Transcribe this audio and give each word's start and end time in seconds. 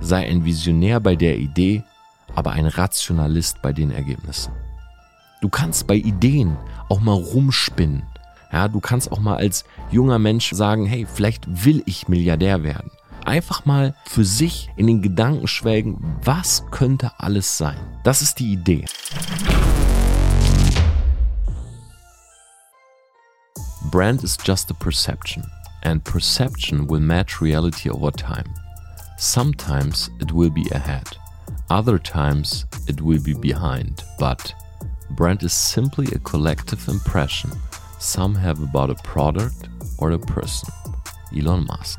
sei 0.00 0.26
ein 0.26 0.44
Visionär 0.44 1.00
bei 1.00 1.16
der 1.16 1.38
Idee, 1.38 1.82
aber 2.34 2.52
ein 2.52 2.66
Rationalist 2.66 3.62
bei 3.62 3.72
den 3.72 3.90
Ergebnissen. 3.90 4.52
Du 5.40 5.48
kannst 5.48 5.86
bei 5.86 5.94
Ideen 5.94 6.56
auch 6.88 7.00
mal 7.00 7.14
rumspinnen. 7.14 8.02
Ja, 8.52 8.68
du 8.68 8.80
kannst 8.80 9.12
auch 9.12 9.20
mal 9.20 9.36
als 9.36 9.64
junger 9.90 10.18
Mensch 10.18 10.52
sagen, 10.52 10.86
hey, 10.86 11.06
vielleicht 11.12 11.64
will 11.64 11.82
ich 11.86 12.08
Milliardär 12.08 12.62
werden. 12.62 12.90
Einfach 13.24 13.66
mal 13.66 13.94
für 14.06 14.24
sich 14.24 14.70
in 14.76 14.86
den 14.86 15.02
Gedanken 15.02 15.46
schwelgen, 15.46 15.98
was 16.24 16.64
könnte 16.70 17.12
alles 17.18 17.58
sein? 17.58 17.76
Das 18.04 18.22
ist 18.22 18.38
die 18.38 18.52
Idee. 18.52 18.86
Brand 23.90 24.22
is 24.22 24.36
just 24.42 24.70
a 24.70 24.74
perception, 24.74 25.44
and 25.82 26.02
perception 26.04 26.88
will 26.88 27.00
match 27.00 27.40
reality 27.40 27.90
over 27.90 28.12
time. 28.12 28.44
Sometimes 29.20 30.10
it 30.20 30.30
will 30.30 30.48
be 30.48 30.68
ahead, 30.70 31.08
other 31.70 31.98
times 31.98 32.66
it 32.86 33.00
will 33.00 33.20
be 33.20 33.34
behind, 33.34 34.04
but 34.16 34.54
brand 35.10 35.42
is 35.42 35.52
simply 35.52 36.06
a 36.14 36.20
collective 36.20 36.86
impression 36.88 37.50
some 37.98 38.36
have 38.36 38.62
about 38.62 38.90
a 38.90 39.02
product 39.02 39.68
or 39.98 40.12
a 40.12 40.18
person. 40.20 40.72
Elon 41.36 41.66
Musk. 41.66 41.98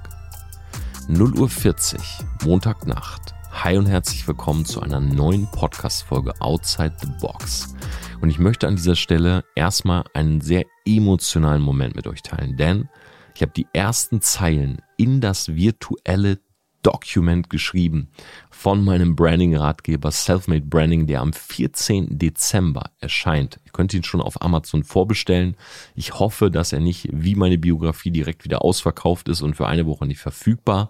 0 1.10 1.38
Uhr 1.38 1.50
40, 1.50 2.00
Montagnacht. 2.46 3.34
Hi 3.52 3.78
und 3.78 3.88
herzlich 3.88 4.26
willkommen 4.26 4.64
zu 4.64 4.82
einer 4.82 5.02
neuen 5.02 5.46
Podcast-Folge 5.52 6.40
Outside 6.40 6.96
the 7.02 7.10
Box. 7.20 7.76
Und 8.22 8.30
ich 8.30 8.40
möchte 8.40 8.66
an 8.66 8.78
dieser 8.78 8.96
Stelle 8.96 9.44
erstmal 9.56 10.06
einen 10.14 10.40
sehr 10.40 10.64
emotionalen 10.86 11.62
Moment 11.62 11.98
mit 11.98 12.08
euch 12.08 12.22
teilen, 12.22 12.56
denn 12.56 12.88
ich 13.36 13.42
habe 13.42 13.52
die 13.52 13.68
ersten 13.74 14.22
Zeilen 14.22 14.82
in 14.96 15.20
das 15.20 15.50
virtuelle 15.50 16.40
Document 16.84 17.50
geschrieben 17.50 18.10
von 18.50 18.84
meinem 18.84 19.16
Branding-Ratgeber 19.16 20.12
Selfmade 20.12 20.66
Branding, 20.66 21.08
der 21.08 21.22
am 21.22 21.34
14. 21.34 22.18
Dezember 22.18 22.92
erscheint. 23.00 23.60
Ihr 23.66 23.72
könnt 23.72 23.94
ihn 23.94 24.04
schon 24.04 24.22
auf 24.22 24.42
Amazon 24.42 24.84
vorbestellen. 24.84 25.56
Ich 25.96 26.20
hoffe, 26.20 26.52
dass 26.52 26.74
er 26.74 26.80
nicht 26.80 27.10
wie 27.12 27.36
meine 27.36 27.58
Biografie 27.58 28.12
direkt 28.12 28.44
wieder 28.44 28.64
ausverkauft 28.64 29.30
ist 29.30 29.42
und 29.42 29.56
für 29.56 29.68
eine 29.68 29.86
Woche 29.86 30.06
nicht 30.06 30.20
verfügbar. 30.20 30.90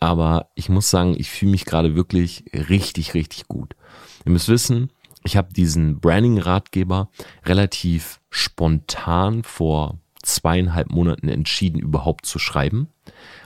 Aber 0.00 0.48
ich 0.54 0.68
muss 0.68 0.90
sagen, 0.90 1.14
ich 1.16 1.30
fühle 1.30 1.52
mich 1.52 1.64
gerade 1.64 1.94
wirklich 1.94 2.44
richtig, 2.52 3.14
richtig 3.14 3.46
gut. 3.48 3.76
Ihr 4.24 4.32
müsst 4.32 4.48
wissen, 4.48 4.90
ich 5.24 5.36
habe 5.36 5.52
diesen 5.52 6.00
Branding-Ratgeber 6.00 7.08
relativ 7.44 8.20
spontan 8.30 9.44
vor 9.44 9.98
zweieinhalb 10.22 10.90
Monaten 10.90 11.28
entschieden, 11.28 11.78
überhaupt 11.78 12.26
zu 12.26 12.38
schreiben. 12.38 12.88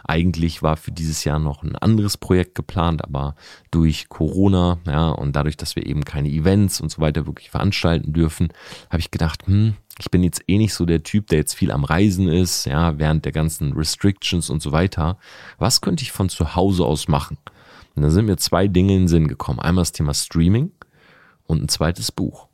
Eigentlich 0.05 0.63
war 0.63 0.77
für 0.77 0.93
dieses 0.93 1.25
Jahr 1.25 1.39
noch 1.39 1.63
ein 1.63 1.75
anderes 1.77 2.17
Projekt 2.17 2.55
geplant, 2.55 3.03
aber 3.03 3.35
durch 3.71 4.09
Corona, 4.09 4.79
ja, 4.87 5.09
und 5.09 5.35
dadurch, 5.35 5.57
dass 5.57 5.75
wir 5.75 5.87
eben 5.87 6.05
keine 6.05 6.29
Events 6.29 6.81
und 6.81 6.91
so 6.91 7.01
weiter 7.01 7.27
wirklich 7.27 7.51
veranstalten 7.51 8.13
dürfen, 8.13 8.53
habe 8.91 9.01
ich 9.01 9.11
gedacht, 9.11 9.47
hm, 9.47 9.75
ich 9.99 10.11
bin 10.11 10.23
jetzt 10.23 10.43
eh 10.47 10.59
nicht 10.59 10.75
so 10.75 10.85
der 10.85 11.03
Typ, 11.03 11.29
der 11.29 11.39
jetzt 11.39 11.55
viel 11.55 11.73
am 11.73 11.85
Reisen 11.85 12.29
ist, 12.29 12.67
ja, 12.67 12.99
während 12.99 13.25
der 13.25 13.33
ganzen 13.33 13.73
Restrictions 13.73 14.51
und 14.51 14.63
so 14.63 14.73
weiter. 14.73 15.19
Was 15.59 15.81
könnte 15.81 16.03
ich 16.03 16.13
von 16.13 16.29
zu 16.29 16.55
Hause 16.55 16.85
aus 16.85 17.09
machen? 17.09 17.39
Und 17.95 18.03
da 18.03 18.11
sind 18.11 18.27
mir 18.27 18.37
zwei 18.37 18.69
Dinge 18.69 18.93
in 18.93 19.03
den 19.03 19.09
Sinn 19.09 19.27
gekommen. 19.27 19.59
Einmal 19.59 19.83
das 19.83 19.93
Thema 19.93 20.13
Streaming 20.13 20.71
und 21.47 21.63
ein 21.63 21.69
zweites 21.69 22.13
Buch. 22.13 22.49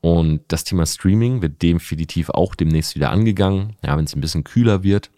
Und 0.00 0.42
das 0.48 0.62
Thema 0.62 0.86
Streaming 0.86 1.42
wird 1.42 1.60
definitiv 1.62 2.30
auch 2.30 2.54
demnächst 2.54 2.94
wieder 2.94 3.10
angegangen, 3.10 3.74
ja, 3.84 3.96
wenn 3.96 4.04
es 4.04 4.14
ein 4.14 4.20
bisschen 4.20 4.44
kühler 4.44 4.84
wird. 4.84 5.10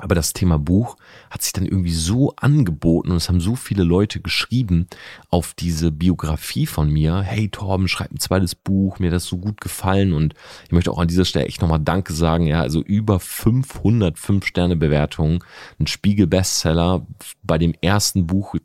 Aber 0.00 0.16
das 0.16 0.32
Thema 0.32 0.58
Buch 0.58 0.96
hat 1.30 1.42
sich 1.42 1.52
dann 1.52 1.66
irgendwie 1.66 1.92
so 1.92 2.34
angeboten 2.34 3.12
und 3.12 3.16
es 3.16 3.28
haben 3.28 3.40
so 3.40 3.54
viele 3.54 3.84
Leute 3.84 4.20
geschrieben 4.20 4.88
auf 5.30 5.54
diese 5.54 5.92
Biografie 5.92 6.66
von 6.66 6.90
mir. 6.90 7.20
Hey 7.20 7.48
Torben, 7.48 7.86
schreib 7.86 8.10
ein 8.10 8.18
zweites 8.18 8.56
Buch, 8.56 8.98
mir 8.98 9.06
hat 9.06 9.14
das 9.14 9.26
so 9.26 9.38
gut 9.38 9.60
gefallen 9.60 10.12
und 10.12 10.34
ich 10.64 10.72
möchte 10.72 10.90
auch 10.90 10.98
an 10.98 11.06
dieser 11.06 11.24
Stelle 11.24 11.46
echt 11.46 11.62
nochmal 11.62 11.78
Danke 11.78 12.12
sagen. 12.12 12.46
Ja, 12.46 12.60
also 12.60 12.82
über 12.82 13.20
505 13.20 14.44
Sterne 14.44 14.74
Bewertungen, 14.74 15.38
ein 15.78 15.86
Spiegel 15.86 16.26
Bestseller 16.26 17.06
bei 17.44 17.58
dem 17.58 17.72
ersten 17.80 18.26
Buch, 18.26 18.56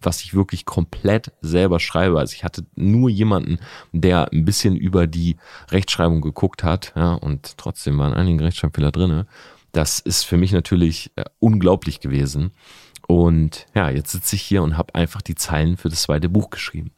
was 0.00 0.22
ich 0.22 0.34
wirklich 0.34 0.66
komplett 0.66 1.32
selber 1.40 1.80
schreibe. 1.80 2.20
Also 2.20 2.34
ich 2.34 2.44
hatte 2.44 2.64
nur 2.76 3.10
jemanden, 3.10 3.58
der 3.92 4.32
ein 4.32 4.44
bisschen 4.44 4.76
über 4.76 5.08
die 5.08 5.36
Rechtschreibung 5.70 6.20
geguckt 6.20 6.62
hat, 6.62 6.92
ja, 6.94 7.14
und 7.14 7.58
trotzdem 7.58 7.98
waren 7.98 8.12
einige 8.12 8.44
Rechtschreibfehler 8.44 8.92
drinne. 8.92 9.26
Das 9.76 9.98
ist 9.98 10.22
für 10.22 10.38
mich 10.38 10.52
natürlich 10.52 11.12
äh, 11.16 11.24
unglaublich 11.38 12.00
gewesen. 12.00 12.52
Und 13.06 13.66
ja, 13.74 13.90
jetzt 13.90 14.10
sitze 14.10 14.34
ich 14.34 14.40
hier 14.40 14.62
und 14.62 14.78
habe 14.78 14.94
einfach 14.94 15.20
die 15.20 15.34
Zeilen 15.34 15.76
für 15.76 15.90
das 15.90 16.00
zweite 16.00 16.30
Buch 16.30 16.48
geschrieben. 16.48 16.92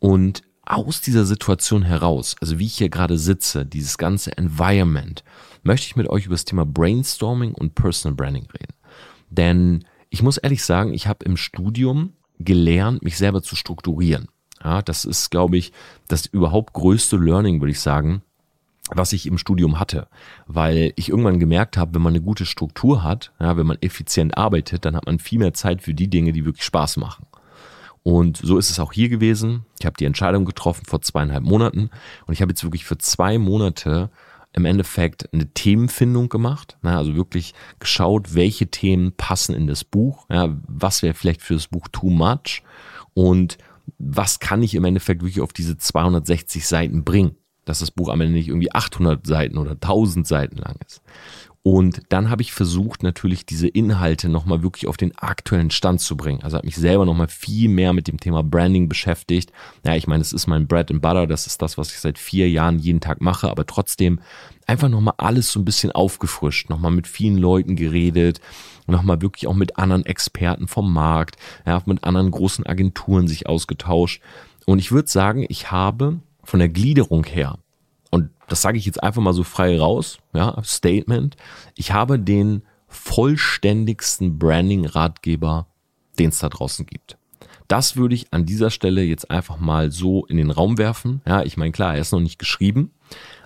Und 0.00 0.42
aus 0.66 1.00
dieser 1.00 1.24
Situation 1.24 1.82
heraus, 1.82 2.34
also 2.40 2.58
wie 2.58 2.66
ich 2.66 2.78
hier 2.78 2.88
gerade 2.88 3.16
sitze, 3.16 3.64
dieses 3.64 3.96
ganze 3.96 4.36
Environment, 4.36 5.22
möchte 5.62 5.86
ich 5.86 5.94
mit 5.94 6.08
euch 6.08 6.26
über 6.26 6.34
das 6.34 6.44
Thema 6.44 6.66
Brainstorming 6.66 7.54
und 7.54 7.76
Personal 7.76 8.16
Branding 8.16 8.46
reden. 8.46 8.74
Denn 9.28 9.84
ich 10.08 10.24
muss 10.24 10.36
ehrlich 10.36 10.64
sagen, 10.64 10.92
ich 10.92 11.06
habe 11.06 11.24
im 11.24 11.36
Studium 11.36 12.14
gelernt, 12.40 13.04
mich 13.04 13.18
selber 13.18 13.40
zu 13.40 13.54
strukturieren. 13.54 14.26
Ja, 14.64 14.82
das 14.82 15.04
ist, 15.04 15.30
glaube 15.30 15.58
ich, 15.58 15.72
das 16.08 16.26
überhaupt 16.26 16.72
größte 16.72 17.16
Learning, 17.16 17.60
würde 17.60 17.70
ich 17.70 17.80
sagen, 17.80 18.22
was 18.94 19.12
ich 19.12 19.26
im 19.26 19.38
Studium 19.38 19.78
hatte, 19.78 20.08
weil 20.46 20.92
ich 20.96 21.08
irgendwann 21.08 21.40
gemerkt 21.40 21.76
habe, 21.76 21.94
wenn 21.94 22.02
man 22.02 22.14
eine 22.14 22.22
gute 22.22 22.46
Struktur 22.46 23.02
hat, 23.02 23.32
ja, 23.40 23.56
wenn 23.56 23.66
man 23.66 23.78
effizient 23.80 24.36
arbeitet, 24.36 24.84
dann 24.84 24.96
hat 24.96 25.06
man 25.06 25.18
viel 25.18 25.38
mehr 25.38 25.54
Zeit 25.54 25.82
für 25.82 25.94
die 25.94 26.08
Dinge, 26.08 26.32
die 26.32 26.44
wirklich 26.44 26.64
Spaß 26.64 26.96
machen. 26.96 27.26
Und 28.02 28.38
so 28.38 28.56
ist 28.56 28.70
es 28.70 28.80
auch 28.80 28.92
hier 28.92 29.08
gewesen. 29.08 29.66
Ich 29.78 29.86
habe 29.86 29.96
die 29.98 30.06
Entscheidung 30.06 30.44
getroffen 30.44 30.86
vor 30.86 31.02
zweieinhalb 31.02 31.44
Monaten. 31.44 31.90
Und 32.26 32.32
ich 32.32 32.40
habe 32.40 32.52
jetzt 32.52 32.64
wirklich 32.64 32.84
für 32.84 32.98
zwei 32.98 33.38
Monate 33.38 34.10
im 34.52 34.64
Endeffekt 34.64 35.32
eine 35.32 35.46
Themenfindung 35.52 36.28
gemacht, 36.28 36.76
na, 36.82 36.98
also 36.98 37.14
wirklich 37.14 37.54
geschaut, 37.78 38.34
welche 38.34 38.66
Themen 38.66 39.12
passen 39.12 39.54
in 39.54 39.68
das 39.68 39.84
Buch, 39.84 40.26
ja, 40.28 40.56
was 40.66 41.02
wäre 41.02 41.14
vielleicht 41.14 41.42
für 41.42 41.54
das 41.54 41.68
Buch 41.68 41.86
too 41.92 42.10
much? 42.10 42.62
Und 43.14 43.58
was 43.98 44.40
kann 44.40 44.62
ich 44.62 44.74
im 44.74 44.84
Endeffekt 44.84 45.22
wirklich 45.22 45.40
auf 45.40 45.52
diese 45.52 45.76
260 45.76 46.66
Seiten 46.66 47.04
bringen, 47.04 47.36
dass 47.64 47.80
das 47.80 47.90
Buch 47.90 48.08
am 48.08 48.20
Ende 48.20 48.34
nicht 48.34 48.48
irgendwie 48.48 48.72
800 48.72 49.26
Seiten 49.26 49.58
oder 49.58 49.72
1000 49.72 50.26
Seiten 50.26 50.56
lang 50.56 50.76
ist. 50.86 51.02
Und 51.62 52.00
dann 52.08 52.30
habe 52.30 52.40
ich 52.40 52.52
versucht, 52.52 53.02
natürlich 53.02 53.44
diese 53.44 53.68
Inhalte 53.68 54.30
nochmal 54.30 54.62
wirklich 54.62 54.86
auf 54.86 54.96
den 54.96 55.16
aktuellen 55.18 55.70
Stand 55.70 56.00
zu 56.00 56.16
bringen. 56.16 56.42
Also 56.42 56.56
habe 56.56 56.66
mich 56.66 56.76
selber 56.76 57.04
nochmal 57.04 57.28
viel 57.28 57.68
mehr 57.68 57.92
mit 57.92 58.08
dem 58.08 58.18
Thema 58.18 58.42
Branding 58.42 58.88
beschäftigt. 58.88 59.52
Ja, 59.84 59.94
ich 59.94 60.06
meine, 60.06 60.22
es 60.22 60.32
ist 60.32 60.46
mein 60.46 60.66
Bread 60.66 60.90
and 60.90 61.02
Butter, 61.02 61.26
das 61.26 61.46
ist 61.46 61.60
das, 61.60 61.76
was 61.76 61.92
ich 61.92 62.00
seit 62.00 62.18
vier 62.18 62.48
Jahren 62.48 62.78
jeden 62.78 63.00
Tag 63.00 63.20
mache, 63.20 63.50
aber 63.50 63.66
trotzdem 63.66 64.20
einfach 64.66 64.88
nochmal 64.88 65.14
alles 65.18 65.52
so 65.52 65.60
ein 65.60 65.66
bisschen 65.66 65.92
aufgefrischt, 65.92 66.70
nochmal 66.70 66.92
mit 66.92 67.06
vielen 67.06 67.36
Leuten 67.36 67.76
geredet, 67.76 68.40
nochmal 68.86 69.20
wirklich 69.20 69.46
auch 69.46 69.54
mit 69.54 69.76
anderen 69.76 70.06
Experten 70.06 70.66
vom 70.66 70.90
Markt, 70.90 71.36
ja, 71.66 71.82
mit 71.84 72.04
anderen 72.04 72.30
großen 72.30 72.64
Agenturen 72.64 73.28
sich 73.28 73.46
ausgetauscht. 73.46 74.22
Und 74.64 74.78
ich 74.78 74.92
würde 74.92 75.08
sagen, 75.08 75.44
ich 75.46 75.70
habe 75.70 76.20
von 76.44 76.58
der 76.58 76.68
Gliederung 76.68 77.24
her 77.24 77.58
und 78.10 78.30
das 78.48 78.62
sage 78.62 78.78
ich 78.78 78.86
jetzt 78.86 79.02
einfach 79.02 79.22
mal 79.22 79.32
so 79.32 79.44
frei 79.44 79.78
raus, 79.78 80.18
ja, 80.34 80.60
Statement, 80.64 81.36
ich 81.76 81.92
habe 81.92 82.18
den 82.18 82.62
vollständigsten 82.88 84.38
Branding-Ratgeber, 84.38 85.66
den 86.18 86.30
es 86.30 86.40
da 86.40 86.48
draußen 86.48 86.86
gibt. 86.86 87.16
Das 87.68 87.96
würde 87.96 88.16
ich 88.16 88.32
an 88.32 88.46
dieser 88.46 88.70
Stelle 88.70 89.02
jetzt 89.04 89.30
einfach 89.30 89.58
mal 89.58 89.92
so 89.92 90.26
in 90.26 90.36
den 90.36 90.50
Raum 90.50 90.76
werfen. 90.76 91.22
Ja, 91.24 91.44
ich 91.44 91.56
meine, 91.56 91.70
klar, 91.70 91.94
er 91.94 92.00
ist 92.00 92.10
noch 92.10 92.18
nicht 92.18 92.40
geschrieben, 92.40 92.90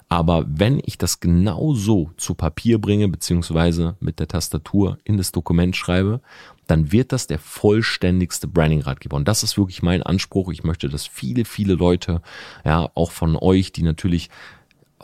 aber 0.09 0.47
wenn 0.49 0.81
ich 0.84 0.97
das 0.97 1.21
genau 1.21 1.75
so 1.75 2.10
zu 2.16 2.34
Papier 2.34 2.81
bringe, 2.81 3.09
beziehungsweise 3.09 3.97
mit 4.00 4.21
der 4.21 4.28
Tastatur 4.28 4.99
in 5.04 5.19
das 5.19 5.33
Dokument 5.33 5.77
schreibe, 5.77 6.22
dann 6.66 6.92
wird 6.92 7.12
das 7.12 7.26
der 7.26 7.38
vollständigste 7.38 8.48
Branding-Ratgeber. 8.48 9.16
Und 9.16 9.28
das 9.28 9.42
ist 9.42 9.59
wirklich 9.59 9.83
mein 9.83 10.03
Anspruch. 10.03 10.50
Ich 10.50 10.65
möchte, 10.65 10.89
dass 10.89 11.06
viele, 11.06 11.44
viele 11.44 11.74
Leute, 11.74 12.22
ja, 12.65 12.91
auch 12.94 13.10
von 13.10 13.36
euch, 13.36 13.72
die 13.72 13.83
natürlich 13.83 14.30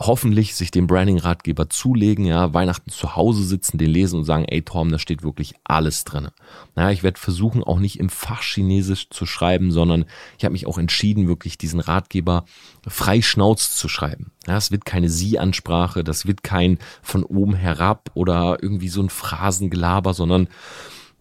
hoffentlich 0.07 0.55
sich 0.55 0.71
den 0.71 0.87
Branding-Ratgeber 0.87 1.69
zulegen, 1.69 2.25
ja, 2.25 2.53
Weihnachten 2.53 2.89
zu 2.89 3.15
Hause 3.15 3.43
sitzen, 3.43 3.77
den 3.77 3.89
lesen 3.89 4.19
und 4.19 4.25
sagen, 4.25 4.45
ey 4.45 4.61
Tom, 4.61 4.91
da 4.91 4.97
steht 4.97 5.21
wirklich 5.23 5.53
alles 5.63 6.03
drin. 6.03 6.29
Naja, 6.75 6.91
ich 6.91 7.03
werde 7.03 7.19
versuchen, 7.19 7.63
auch 7.63 7.79
nicht 7.79 7.99
im 7.99 8.09
Fach 8.09 8.41
Chinesisch 8.41 9.09
zu 9.09 9.25
schreiben, 9.25 9.71
sondern 9.71 10.05
ich 10.37 10.45
habe 10.45 10.53
mich 10.53 10.65
auch 10.65 10.77
entschieden, 10.77 11.27
wirklich 11.27 11.57
diesen 11.57 11.79
Ratgeber 11.79 12.45
frei 12.87 13.21
Schnauz 13.21 13.75
zu 13.75 13.87
schreiben. 13.87 14.31
Ja, 14.47 14.57
es 14.57 14.71
wird 14.71 14.85
keine 14.85 15.09
Sie-Ansprache, 15.09 16.03
das 16.03 16.25
wird 16.25 16.43
kein 16.43 16.79
von 17.01 17.23
oben 17.23 17.53
herab 17.53 18.09
oder 18.13 18.57
irgendwie 18.61 18.89
so 18.89 19.01
ein 19.01 19.09
Phrasengelaber, 19.09 20.13
sondern 20.13 20.47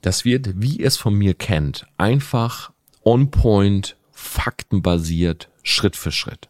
das 0.00 0.24
wird, 0.24 0.60
wie 0.62 0.76
ihr 0.76 0.86
es 0.86 0.96
von 0.96 1.14
mir 1.14 1.34
kennt, 1.34 1.86
einfach 1.98 2.72
on 3.04 3.30
point, 3.30 3.96
faktenbasiert, 4.12 5.48
Schritt 5.62 5.96
für 5.96 6.12
Schritt. 6.12 6.48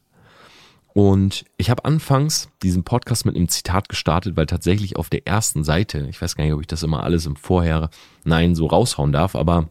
Und 0.93 1.45
ich 1.57 1.71
habe 1.71 1.85
anfangs 1.85 2.49
diesen 2.63 2.83
Podcast 2.83 3.25
mit 3.25 3.37
einem 3.37 3.49
Zitat 3.49 3.89
gestartet, 3.89 4.37
weil 4.37 4.47
tatsächlich 4.47 4.97
auf 4.97 5.09
der 5.09 5.27
ersten 5.27 5.63
Seite, 5.63 6.07
ich 6.11 6.21
weiß 6.21 6.35
gar 6.35 6.45
nicht, 6.45 6.53
ob 6.53 6.61
ich 6.61 6.67
das 6.67 6.83
immer 6.83 7.05
alles 7.05 7.27
im 7.27 7.37
Vorher, 7.37 7.91
nein, 8.25 8.57
so 8.57 8.67
raushauen 8.67 9.13
darf, 9.13 9.37
aber 9.37 9.69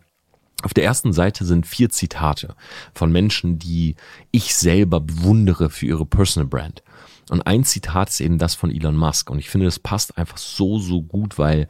Auf 0.62 0.74
der 0.74 0.84
ersten 0.84 1.14
Seite 1.14 1.46
sind 1.46 1.66
vier 1.66 1.90
Zitate 1.90 2.56
von 2.94 3.12
Menschen, 3.12 3.60
die 3.60 3.96
ich 4.32 4.56
selber 4.56 5.00
bewundere 5.00 5.70
für 5.70 5.86
ihre 5.86 6.06
Personal 6.06 6.48
Brand. 6.48 6.84
Und 7.32 7.42
ein 7.44 7.64
Zitat 7.64 8.10
ist 8.10 8.22
eben 8.22 8.38
das 8.38 8.56
von 8.56 8.72
Elon 8.72 8.96
Musk. 8.96 9.30
Und 9.30 9.40
ich 9.40 9.50
finde, 9.50 9.66
das 9.66 9.80
passt 9.80 10.18
einfach 10.18 10.38
so, 10.38 10.80
so 10.80 11.02
gut, 11.02 11.38
weil 11.38 11.68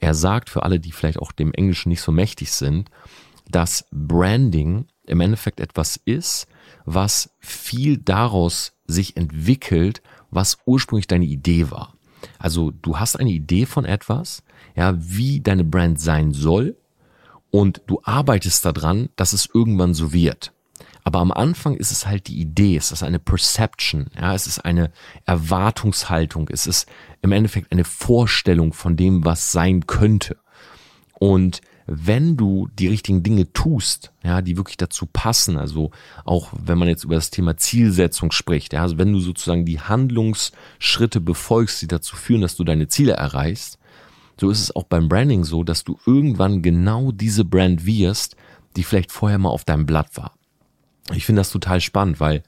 er 0.00 0.14
sagt 0.14 0.50
für 0.50 0.62
alle, 0.62 0.80
die 0.80 0.92
vielleicht 0.92 1.18
auch 1.18 1.32
dem 1.32 1.52
Englischen 1.52 1.90
nicht 1.90 2.00
so 2.00 2.12
mächtig 2.12 2.52
sind, 2.52 2.90
dass 3.48 3.86
Branding 3.90 4.86
im 5.06 5.20
Endeffekt 5.20 5.60
etwas 5.60 5.96
ist, 6.04 6.46
was 6.84 7.30
viel 7.40 7.98
daraus 7.98 8.72
sich 8.86 9.16
entwickelt, 9.16 10.02
was 10.30 10.58
ursprünglich 10.64 11.06
deine 11.06 11.26
Idee 11.26 11.70
war. 11.70 11.94
Also 12.38 12.70
du 12.70 12.98
hast 12.98 13.18
eine 13.18 13.30
Idee 13.30 13.66
von 13.66 13.84
etwas, 13.84 14.42
ja, 14.76 14.94
wie 14.96 15.40
deine 15.40 15.64
Brand 15.64 16.00
sein 16.00 16.32
soll 16.32 16.76
und 17.50 17.82
du 17.86 18.00
arbeitest 18.04 18.64
daran, 18.64 19.08
dass 19.16 19.32
es 19.32 19.48
irgendwann 19.52 19.94
so 19.94 20.12
wird. 20.12 20.52
Aber 21.04 21.20
am 21.20 21.32
Anfang 21.32 21.76
ist 21.76 21.90
es 21.90 22.06
halt 22.06 22.28
die 22.28 22.40
Idee, 22.40 22.76
es 22.76 22.92
ist 22.92 23.02
eine 23.02 23.18
Perception, 23.18 24.06
ja, 24.18 24.34
es 24.34 24.46
ist 24.46 24.64
eine 24.64 24.90
Erwartungshaltung, 25.24 26.48
es 26.50 26.66
ist 26.66 26.88
im 27.22 27.32
Endeffekt 27.32 27.72
eine 27.72 27.84
Vorstellung 27.84 28.72
von 28.72 28.96
dem, 28.96 29.24
was 29.24 29.52
sein 29.52 29.86
könnte. 29.86 30.36
Und 31.18 31.60
wenn 31.92 32.36
du 32.36 32.68
die 32.78 32.86
richtigen 32.86 33.22
Dinge 33.22 33.52
tust, 33.52 34.12
ja, 34.22 34.42
die 34.42 34.56
wirklich 34.56 34.76
dazu 34.76 35.06
passen, 35.06 35.56
also 35.56 35.90
auch 36.24 36.52
wenn 36.56 36.78
man 36.78 36.86
jetzt 36.86 37.02
über 37.02 37.16
das 37.16 37.30
Thema 37.30 37.56
Zielsetzung 37.56 38.30
spricht, 38.30 38.72
ja, 38.72 38.82
also 38.82 38.96
wenn 38.96 39.12
du 39.12 39.18
sozusagen 39.18 39.64
die 39.64 39.80
Handlungsschritte 39.80 41.20
befolgst, 41.20 41.82
die 41.82 41.88
dazu 41.88 42.14
führen, 42.14 42.42
dass 42.42 42.56
du 42.56 42.62
deine 42.62 42.86
Ziele 42.86 43.14
erreichst, 43.14 43.78
so 44.38 44.50
ist 44.50 44.60
es 44.60 44.74
auch 44.74 44.84
beim 44.84 45.08
Branding 45.08 45.44
so, 45.44 45.64
dass 45.64 45.82
du 45.84 45.98
irgendwann 46.06 46.62
genau 46.62 47.10
diese 47.10 47.44
Brand 47.44 47.84
wirst, 47.84 48.36
die 48.76 48.84
vielleicht 48.84 49.10
vorher 49.10 49.38
mal 49.38 49.50
auf 49.50 49.64
deinem 49.64 49.84
Blatt 49.84 50.16
war. 50.16 50.32
Ich 51.12 51.26
finde 51.26 51.40
das 51.40 51.50
total 51.50 51.80
spannend, 51.80 52.20
weil 52.20 52.42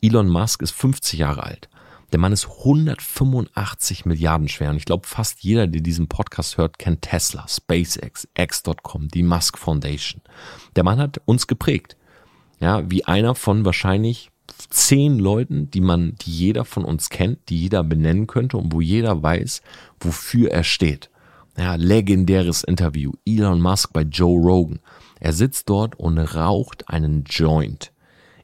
Elon 0.00 0.28
Musk 0.28 0.62
ist 0.62 0.72
50 0.72 1.18
Jahre 1.18 1.42
alt. 1.44 1.68
Der 2.12 2.20
Mann 2.20 2.32
ist 2.32 2.46
185 2.46 4.06
Milliarden 4.06 4.48
schwer 4.48 4.70
und 4.70 4.76
ich 4.76 4.84
glaube, 4.84 5.06
fast 5.06 5.40
jeder, 5.42 5.66
der 5.66 5.80
diesen 5.80 6.08
Podcast 6.08 6.56
hört, 6.56 6.78
kennt 6.78 7.02
Tesla, 7.02 7.46
SpaceX, 7.48 8.28
X.com, 8.38 9.08
die 9.08 9.24
Musk 9.24 9.58
Foundation. 9.58 10.22
Der 10.76 10.84
Mann 10.84 10.98
hat 11.00 11.20
uns 11.24 11.46
geprägt. 11.46 11.96
Ja, 12.60 12.88
wie 12.90 13.04
einer 13.04 13.34
von 13.34 13.64
wahrscheinlich 13.64 14.30
zehn 14.70 15.18
Leuten, 15.18 15.70
die 15.70 15.80
man, 15.80 16.14
die 16.22 16.30
jeder 16.30 16.64
von 16.64 16.84
uns 16.84 17.10
kennt, 17.10 17.48
die 17.48 17.60
jeder 17.60 17.82
benennen 17.82 18.26
könnte 18.26 18.56
und 18.56 18.72
wo 18.72 18.80
jeder 18.80 19.22
weiß, 19.22 19.60
wofür 20.00 20.50
er 20.50 20.64
steht. 20.64 21.10
Ja, 21.58 21.74
legendäres 21.74 22.62
Interview. 22.64 23.12
Elon 23.26 23.60
Musk 23.60 23.92
bei 23.92 24.02
Joe 24.02 24.40
Rogan. 24.40 24.78
Er 25.20 25.32
sitzt 25.32 25.68
dort 25.68 25.98
und 25.98 26.18
raucht 26.18 26.88
einen 26.88 27.24
Joint. 27.24 27.92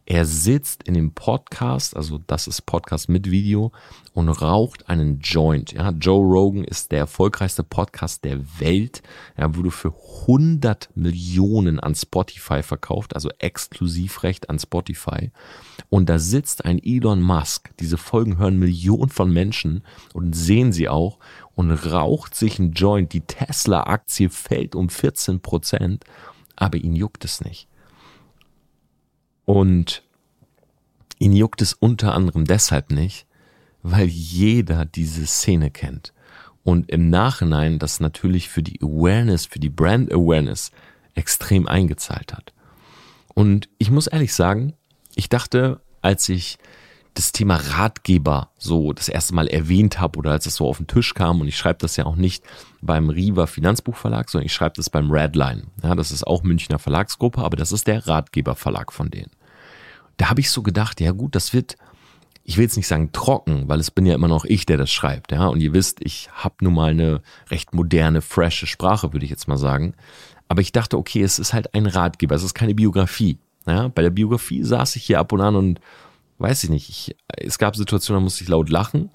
Er 0.04 0.24
sitzt 0.24 0.82
in 0.82 0.94
dem 0.94 1.12
Podcast, 1.12 1.96
also 1.96 2.18
das 2.26 2.48
ist 2.48 2.62
Podcast 2.62 3.08
mit 3.08 3.30
Video 3.30 3.70
und 4.12 4.28
raucht 4.28 4.88
einen 4.88 5.20
Joint. 5.20 5.72
Ja, 5.72 5.90
Joe 5.90 6.24
Rogan 6.24 6.64
ist 6.64 6.90
der 6.90 6.98
erfolgreichste 6.98 7.62
Podcast 7.62 8.24
der 8.24 8.40
Welt. 8.58 9.02
Er 9.36 9.54
wurde 9.54 9.70
für 9.70 9.94
100 10.22 10.90
Millionen 10.96 11.78
an 11.78 11.94
Spotify 11.94 12.64
verkauft, 12.64 13.14
also 13.14 13.30
Exklusivrecht 13.38 14.50
an 14.50 14.58
Spotify. 14.58 15.30
Und 15.88 16.08
da 16.08 16.18
sitzt 16.18 16.64
ein 16.64 16.82
Elon 16.82 17.22
Musk. 17.22 17.70
Diese 17.78 17.96
Folgen 17.96 18.38
hören 18.38 18.58
Millionen 18.58 19.08
von 19.08 19.32
Menschen 19.32 19.84
und 20.14 20.34
sehen 20.34 20.72
sie 20.72 20.88
auch 20.88 21.20
und 21.54 21.70
raucht 21.70 22.34
sich 22.34 22.58
einen 22.58 22.72
Joint. 22.72 23.12
Die 23.12 23.20
Tesla-Aktie 23.20 24.30
fällt 24.30 24.74
um 24.74 24.88
14 24.88 25.40
Prozent, 25.40 26.04
aber 26.56 26.78
ihn 26.78 26.96
juckt 26.96 27.24
es 27.24 27.40
nicht. 27.40 27.68
Und 29.52 30.02
ihn 31.18 31.34
juckt 31.34 31.60
es 31.60 31.74
unter 31.74 32.14
anderem 32.14 32.46
deshalb 32.46 32.90
nicht, 32.90 33.26
weil 33.82 34.06
jeder 34.06 34.86
diese 34.86 35.26
Szene 35.26 35.70
kennt. 35.70 36.14
Und 36.64 36.90
im 36.90 37.10
Nachhinein 37.10 37.78
das 37.78 38.00
natürlich 38.00 38.48
für 38.48 38.62
die 38.62 38.80
Awareness, 38.80 39.44
für 39.44 39.58
die 39.58 39.68
Brand 39.68 40.10
Awareness 40.10 40.70
extrem 41.14 41.68
eingezahlt 41.68 42.32
hat. 42.32 42.54
Und 43.34 43.68
ich 43.76 43.90
muss 43.90 44.06
ehrlich 44.06 44.32
sagen, 44.32 44.72
ich 45.16 45.28
dachte, 45.28 45.82
als 46.00 46.30
ich 46.30 46.56
das 47.12 47.32
Thema 47.32 47.56
Ratgeber 47.56 48.52
so 48.56 48.94
das 48.94 49.10
erste 49.10 49.34
Mal 49.34 49.48
erwähnt 49.48 50.00
habe 50.00 50.18
oder 50.18 50.30
als 50.30 50.46
es 50.46 50.56
so 50.56 50.66
auf 50.66 50.78
den 50.78 50.86
Tisch 50.86 51.12
kam 51.12 51.42
und 51.42 51.48
ich 51.48 51.58
schreibe 51.58 51.80
das 51.80 51.96
ja 51.96 52.06
auch 52.06 52.16
nicht 52.16 52.42
beim 52.80 53.10
Riva 53.10 53.46
Finanzbuchverlag, 53.46 54.30
sondern 54.30 54.46
ich 54.46 54.54
schreibe 54.54 54.76
das 54.76 54.88
beim 54.88 55.10
Redline. 55.10 55.64
Ja, 55.82 55.94
das 55.94 56.10
ist 56.10 56.26
auch 56.26 56.42
Münchner 56.42 56.78
Verlagsgruppe, 56.78 57.42
aber 57.42 57.58
das 57.58 57.70
ist 57.70 57.86
der 57.86 58.08
Ratgeberverlag 58.08 58.94
von 58.94 59.10
denen. 59.10 59.30
Da 60.16 60.30
habe 60.30 60.40
ich 60.40 60.50
so 60.50 60.62
gedacht, 60.62 61.00
ja 61.00 61.12
gut, 61.12 61.34
das 61.34 61.52
wird, 61.52 61.76
ich 62.44 62.56
will 62.56 62.64
jetzt 62.64 62.76
nicht 62.76 62.88
sagen 62.88 63.12
trocken, 63.12 63.68
weil 63.68 63.80
es 63.80 63.90
bin 63.90 64.06
ja 64.06 64.14
immer 64.14 64.28
noch 64.28 64.44
ich, 64.44 64.66
der 64.66 64.76
das 64.76 64.90
schreibt, 64.90 65.32
ja. 65.32 65.46
Und 65.46 65.60
ihr 65.60 65.72
wisst, 65.72 66.00
ich 66.00 66.28
habe 66.32 66.56
nun 66.60 66.74
mal 66.74 66.90
eine 66.90 67.22
recht 67.50 67.74
moderne, 67.74 68.20
frische 68.20 68.66
Sprache, 68.66 69.12
würde 69.12 69.24
ich 69.24 69.30
jetzt 69.30 69.48
mal 69.48 69.58
sagen. 69.58 69.94
Aber 70.48 70.60
ich 70.60 70.72
dachte, 70.72 70.98
okay, 70.98 71.22
es 71.22 71.38
ist 71.38 71.52
halt 71.52 71.74
ein 71.74 71.86
Ratgeber, 71.86 72.34
es 72.34 72.42
ist 72.42 72.54
keine 72.54 72.74
Biografie. 72.74 73.38
Ja, 73.66 73.88
bei 73.88 74.02
der 74.02 74.10
Biografie 74.10 74.62
saß 74.62 74.96
ich 74.96 75.04
hier 75.04 75.20
ab 75.20 75.32
und 75.32 75.40
an 75.40 75.56
und 75.56 75.80
weiß 76.38 76.64
ich 76.64 76.70
nicht, 76.70 76.88
ich, 76.88 77.16
es 77.28 77.58
gab 77.58 77.76
Situationen, 77.76 78.20
da 78.20 78.24
musste 78.24 78.42
ich 78.42 78.50
laut 78.50 78.68
lachen. 78.68 79.10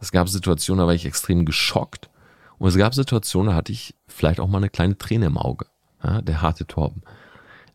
Es 0.00 0.10
gab 0.10 0.28
Situationen, 0.28 0.80
da 0.80 0.86
war 0.86 0.94
ich 0.94 1.06
extrem 1.06 1.44
geschockt. 1.44 2.10
Und 2.58 2.68
es 2.68 2.76
gab 2.76 2.94
Situationen, 2.94 3.50
da 3.50 3.54
hatte 3.54 3.72
ich 3.72 3.94
vielleicht 4.08 4.40
auch 4.40 4.48
mal 4.48 4.58
eine 4.58 4.68
kleine 4.68 4.98
Träne 4.98 5.26
im 5.26 5.38
Auge. 5.38 5.66
Ja, 6.02 6.20
der 6.20 6.42
harte 6.42 6.66
Torben. 6.66 7.02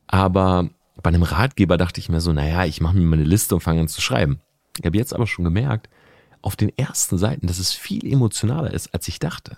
Aber 0.08 0.70
bei 1.02 1.10
einem 1.10 1.24
Ratgeber 1.24 1.78
dachte 1.78 2.00
ich 2.00 2.10
mir 2.10 2.22
so, 2.22 2.34
naja, 2.34 2.66
ich 2.66 2.82
mache 2.82 2.96
mir 2.96 3.06
mal 3.06 3.18
eine 3.18 3.24
Liste 3.24 3.56
und 3.56 3.62
fange 3.62 3.82
an 3.82 3.88
zu 3.88 4.02
schreiben. 4.02 4.40
Ich 4.80 4.86
habe 4.86 4.98
jetzt 4.98 5.14
aber 5.14 5.28
schon 5.28 5.46
gemerkt, 5.46 5.90
auf 6.42 6.56
den 6.56 6.76
ersten 6.78 7.18
Seiten, 7.18 7.48
dass 7.48 7.60
es 7.60 7.74
viel 7.74 8.06
emotionaler 8.06 8.74
ist, 8.74 8.94
als 8.94 9.08
ich 9.08 9.20
dachte. 9.20 9.58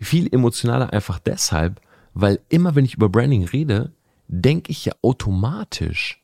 Viel 0.00 0.32
emotionaler 0.32 0.92
einfach 0.92 1.18
deshalb, 1.18 1.80
weil 2.14 2.40
immer 2.48 2.74
wenn 2.74 2.84
ich 2.84 2.94
über 2.94 3.08
Branding 3.08 3.44
rede, 3.44 3.92
denke 4.28 4.70
ich 4.70 4.84
ja 4.84 4.92
automatisch 5.02 6.22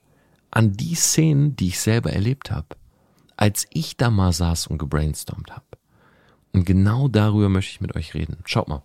an 0.50 0.72
die 0.72 0.94
Szenen, 0.94 1.56
die 1.56 1.68
ich 1.68 1.80
selber 1.80 2.12
erlebt 2.12 2.50
habe, 2.50 2.68
als 3.36 3.66
ich 3.70 3.96
da 3.96 4.10
mal 4.10 4.32
saß 4.32 4.66
und 4.66 4.78
gebrainstormt 4.78 5.50
habe. 5.50 5.64
Und 6.52 6.66
genau 6.66 7.08
darüber 7.08 7.48
möchte 7.48 7.72
ich 7.72 7.80
mit 7.80 7.96
euch 7.96 8.14
reden. 8.14 8.38
Schaut 8.44 8.68
mal, 8.68 8.82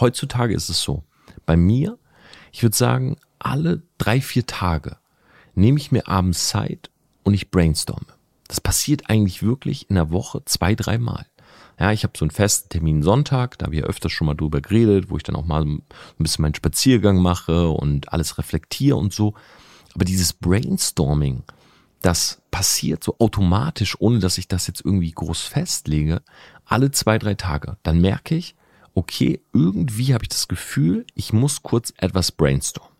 heutzutage 0.00 0.54
ist 0.54 0.70
es 0.70 0.80
so, 0.80 1.04
bei 1.44 1.56
mir, 1.56 1.98
ich 2.50 2.62
würde 2.62 2.76
sagen, 2.76 3.16
alle 3.44 3.82
drei, 3.98 4.20
vier 4.20 4.46
Tage 4.46 4.96
nehme 5.54 5.78
ich 5.78 5.92
mir 5.92 6.08
abends 6.08 6.48
Zeit 6.48 6.90
und 7.22 7.34
ich 7.34 7.50
brainstorme. 7.50 8.06
Das 8.48 8.60
passiert 8.60 9.08
eigentlich 9.08 9.42
wirklich 9.42 9.88
in 9.88 9.96
der 9.96 10.10
Woche 10.10 10.44
zwei, 10.44 10.74
dreimal. 10.74 11.26
Ja, 11.78 11.90
ich 11.90 12.04
habe 12.04 12.12
so 12.16 12.24
einen 12.24 12.30
festen 12.30 12.68
Termin 12.68 13.02
Sonntag, 13.02 13.58
da 13.58 13.66
habe 13.66 13.74
ich 13.74 13.80
ja 13.80 13.86
öfters 13.86 14.12
schon 14.12 14.26
mal 14.26 14.34
drüber 14.34 14.60
geredet, 14.60 15.10
wo 15.10 15.16
ich 15.16 15.22
dann 15.22 15.36
auch 15.36 15.46
mal 15.46 15.64
ein 15.64 15.82
bisschen 16.18 16.42
meinen 16.42 16.54
Spaziergang 16.54 17.18
mache 17.18 17.70
und 17.70 18.12
alles 18.12 18.38
reflektiere 18.38 18.96
und 18.96 19.12
so. 19.12 19.34
Aber 19.94 20.04
dieses 20.04 20.32
Brainstorming, 20.32 21.42
das 22.02 22.42
passiert 22.50 23.02
so 23.02 23.16
automatisch, 23.18 23.96
ohne 24.00 24.18
dass 24.18 24.38
ich 24.38 24.48
das 24.48 24.66
jetzt 24.66 24.84
irgendwie 24.84 25.10
groß 25.10 25.40
festlege, 25.42 26.22
alle 26.64 26.90
zwei, 26.90 27.18
drei 27.18 27.34
Tage. 27.34 27.78
Dann 27.82 28.00
merke 28.00 28.34
ich, 28.34 28.54
okay, 28.94 29.40
irgendwie 29.52 30.14
habe 30.14 30.24
ich 30.24 30.28
das 30.28 30.48
Gefühl, 30.48 31.06
ich 31.14 31.32
muss 31.32 31.62
kurz 31.62 31.92
etwas 31.96 32.32
brainstormen. 32.32 32.91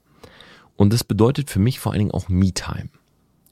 Und 0.77 0.93
das 0.93 1.05
bedeutet 1.05 1.51
für 1.51 1.59
mich 1.59 1.81
vor 1.81 1.93
allen 1.93 2.01
Dingen 2.01 2.11
auch 2.13 2.29
Me-Time. 2.29 2.89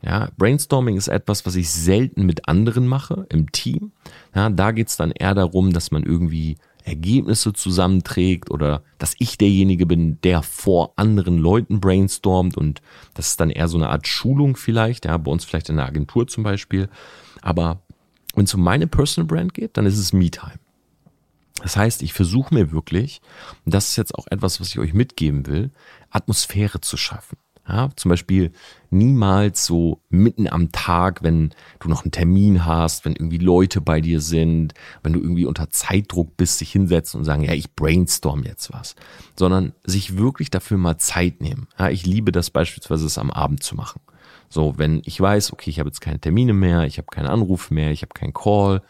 Ja, 0.03 0.31
Brainstorming 0.39 0.97
ist 0.97 1.09
etwas, 1.09 1.45
was 1.45 1.57
ich 1.57 1.71
selten 1.71 2.25
mit 2.25 2.49
anderen 2.49 2.87
mache 2.87 3.27
im 3.29 3.53
Team. 3.53 3.93
Ja, 4.35 4.49
da 4.49 4.71
geht's 4.71 4.97
dann 4.97 5.11
eher 5.11 5.35
darum, 5.35 5.73
dass 5.73 5.91
man 5.91 6.05
irgendwie 6.05 6.57
Ergebnisse 6.85 7.53
zusammenträgt 7.53 8.51
oder 8.51 8.83
dass 8.99 9.15
ich 9.19 9.37
derjenige 9.37 9.85
bin, 9.85 10.19
der 10.23 10.43
vor 10.43 10.95
anderen 10.97 11.37
Leuten 11.37 11.81
brainstormt 11.81 12.57
und 12.57 12.81
das 13.13 13.29
ist 13.29 13.41
dann 13.41 13.51
eher 13.51 13.69
so 13.69 13.77
eine 13.77 13.91
Art 13.91 14.07
Schulung 14.07 14.57
vielleicht, 14.57 15.05
ja, 15.05 15.17
bei 15.19 15.31
uns 15.31 15.45
vielleicht 15.45 15.69
in 15.69 15.77
der 15.77 15.87
Agentur 15.87 16.27
zum 16.27 16.43
Beispiel. 16.43 16.89
Aber 17.43 17.83
wenn 18.35 18.45
es 18.45 18.55
um 18.55 18.63
meine 18.63 18.87
Personal 18.87 19.27
Brand 19.27 19.53
geht, 19.53 19.77
dann 19.77 19.85
ist 19.85 19.99
es 19.99 20.15
Me-Time. 20.15 20.59
Das 21.63 21.77
heißt, 21.77 22.03
ich 22.03 22.15
versuche 22.15 22.55
mir 22.55 22.73
wirklich, 22.73 23.21
und 23.67 23.75
das 23.75 23.91
ist 23.91 23.97
jetzt 23.97 24.15
auch 24.15 24.27
etwas, 24.31 24.61
was 24.61 24.69
ich 24.69 24.79
euch 24.79 24.95
mitgeben 24.95 25.47
will, 25.47 25.71
Atmosphäre 26.11 26.81
zu 26.81 26.97
schaffen. 26.97 27.39
Ja, 27.69 27.89
zum 27.95 28.09
Beispiel 28.09 28.51
niemals 28.91 29.65
so 29.65 30.01
mitten 30.09 30.49
am 30.49 30.73
Tag, 30.73 31.23
wenn 31.23 31.51
du 31.79 31.89
noch 31.89 32.03
einen 32.03 32.11
Termin 32.11 32.65
hast, 32.65 33.05
wenn 33.05 33.13
irgendwie 33.13 33.39
Leute 33.39 33.81
bei 33.81 34.01
dir 34.01 34.21
sind, 34.21 34.75
wenn 35.05 35.13
du 35.13 35.21
irgendwie 35.21 35.45
unter 35.45 35.71
Zeitdruck 35.71 36.37
bist, 36.37 36.59
sich 36.59 36.73
hinsetzen 36.73 37.19
und 37.19 37.25
sagen, 37.25 37.45
ja, 37.45 37.53
ich 37.53 37.73
brainstorm 37.77 38.43
jetzt 38.43 38.73
was, 38.73 38.97
sondern 39.37 39.73
sich 39.85 40.17
wirklich 40.17 40.51
dafür 40.51 40.79
mal 40.79 40.99
Zeit 40.99 41.41
nehmen. 41.41 41.69
Ja, 41.79 41.91
ich 41.91 42.07
liebe 42.07 42.33
das 42.33 42.51
beispielsweise, 42.51 43.07
es 43.07 43.19
am 43.19 43.31
Abend 43.31 43.63
zu 43.63 43.77
machen. 43.77 44.01
So, 44.49 44.77
wenn 44.77 45.01
ich 45.05 45.21
weiß, 45.21 45.53
okay, 45.53 45.71
ich 45.71 45.79
habe 45.79 45.91
jetzt 45.91 46.01
keine 46.01 46.19
Termine 46.19 46.55
mehr, 46.55 46.87
ich 46.87 46.99
habe 46.99 47.07
keinen 47.07 47.29
Anruf 47.29 47.71
mehr, 47.71 47.93
ich 47.93 48.03
habe 48.03 48.15
keinen 48.15 48.35
Call, 48.35 48.83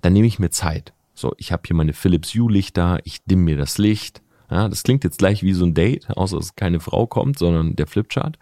dann 0.00 0.12
nehme 0.12 0.28
ich 0.28 0.38
mir 0.38 0.50
Zeit. 0.50 0.92
So, 1.14 1.34
ich 1.38 1.50
habe 1.50 1.62
hier 1.66 1.74
meine 1.74 1.92
Philips 1.92 2.32
Hue 2.34 2.52
Lichter, 2.52 3.00
ich 3.02 3.24
dimm 3.24 3.42
mir 3.42 3.56
das 3.56 3.78
Licht, 3.78 4.22
Ja, 4.50 4.68
das 4.68 4.82
klingt 4.82 5.04
jetzt 5.04 5.18
gleich 5.18 5.42
wie 5.42 5.52
so 5.52 5.64
ein 5.64 5.74
Date, 5.74 6.08
außer 6.10 6.36
dass 6.36 6.56
keine 6.56 6.80
Frau 6.80 7.06
kommt, 7.06 7.38
sondern 7.38 7.76
der 7.76 7.86
Flipchart. 7.86 8.38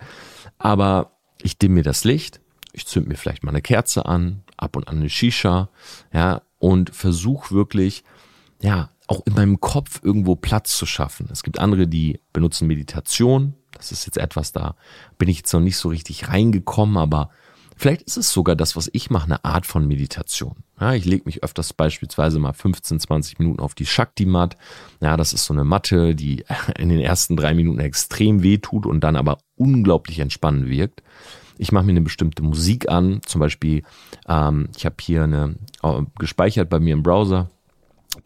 Aber 0.59 1.13
ich 1.43 1.59
dimm 1.59 1.75
mir 1.75 1.83
das 1.83 2.05
Licht, 2.05 2.41
ich 2.73 2.87
zünd 2.87 3.09
mir 3.09 3.17
vielleicht 3.17 3.43
mal 3.43 3.51
eine 3.51 3.63
Kerze 3.63 4.07
an, 4.07 4.43
ab 4.57 4.77
und 4.77 4.89
an 4.89 4.99
eine 4.99 5.11
Shisha, 5.11 5.69
ja, 6.13 6.43
und 6.59 6.95
versuche 6.95 7.55
wirklich, 7.55 8.05
ja, 8.63 8.91
auch 9.09 9.25
in 9.25 9.35
meinem 9.35 9.61
Kopf 9.61 10.01
irgendwo 10.03 10.35
Platz 10.37 10.77
zu 10.77 10.87
schaffen. 10.87 11.29
Es 11.31 11.43
gibt 11.43 11.59
andere, 11.59 11.87
die 11.87 12.21
benutzen 12.33 12.67
Meditation. 12.67 13.55
Das 13.73 13.93
ist 13.93 14.07
jetzt 14.07 14.19
etwas, 14.19 14.53
da 14.53 14.75
bin 15.19 15.29
ich 15.29 15.39
jetzt 15.39 15.53
noch 15.53 15.61
nicht 15.61 15.77
so 15.77 15.89
richtig 15.89 16.29
reingekommen, 16.29 16.97
aber 16.97 17.31
vielleicht 17.77 18.03
ist 18.03 18.17
es 18.17 18.33
sogar 18.33 18.57
das, 18.57 18.77
was 18.77 18.91
ich 18.93 19.11
mache, 19.11 19.27
eine 19.27 19.45
Art 19.45 19.67
von 19.67 19.87
Meditation. 19.87 20.57
Ja, 20.81 20.95
ich 20.95 21.05
lege 21.05 21.23
mich 21.27 21.43
öfters 21.43 21.73
beispielsweise 21.73 22.39
mal 22.39 22.53
15, 22.53 23.01
20 23.01 23.39
Minuten 23.39 23.61
auf 23.61 23.75
die 23.75 23.87
Shakti-Mat. 23.87 24.57
Ja, 25.01 25.17
das 25.17 25.33
ist 25.33 25.45
so 25.45 25.55
eine 25.55 25.65
Matte, 25.65 26.15
die 26.15 26.45
in 26.79 26.89
den 26.89 27.01
ersten 27.01 27.37
drei 27.37 27.55
Minuten 27.55 27.79
extrem 27.79 28.43
weh 28.43 28.59
tut 28.59 28.87
und 28.87 29.01
dann 29.01 29.17
aber 29.17 29.39
unglaublich 29.57 30.19
entspannend 30.19 30.69
wirkt. 30.69 31.03
Ich 31.59 31.73
mache 31.73 31.85
mir 31.85 31.93
eine 31.93 32.03
bestimmte 32.03 32.43
Musik 32.43 32.91
an, 32.91 33.21
zum 33.25 33.41
Beispiel, 33.41 33.83
ähm, 34.29 34.69
ich 34.77 34.85
habe 34.85 34.97
hier 35.01 35.25
eine 35.25 35.57
äh, 35.83 36.03
gespeichert 36.19 36.69
bei 36.69 36.79
mir 36.79 36.93
im 36.93 37.03
Browser, 37.03 37.49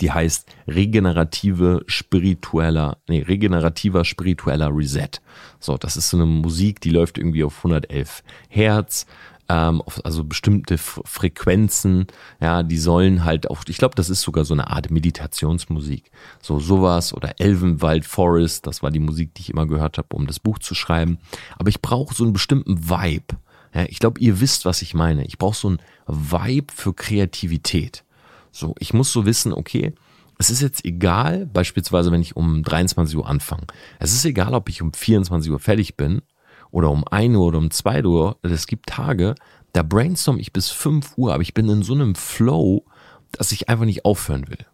die 0.01 0.11
heißt 0.11 0.49
regenerative 0.67 1.83
spiritueller, 1.87 2.99
nee, 3.09 3.23
regenerativer 3.23 4.05
spiritueller 4.05 4.75
Reset. 4.75 5.11
So, 5.59 5.77
das 5.77 5.97
ist 5.97 6.11
so 6.11 6.17
eine 6.17 6.27
Musik, 6.27 6.81
die 6.81 6.91
läuft 6.91 7.19
irgendwie 7.19 7.45
auf 7.45 7.59
111 7.59 8.23
Hertz, 8.49 9.07
ähm, 9.51 9.83
also 10.05 10.23
bestimmte 10.23 10.79
Frequenzen, 10.79 12.07
ja, 12.41 12.63
die 12.63 12.79
sollen 12.79 13.25
halt 13.25 13.51
auch, 13.51 13.65
ich 13.67 13.79
glaube, 13.79 13.97
das 13.97 14.09
ist 14.09 14.23
sogar 14.23 14.45
so 14.45 14.55
eine 14.55 14.71
Art 14.71 14.93
Meditationsmusik. 14.93 16.13
So 16.41 16.61
sowas 16.61 17.13
oder 17.13 17.35
Elvenwald 17.41 18.05
Forest, 18.05 18.69
das 18.69 18.83
war 18.83 18.93
die 18.93 19.01
Musik, 19.01 19.35
die 19.35 19.43
ich 19.43 19.51
immer 19.51 19.67
gehört 19.67 19.99
habe, 19.99 20.15
um 20.15 20.29
das 20.29 20.39
Buch 20.39 20.61
zu 20.61 20.77
schreiben. 20.77 21.19
Aber 21.59 21.69
ich 21.69 21.83
brauche 21.83 22.15
so 22.15 22.23
einen 22.23 22.33
bestimmten 22.33 22.89
Vibe. 22.89 23.37
Ja, 23.75 23.87
ich 23.89 23.99
glaube, 23.99 24.21
ihr 24.21 24.41
wisst, 24.41 24.65
was 24.65 24.83
ich 24.83 24.95
meine. 24.95 25.25
Ich 25.25 25.39
brauche 25.39 25.57
so 25.57 25.69
einen 25.69 25.79
Vibe 26.07 26.73
für 26.73 26.95
Kreativität. 26.95 28.05
So, 28.53 28.75
ich 28.79 28.95
muss 28.95 29.13
so 29.13 29.27
wissen, 29.27 29.53
okay, 29.53 29.95
es 30.39 30.51
ist 30.51 30.63
jetzt 30.63 30.85
egal, 30.85 31.47
beispielsweise 31.47 32.13
wenn 32.13 32.23
ich 32.23 32.37
um 32.37 32.63
23 32.63 33.17
Uhr 33.17 33.29
anfange. 33.29 33.67
Es 33.99 34.13
ist 34.13 34.25
egal, 34.25 34.55
ob 34.55 34.69
ich 34.69 34.81
um 34.81 34.93
24 34.93 35.51
Uhr 35.51 35.59
fertig 35.59 35.97
bin 35.97 36.23
oder 36.71 36.91
um 36.91 37.07
1 37.07 37.37
Uhr 37.37 37.47
oder 37.47 37.59
um 37.59 37.71
2 37.71 38.05
Uhr. 38.05 38.39
Es 38.43 38.67
gibt 38.67 38.87
Tage, 38.87 39.35
da 39.73 39.83
brainstorm 39.83 40.39
ich 40.39 40.53
bis 40.53 40.71
5 40.71 41.17
Uhr, 41.17 41.33
aber 41.33 41.43
ich 41.43 41.55
bin 41.55 41.69
in 41.69 41.83
so 41.83 41.95
einem 41.95 42.15
Flow, 42.15 42.85
dass 43.33 43.53
ich 43.53 43.69
einfach 43.69 43.85
nicht 43.85 44.05
aufhören 44.05 44.49
will. 44.49 44.67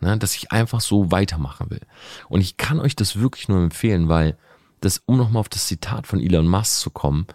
Ne? 0.00 0.18
Dass 0.18 0.34
ich 0.34 0.52
einfach 0.52 0.80
so 0.80 1.10
weitermachen 1.10 1.70
will. 1.70 1.82
Und 2.28 2.40
ich 2.40 2.56
kann 2.56 2.80
euch 2.80 2.96
das 2.96 3.18
wirklich 3.18 3.48
nur 3.48 3.62
empfehlen, 3.62 4.08
weil 4.08 4.36
das, 4.80 5.02
um 5.06 5.16
nochmal 5.16 5.40
auf 5.40 5.48
das 5.48 5.66
Zitat 5.66 6.06
von 6.06 6.20
Elon 6.20 6.48
Musk 6.48 6.80
zu 6.80 6.90
kommen, 6.90 7.26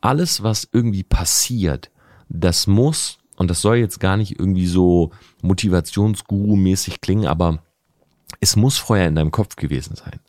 alles, 0.00 0.42
was 0.42 0.68
irgendwie 0.72 1.02
passiert, 1.02 1.90
das 2.28 2.66
muss 2.66 3.18
und 3.36 3.50
das 3.50 3.60
soll 3.60 3.76
jetzt 3.76 4.00
gar 4.00 4.16
nicht 4.16 4.38
irgendwie 4.38 4.66
so 4.66 5.10
Motivationsguru-mäßig 5.42 7.00
klingen, 7.00 7.26
aber 7.26 7.62
es 8.40 8.56
muss 8.56 8.78
vorher 8.78 9.08
in 9.08 9.14
deinem 9.14 9.30
Kopf 9.30 9.56
gewesen 9.56 9.96
sein. 9.96 10.20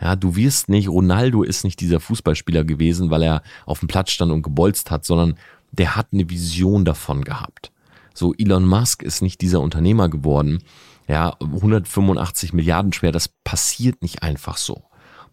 Ja, 0.00 0.16
du 0.16 0.36
wirst 0.36 0.68
nicht, 0.68 0.88
Ronaldo 0.88 1.42
ist 1.42 1.64
nicht 1.64 1.80
dieser 1.80 2.00
Fußballspieler 2.00 2.64
gewesen, 2.64 3.10
weil 3.10 3.22
er 3.22 3.42
auf 3.66 3.80
dem 3.80 3.88
Platz 3.88 4.10
stand 4.10 4.32
und 4.32 4.42
gebolzt 4.42 4.90
hat, 4.90 5.04
sondern 5.04 5.36
der 5.72 5.96
hat 5.96 6.08
eine 6.12 6.28
Vision 6.28 6.84
davon 6.84 7.22
gehabt. 7.22 7.70
So, 8.14 8.34
Elon 8.34 8.66
Musk 8.66 9.02
ist 9.02 9.22
nicht 9.22 9.40
dieser 9.40 9.60
Unternehmer 9.60 10.08
geworden. 10.08 10.62
Ja, 11.06 11.36
185 11.40 12.52
Milliarden 12.52 12.92
schwer, 12.92 13.12
das 13.12 13.28
passiert 13.28 14.02
nicht 14.02 14.22
einfach 14.22 14.56
so, 14.56 14.84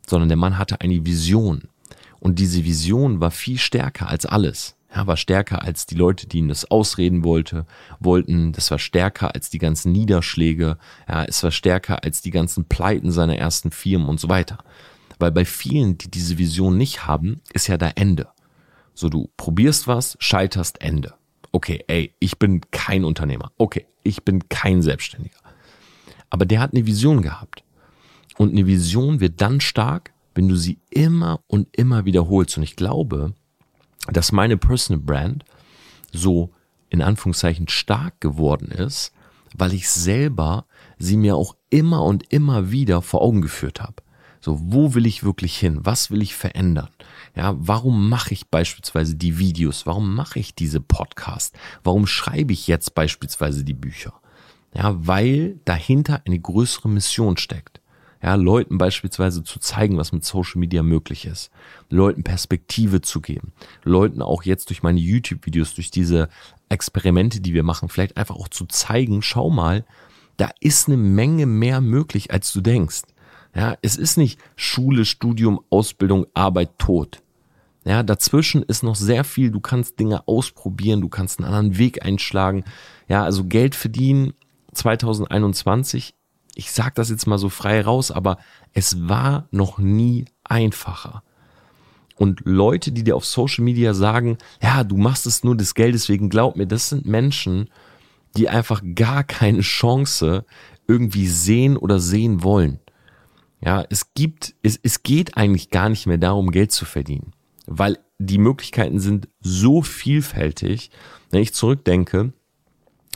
sondern 0.07 0.29
der 0.29 0.37
Mann 0.37 0.57
hatte 0.57 0.81
eine 0.81 1.05
Vision. 1.05 1.69
Und 2.19 2.39
diese 2.39 2.63
Vision 2.65 3.19
war 3.19 3.31
viel 3.31 3.59
stärker 3.59 4.09
als 4.09 4.25
alles 4.25 4.76
ja, 4.97 5.05
war 5.05 5.17
stärker 5.17 5.61
als 5.61 5.85
die 5.85 5.95
Leute, 5.95 6.27
die 6.27 6.39
ihm 6.39 6.47
das 6.47 6.69
ausreden 6.71 7.23
wollte, 7.23 7.65
wollten. 7.99 8.51
Das 8.51 8.71
war 8.71 8.79
stärker 8.79 9.35
als 9.35 9.49
die 9.51 9.59
ganzen 9.59 9.91
Niederschläge. 9.91 10.77
Ja, 11.07 11.23
es 11.23 11.43
war 11.43 11.51
stärker 11.51 12.03
als 12.03 12.21
die 12.21 12.31
ganzen 12.31 12.65
Pleiten 12.65 13.11
seiner 13.11 13.37
ersten 13.37 13.69
Firmen 13.69 14.09
und 14.09 14.19
so 14.19 14.27
weiter. 14.27 14.57
Weil 15.19 15.31
bei 15.31 15.45
vielen, 15.45 15.97
die 15.99 16.09
diese 16.09 16.37
Vision 16.39 16.77
nicht 16.77 17.05
haben, 17.05 17.41
ist 17.53 17.67
ja 17.67 17.77
da 17.77 17.89
Ende. 17.89 18.27
So, 18.95 19.09
du 19.09 19.29
probierst 19.37 19.87
was, 19.87 20.17
scheiterst, 20.19 20.81
Ende. 20.81 21.13
Okay, 21.51 21.83
ey, 21.87 22.13
ich 22.19 22.39
bin 22.39 22.61
kein 22.71 23.03
Unternehmer. 23.03 23.51
Okay, 23.57 23.85
ich 24.03 24.23
bin 24.23 24.49
kein 24.49 24.81
Selbstständiger. 24.81 25.37
Aber 26.31 26.45
der 26.45 26.59
hat 26.59 26.73
eine 26.73 26.87
Vision 26.87 27.21
gehabt. 27.21 27.63
Und 28.37 28.51
eine 28.51 28.65
Vision 28.65 29.19
wird 29.19 29.41
dann 29.41 29.61
stark, 29.61 30.11
wenn 30.33 30.47
du 30.47 30.55
sie 30.55 30.79
immer 30.89 31.41
und 31.47 31.67
immer 31.77 32.05
wiederholst. 32.05 32.57
Und 32.57 32.63
ich 32.63 32.75
glaube, 32.75 33.33
dass 34.07 34.31
meine 34.31 34.57
Personal 34.57 35.01
Brand 35.01 35.45
so 36.11 36.51
in 36.89 37.01
Anführungszeichen 37.01 37.67
stark 37.67 38.21
geworden 38.21 38.71
ist, 38.71 39.11
weil 39.55 39.73
ich 39.73 39.89
selber 39.89 40.65
sie 40.97 41.17
mir 41.17 41.35
auch 41.35 41.55
immer 41.69 42.03
und 42.03 42.31
immer 42.31 42.71
wieder 42.71 43.01
vor 43.01 43.21
Augen 43.21 43.41
geführt 43.41 43.81
habe. 43.81 44.03
So, 44.39 44.59
wo 44.61 44.93
will 44.93 45.05
ich 45.05 45.23
wirklich 45.23 45.57
hin? 45.57 45.79
Was 45.83 46.11
will 46.11 46.21
ich 46.21 46.35
verändern? 46.35 46.89
Ja, 47.35 47.55
warum 47.57 48.07
mache 48.07 48.33
ich 48.33 48.47
beispielsweise 48.47 49.15
die 49.15 49.39
Videos? 49.39 49.85
Warum 49.85 50.15
mache 50.15 50.39
ich 50.39 50.55
diese 50.55 50.79
Podcasts? 50.79 51.57
Warum 51.83 52.07
schreibe 52.07 52.53
ich 52.53 52.67
jetzt 52.67 52.95
beispielsweise 52.95 53.63
die 53.63 53.73
Bücher? 53.73 54.13
Ja, 54.73 54.95
weil 55.05 55.59
dahinter 55.65 56.21
eine 56.25 56.39
größere 56.39 56.87
Mission 56.87 57.37
steckt 57.37 57.81
ja, 58.21 58.35
Leuten 58.35 58.77
beispielsweise 58.77 59.43
zu 59.43 59.59
zeigen, 59.59 59.97
was 59.97 60.11
mit 60.11 60.25
Social 60.25 60.59
Media 60.59 60.83
möglich 60.83 61.25
ist, 61.25 61.51
Leuten 61.89 62.23
Perspektive 62.23 63.01
zu 63.01 63.21
geben, 63.21 63.53
Leuten 63.83 64.21
auch 64.21 64.43
jetzt 64.43 64.69
durch 64.69 64.83
meine 64.83 64.99
YouTube-Videos, 64.99 65.75
durch 65.75 65.91
diese 65.91 66.29
Experimente, 66.69 67.41
die 67.41 67.53
wir 67.53 67.63
machen, 67.63 67.89
vielleicht 67.89 68.17
einfach 68.17 68.35
auch 68.35 68.47
zu 68.47 68.65
zeigen, 68.65 69.21
schau 69.21 69.49
mal, 69.49 69.85
da 70.37 70.49
ist 70.59 70.87
eine 70.87 70.97
Menge 70.97 71.45
mehr 71.45 71.81
möglich, 71.81 72.31
als 72.31 72.51
du 72.53 72.61
denkst. 72.61 73.03
Ja, 73.55 73.75
es 73.81 73.97
ist 73.97 74.17
nicht 74.17 74.39
Schule, 74.55 75.05
Studium, 75.05 75.59
Ausbildung, 75.69 76.27
Arbeit, 76.33 76.77
Tod. 76.77 77.23
Ja, 77.85 78.03
dazwischen 78.03 78.63
ist 78.63 78.83
noch 78.83 78.95
sehr 78.95 79.23
viel. 79.23 79.49
Du 79.49 79.61
kannst 79.61 79.99
Dinge 79.99 80.27
ausprobieren, 80.27 81.01
du 81.01 81.09
kannst 81.09 81.39
einen 81.39 81.47
anderen 81.47 81.77
Weg 81.77 82.05
einschlagen. 82.05 82.65
Ja, 83.07 83.23
also 83.23 83.45
Geld 83.45 83.75
verdienen 83.75 84.33
2021 84.73 86.13
ich 86.57 86.71
sag 86.71 86.95
das 86.95 87.09
jetzt 87.09 87.27
mal 87.27 87.37
so 87.37 87.49
frei 87.49 87.81
raus, 87.81 88.11
aber 88.11 88.37
es 88.73 89.07
war 89.07 89.47
noch 89.51 89.77
nie 89.77 90.25
einfacher. 90.43 91.23
Und 92.15 92.41
Leute, 92.45 92.91
die 92.91 93.03
dir 93.03 93.15
auf 93.15 93.25
Social 93.25 93.63
Media 93.63 93.93
sagen, 93.93 94.37
ja, 94.61 94.83
du 94.83 94.97
machst 94.97 95.27
es 95.27 95.43
nur 95.43 95.55
des 95.55 95.75
Geldes 95.75 96.09
wegen, 96.09 96.29
glaub 96.29 96.55
mir, 96.55 96.65
das 96.65 96.89
sind 96.89 97.05
Menschen, 97.05 97.69
die 98.35 98.49
einfach 98.49 98.81
gar 98.95 99.23
keine 99.23 99.61
Chance 99.61 100.45
irgendwie 100.87 101.27
sehen 101.27 101.77
oder 101.77 101.99
sehen 101.99 102.41
wollen. 102.41 102.79
Ja, 103.61 103.85
es 103.89 104.13
gibt, 104.15 104.55
es, 104.63 104.79
es 104.81 105.03
geht 105.03 105.37
eigentlich 105.37 105.69
gar 105.69 105.89
nicht 105.89 106.07
mehr 106.07 106.17
darum, 106.17 106.49
Geld 106.49 106.71
zu 106.71 106.85
verdienen, 106.85 107.33
weil 107.67 107.99
die 108.17 108.39
Möglichkeiten 108.39 108.99
sind 108.99 109.27
so 109.41 109.83
vielfältig. 109.83 110.89
Wenn 111.29 111.41
ich 111.41 111.53
zurückdenke, 111.53 112.33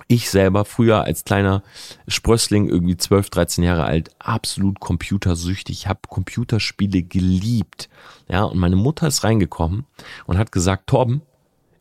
ich 0.08 0.29
selber 0.29 0.65
früher 0.65 1.03
als 1.03 1.24
kleiner 1.24 1.63
Sprössling, 2.08 2.67
irgendwie 2.67 2.98
12, 2.98 3.29
13 3.29 3.63
Jahre 3.63 3.84
alt, 3.84 4.12
absolut 4.20 4.79
computersüchtig. 4.79 5.79
Ich 5.79 5.88
habe 5.88 6.01
Computerspiele 6.08 7.03
geliebt. 7.03 7.89
Ja, 8.27 8.43
und 8.43 8.58
meine 8.58 8.75
Mutter 8.75 9.08
ist 9.08 9.24
reingekommen 9.24 9.86
und 10.25 10.38
hat 10.38 10.51
gesagt, 10.51 10.88
Torben, 10.88 11.22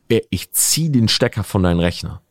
äh, 0.09 0.21
ich 0.29 0.51
zieh 0.51 0.89
den 0.89 1.07
Stecker 1.07 1.43
von 1.43 1.63
deinem 1.63 1.79
Rechner. 1.79 2.21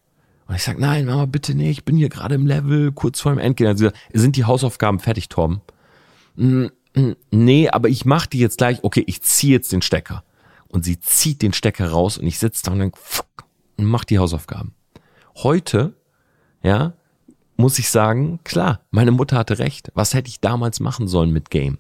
Und 0.47 0.57
ich 0.57 0.63
sag, 0.63 0.79
nein, 0.79 1.07
Mama, 1.07 1.27
bitte 1.27 1.55
nicht, 1.55 1.79
ich 1.79 1.85
bin 1.85 1.97
hier 1.97 2.09
gerade 2.09 2.35
im 2.35 2.47
Level, 2.47 2.93
kurz 2.93 3.21
vor 3.21 3.33
dem 3.33 3.39
Endgame. 3.39 3.71
Also, 3.71 3.91
sind 4.13 4.37
die 4.37 4.45
Hausaufgaben 4.45 4.99
fertig, 4.99 5.29
Torben? 5.29 5.61
Nee, 7.31 7.69
aber 7.69 7.89
ich 7.89 8.05
mach 8.05 8.27
die 8.27 8.39
jetzt 8.39 8.59
gleich. 8.59 8.83
Okay, 8.83 9.05
ich 9.07 9.23
zieh 9.23 9.53
jetzt 9.53 9.73
den 9.73 9.83
Stecker. 9.83 10.25
Und 10.69 10.85
sie 10.85 10.99
zieht 11.01 11.43
den 11.43 11.53
Stecker 11.53 11.91
raus 11.91 12.19
und 12.19 12.27
ich 12.27 12.39
sitze 12.39 12.65
da 12.65 12.73
und 12.73 12.79
denk, 12.79 12.97
fuck, 12.97 13.45
und 13.77 13.85
mach 13.85 14.05
die 14.05 14.19
Hausaufgaben. 14.19 14.75
Heute, 15.43 15.95
ja, 16.63 16.93
muss 17.57 17.79
ich 17.79 17.89
sagen, 17.91 18.41
klar, 18.45 18.81
meine 18.91 19.11
Mutter 19.11 19.37
hatte 19.37 19.59
recht. 19.59 19.91
Was 19.95 20.13
hätte 20.13 20.29
ich 20.29 20.41
damals 20.41 20.81
machen 20.81 21.09
sollen 21.09 21.31
mit 21.31 21.51
Game? 21.51 21.79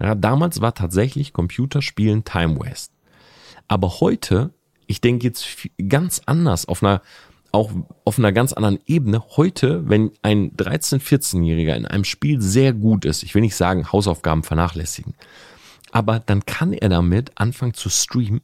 Ja, 0.00 0.14
damals 0.14 0.60
war 0.60 0.74
tatsächlich 0.74 1.32
Computerspielen 1.32 2.24
Time 2.24 2.58
Waste. 2.58 2.92
Aber 3.66 4.00
heute, 4.00 4.50
ich 4.86 5.00
denke 5.00 5.26
jetzt 5.26 5.46
ganz 5.88 6.20
anders 6.26 6.66
auf 6.66 6.82
einer 6.82 7.02
auch 7.50 7.70
auf 8.04 8.18
einer 8.18 8.32
ganz 8.32 8.52
anderen 8.52 8.78
Ebene. 8.86 9.22
Heute, 9.36 9.88
wenn 9.88 10.10
ein 10.20 10.54
13-, 10.54 11.00
14-Jähriger 11.00 11.74
in 11.76 11.86
einem 11.86 12.04
Spiel 12.04 12.42
sehr 12.42 12.74
gut 12.74 13.06
ist, 13.06 13.22
ich 13.22 13.34
will 13.34 13.40
nicht 13.40 13.56
sagen 13.56 13.90
Hausaufgaben 13.90 14.42
vernachlässigen, 14.42 15.14
aber 15.90 16.20
dann 16.20 16.44
kann 16.44 16.74
er 16.74 16.90
damit 16.90 17.32
anfangen 17.36 17.72
zu 17.72 17.88
streamen 17.88 18.42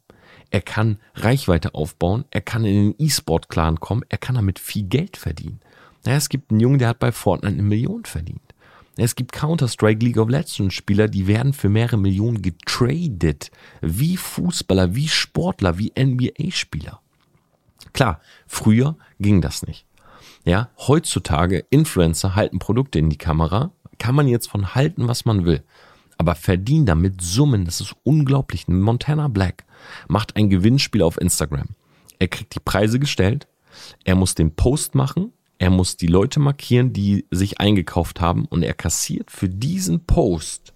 er 0.51 0.61
kann 0.61 0.99
Reichweite 1.15 1.75
aufbauen, 1.75 2.25
er 2.31 2.41
kann 2.41 2.65
in 2.65 2.93
den 2.93 2.95
E-Sport-Clan 2.99 3.81
kommen, 3.81 4.05
er 4.09 4.19
kann 4.19 4.35
damit 4.37 4.59
viel 4.59 4.85
Geld 4.85 5.17
verdienen. 5.17 5.61
Naja, 6.05 6.17
es 6.19 6.29
gibt 6.29 6.51
einen 6.51 6.61
Jungen, 6.61 6.79
der 6.79 6.89
hat 6.89 6.99
bei 6.99 7.13
Fortnite 7.13 7.55
eine 7.55 7.63
Million 7.63 8.05
verdient. 8.05 8.41
Es 8.97 9.17
gibt 9.17 9.33
Counter-Strike 9.33 10.05
League 10.05 10.19
of 10.19 10.29
Legends 10.29 10.75
Spieler, 10.75 11.09
die 11.09 11.27
werden 11.27 11.53
für 11.53 11.69
mehrere 11.69 11.97
Millionen 11.97 12.43
getradet. 12.43 13.51
Wie 13.81 14.17
Fußballer, 14.17 14.95
wie 14.95 15.09
Sportler, 15.09 15.79
wie 15.79 15.93
NBA-Spieler. 15.99 17.01
Klar, 17.93 18.21
früher 18.47 18.97
ging 19.19 19.41
das 19.41 19.67
nicht. 19.67 19.87
Ja, 20.45 20.71
heutzutage 20.77 21.65
Influencer 21.71 22.37
halten 22.37 22.59
Produkte 22.59 22.99
in 22.99 23.11
die 23.11 23.19
Kamera. 23.19 23.73
Kann 23.99 24.15
man 24.15 24.29
jetzt 24.29 24.49
von 24.49 24.75
halten, 24.75 25.09
was 25.09 25.25
man 25.25 25.45
will. 25.45 25.65
Aber 26.19 26.35
verdienen 26.35 26.87
damit 26.87 27.21
Summen, 27.21 27.65
das 27.65 27.81
ist 27.81 27.97
unglaublich. 28.05 28.69
Montana 28.69 29.29
Black 29.29 29.65
macht 30.09 30.37
ein 30.37 30.51
Gewinnspiel 30.51 31.03
auf 31.03 31.21
Instagram. 31.21 31.69
Er 32.19 32.29
kriegt 32.29 32.55
die 32.55 32.61
Preise 32.61 32.99
gestellt. 32.99 33.49
Er 34.05 34.15
muss 34.15 34.35
den 34.35 34.55
Post 34.55 34.95
machen 34.95 35.33
er 35.59 35.71
muss 35.71 35.97
die 35.97 36.09
Leute 36.09 36.41
markieren, 36.41 36.93
die 36.93 37.27
sich 37.31 37.61
eingekauft 37.61 38.21
haben 38.21 38.45
und 38.47 38.63
er 38.63 38.75
kassiert 38.75 39.31
für 39.31 39.49
diesen 39.49 40.05
Post 40.05 40.75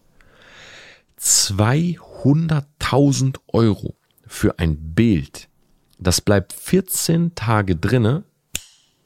200.000 1.19 3.41
Euro 3.49 3.97
für 4.27 4.59
ein 4.59 4.95
Bild. 4.95 5.51
Das 5.99 6.21
bleibt 6.21 6.53
14 6.53 7.35
Tage 7.35 7.75
drinne, 7.75 8.23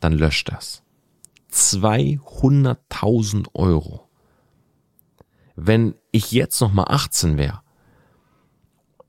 dann 0.00 0.12
löscht 0.12 0.52
das. 0.52 0.82
200.000 1.50 3.47
Euro. 3.54 4.11
Wenn 5.56 5.94
ich 6.11 6.32
jetzt 6.32 6.61
noch 6.61 6.73
mal 6.73 6.85
18 6.85 7.38
wäre, 7.38 7.62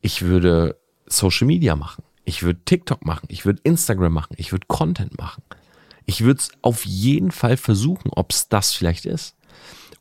ich 0.01 0.21
würde 0.23 0.79
Social 1.17 1.47
Media 1.47 1.75
machen, 1.75 2.03
ich 2.25 2.43
würde 2.43 2.61
TikTok 2.65 3.05
machen, 3.05 3.27
ich 3.29 3.45
würde 3.45 3.61
Instagram 3.63 4.13
machen, 4.13 4.35
ich 4.37 4.51
würde 4.51 4.65
Content 4.67 5.17
machen. 5.17 5.43
Ich 6.05 6.21
würde 6.21 6.39
es 6.39 6.51
auf 6.61 6.85
jeden 6.85 7.31
Fall 7.31 7.57
versuchen, 7.57 8.09
ob 8.11 8.31
es 8.31 8.49
das 8.49 8.73
vielleicht 8.73 9.05
ist. 9.05 9.35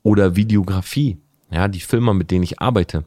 Oder 0.02 0.36
Videografie. 0.36 1.18
Ja, 1.50 1.68
die 1.68 1.80
Filmer, 1.80 2.14
mit 2.14 2.30
denen 2.30 2.42
ich 2.42 2.60
arbeite. 2.60 3.04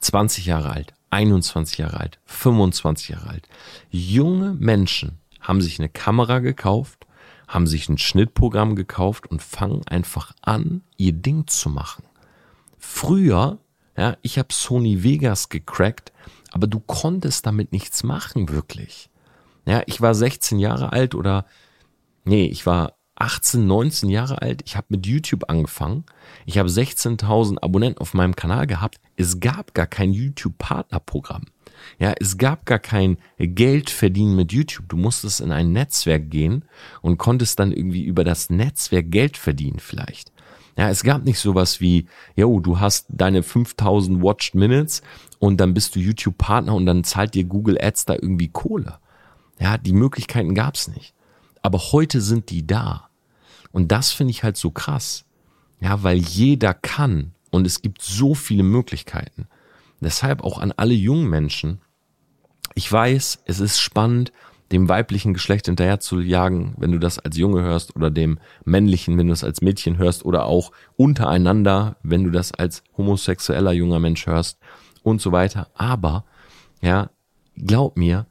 20 0.00 0.46
Jahre 0.46 0.70
alt, 0.70 0.94
21 1.10 1.78
Jahre 1.78 2.00
alt, 2.00 2.18
25 2.26 3.10
Jahre 3.10 3.30
alt. 3.30 3.48
Junge 3.90 4.54
Menschen 4.54 5.18
haben 5.40 5.62
sich 5.62 5.78
eine 5.78 5.88
Kamera 5.88 6.40
gekauft, 6.40 7.06
haben 7.48 7.66
sich 7.66 7.88
ein 7.88 7.98
Schnittprogramm 7.98 8.74
gekauft 8.76 9.26
und 9.26 9.42
fangen 9.42 9.86
einfach 9.86 10.34
an, 10.42 10.82
ihr 10.96 11.12
Ding 11.12 11.46
zu 11.46 11.70
machen. 11.70 12.04
Früher, 12.78 13.58
ja, 13.96 14.16
ich 14.22 14.38
habe 14.38 14.52
Sony 14.52 15.02
Vegas 15.02 15.48
gecrackt, 15.48 16.12
aber 16.52 16.66
du 16.66 16.80
konntest 16.80 17.46
damit 17.46 17.72
nichts 17.72 18.04
machen, 18.04 18.48
wirklich. 18.48 19.10
Ja, 19.66 19.82
ich 19.86 20.00
war 20.00 20.14
16 20.14 20.58
Jahre 20.58 20.92
alt 20.92 21.14
oder 21.14 21.46
Nee, 22.24 22.46
ich 22.46 22.66
war 22.66 22.94
18, 23.16 23.66
19 23.66 24.08
Jahre 24.08 24.42
alt. 24.42 24.62
Ich 24.64 24.76
habe 24.76 24.86
mit 24.90 25.06
YouTube 25.06 25.48
angefangen. 25.48 26.04
Ich 26.46 26.58
habe 26.58 26.68
16.000 26.68 27.62
Abonnenten 27.62 28.00
auf 28.00 28.14
meinem 28.14 28.34
Kanal 28.34 28.66
gehabt. 28.66 29.00
Es 29.16 29.40
gab 29.40 29.74
gar 29.74 29.86
kein 29.86 30.12
YouTube-Partnerprogramm. 30.12 31.44
Ja, 31.98 32.14
es 32.18 32.38
gab 32.38 32.64
gar 32.64 32.78
kein 32.78 33.18
Geld 33.38 33.90
verdienen 33.90 34.36
mit 34.36 34.52
YouTube. 34.52 34.88
Du 34.88 34.96
musstest 34.96 35.40
in 35.40 35.52
ein 35.52 35.72
Netzwerk 35.72 36.30
gehen 36.30 36.64
und 37.00 37.18
konntest 37.18 37.58
dann 37.58 37.72
irgendwie 37.72 38.04
über 38.04 38.24
das 38.24 38.50
Netzwerk 38.50 39.10
Geld 39.10 39.36
verdienen 39.36 39.78
vielleicht. 39.78 40.31
Ja, 40.76 40.88
es 40.88 41.02
gab 41.02 41.24
nicht 41.24 41.38
sowas 41.38 41.80
wie, 41.80 42.06
yo, 42.34 42.60
du 42.60 42.80
hast 42.80 43.06
deine 43.08 43.42
5000 43.42 44.22
Watched 44.22 44.54
Minutes 44.54 45.02
und 45.38 45.58
dann 45.58 45.74
bist 45.74 45.94
du 45.94 46.00
YouTube-Partner 46.00 46.74
und 46.74 46.86
dann 46.86 47.04
zahlt 47.04 47.34
dir 47.34 47.44
Google 47.44 47.78
Ads 47.80 48.06
da 48.06 48.14
irgendwie 48.14 48.48
Kohle. 48.48 48.98
Ja, 49.60 49.76
die 49.76 49.92
Möglichkeiten 49.92 50.54
gab's 50.54 50.88
nicht. 50.88 51.14
Aber 51.60 51.78
heute 51.78 52.20
sind 52.20 52.50
die 52.50 52.66
da. 52.66 53.08
Und 53.70 53.92
das 53.92 54.12
finde 54.12 54.30
ich 54.30 54.42
halt 54.42 54.56
so 54.56 54.70
krass. 54.70 55.24
Ja, 55.80 56.02
weil 56.02 56.18
jeder 56.18 56.74
kann 56.74 57.32
und 57.50 57.66
es 57.66 57.82
gibt 57.82 58.02
so 58.02 58.34
viele 58.34 58.62
Möglichkeiten. 58.62 59.46
Deshalb 60.00 60.42
auch 60.42 60.58
an 60.58 60.72
alle 60.72 60.94
jungen 60.94 61.28
Menschen. 61.28 61.80
Ich 62.74 62.90
weiß, 62.90 63.42
es 63.44 63.60
ist 63.60 63.78
spannend, 63.78 64.32
dem 64.72 64.88
weiblichen 64.88 65.34
Geschlecht 65.34 65.66
hinterher 65.66 66.00
zu 66.00 66.20
jagen, 66.20 66.74
wenn 66.78 66.92
du 66.92 66.98
das 66.98 67.18
als 67.18 67.36
Junge 67.36 67.62
hörst 67.62 67.94
oder 67.94 68.10
dem 68.10 68.38
männlichen, 68.64 69.18
wenn 69.18 69.26
du 69.26 69.32
es 69.32 69.44
als 69.44 69.60
Mädchen 69.60 69.98
hörst 69.98 70.24
oder 70.24 70.46
auch 70.46 70.72
untereinander, 70.96 71.96
wenn 72.02 72.24
du 72.24 72.30
das 72.30 72.52
als 72.52 72.82
homosexueller 72.96 73.72
junger 73.72 74.00
Mensch 74.00 74.26
hörst 74.26 74.58
und 75.02 75.20
so 75.20 75.32
weiter. 75.32 75.68
Aber, 75.74 76.24
ja, 76.80 77.10
glaub 77.56 77.96
mir, 77.96 78.26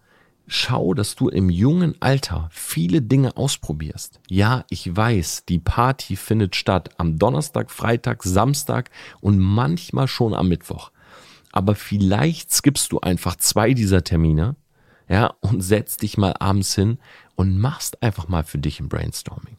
Schau, 0.53 0.93
dass 0.93 1.15
du 1.15 1.29
im 1.29 1.49
jungen 1.49 1.95
Alter 2.01 2.49
viele 2.51 3.01
Dinge 3.01 3.37
ausprobierst. 3.37 4.19
Ja, 4.27 4.65
ich 4.69 4.93
weiß, 4.93 5.45
die 5.45 5.59
Party 5.59 6.17
findet 6.17 6.57
statt 6.57 6.89
am 6.97 7.17
Donnerstag, 7.17 7.71
Freitag, 7.71 8.21
Samstag 8.23 8.91
und 9.21 9.39
manchmal 9.39 10.09
schon 10.09 10.33
am 10.33 10.49
Mittwoch. 10.49 10.91
Aber 11.53 11.73
vielleicht 11.73 12.51
skippst 12.51 12.91
du 12.91 12.99
einfach 12.99 13.37
zwei 13.37 13.73
dieser 13.73 14.03
Termine, 14.03 14.57
ja, 15.11 15.33
und 15.41 15.59
setzt 15.59 16.03
dich 16.03 16.17
mal 16.17 16.33
abends 16.39 16.73
hin 16.73 16.97
und 17.35 17.59
machst 17.59 18.01
einfach 18.01 18.29
mal 18.29 18.45
für 18.45 18.59
dich 18.59 18.79
ein 18.79 18.87
Brainstorming. 18.87 19.57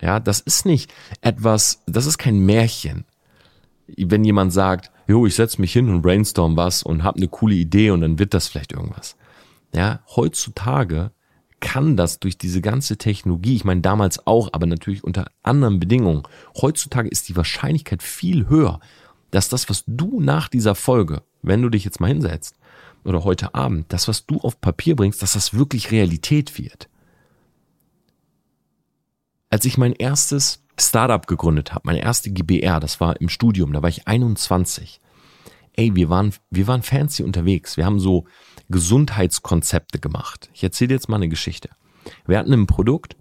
Ja, 0.00 0.20
das 0.20 0.38
ist 0.38 0.66
nicht 0.66 0.94
etwas, 1.20 1.82
das 1.86 2.06
ist 2.06 2.16
kein 2.16 2.38
Märchen. 2.38 3.04
Wenn 3.88 4.22
jemand 4.22 4.52
sagt, 4.52 4.92
jo, 5.08 5.26
ich 5.26 5.34
setz 5.34 5.58
mich 5.58 5.72
hin 5.72 5.88
und 5.88 6.02
brainstorm 6.02 6.56
was 6.56 6.84
und 6.84 7.02
hab 7.02 7.16
eine 7.16 7.26
coole 7.26 7.56
Idee 7.56 7.90
und 7.90 8.02
dann 8.02 8.20
wird 8.20 8.34
das 8.34 8.46
vielleicht 8.46 8.72
irgendwas. 8.72 9.16
Ja, 9.74 9.98
heutzutage 10.14 11.10
kann 11.58 11.96
das 11.96 12.20
durch 12.20 12.38
diese 12.38 12.60
ganze 12.60 12.98
Technologie, 12.98 13.56
ich 13.56 13.64
meine 13.64 13.80
damals 13.80 14.28
auch, 14.28 14.50
aber 14.52 14.66
natürlich 14.66 15.02
unter 15.02 15.26
anderen 15.42 15.80
Bedingungen, 15.80 16.22
heutzutage 16.54 17.08
ist 17.08 17.28
die 17.28 17.36
Wahrscheinlichkeit 17.36 18.00
viel 18.00 18.48
höher, 18.48 18.78
dass 19.32 19.48
das, 19.48 19.68
was 19.68 19.82
du 19.88 20.20
nach 20.20 20.46
dieser 20.46 20.76
Folge, 20.76 21.22
wenn 21.42 21.62
du 21.62 21.68
dich 21.68 21.84
jetzt 21.84 21.98
mal 21.98 22.06
hinsetzt, 22.06 22.54
oder 23.08 23.24
heute 23.24 23.54
Abend, 23.54 23.92
das, 23.92 24.06
was 24.08 24.26
du 24.26 24.38
auf 24.40 24.60
Papier 24.60 24.94
bringst, 24.94 25.22
dass 25.22 25.32
das 25.32 25.54
wirklich 25.54 25.90
Realität 25.90 26.58
wird. 26.58 26.88
Als 29.50 29.64
ich 29.64 29.78
mein 29.78 29.94
erstes 29.94 30.62
Startup 30.78 31.26
gegründet 31.26 31.72
habe, 31.72 31.82
meine 31.84 32.02
erste 32.02 32.30
GBR, 32.30 32.80
das 32.80 33.00
war 33.00 33.20
im 33.20 33.28
Studium, 33.28 33.72
da 33.72 33.82
war 33.82 33.88
ich 33.88 34.06
21. 34.06 35.00
Ey, 35.72 35.94
wir 35.94 36.10
waren, 36.10 36.34
wir 36.50 36.66
waren 36.66 36.82
fancy 36.82 37.22
unterwegs. 37.22 37.76
Wir 37.76 37.86
haben 37.86 38.00
so 38.00 38.24
Gesundheitskonzepte 38.68 39.98
gemacht. 40.00 40.50
Ich 40.52 40.62
erzähle 40.62 40.94
jetzt 40.94 41.08
mal 41.08 41.16
eine 41.16 41.28
Geschichte. 41.28 41.70
Wir 42.26 42.38
hatten 42.38 42.52
ein 42.52 42.66
Produkt, 42.66 43.16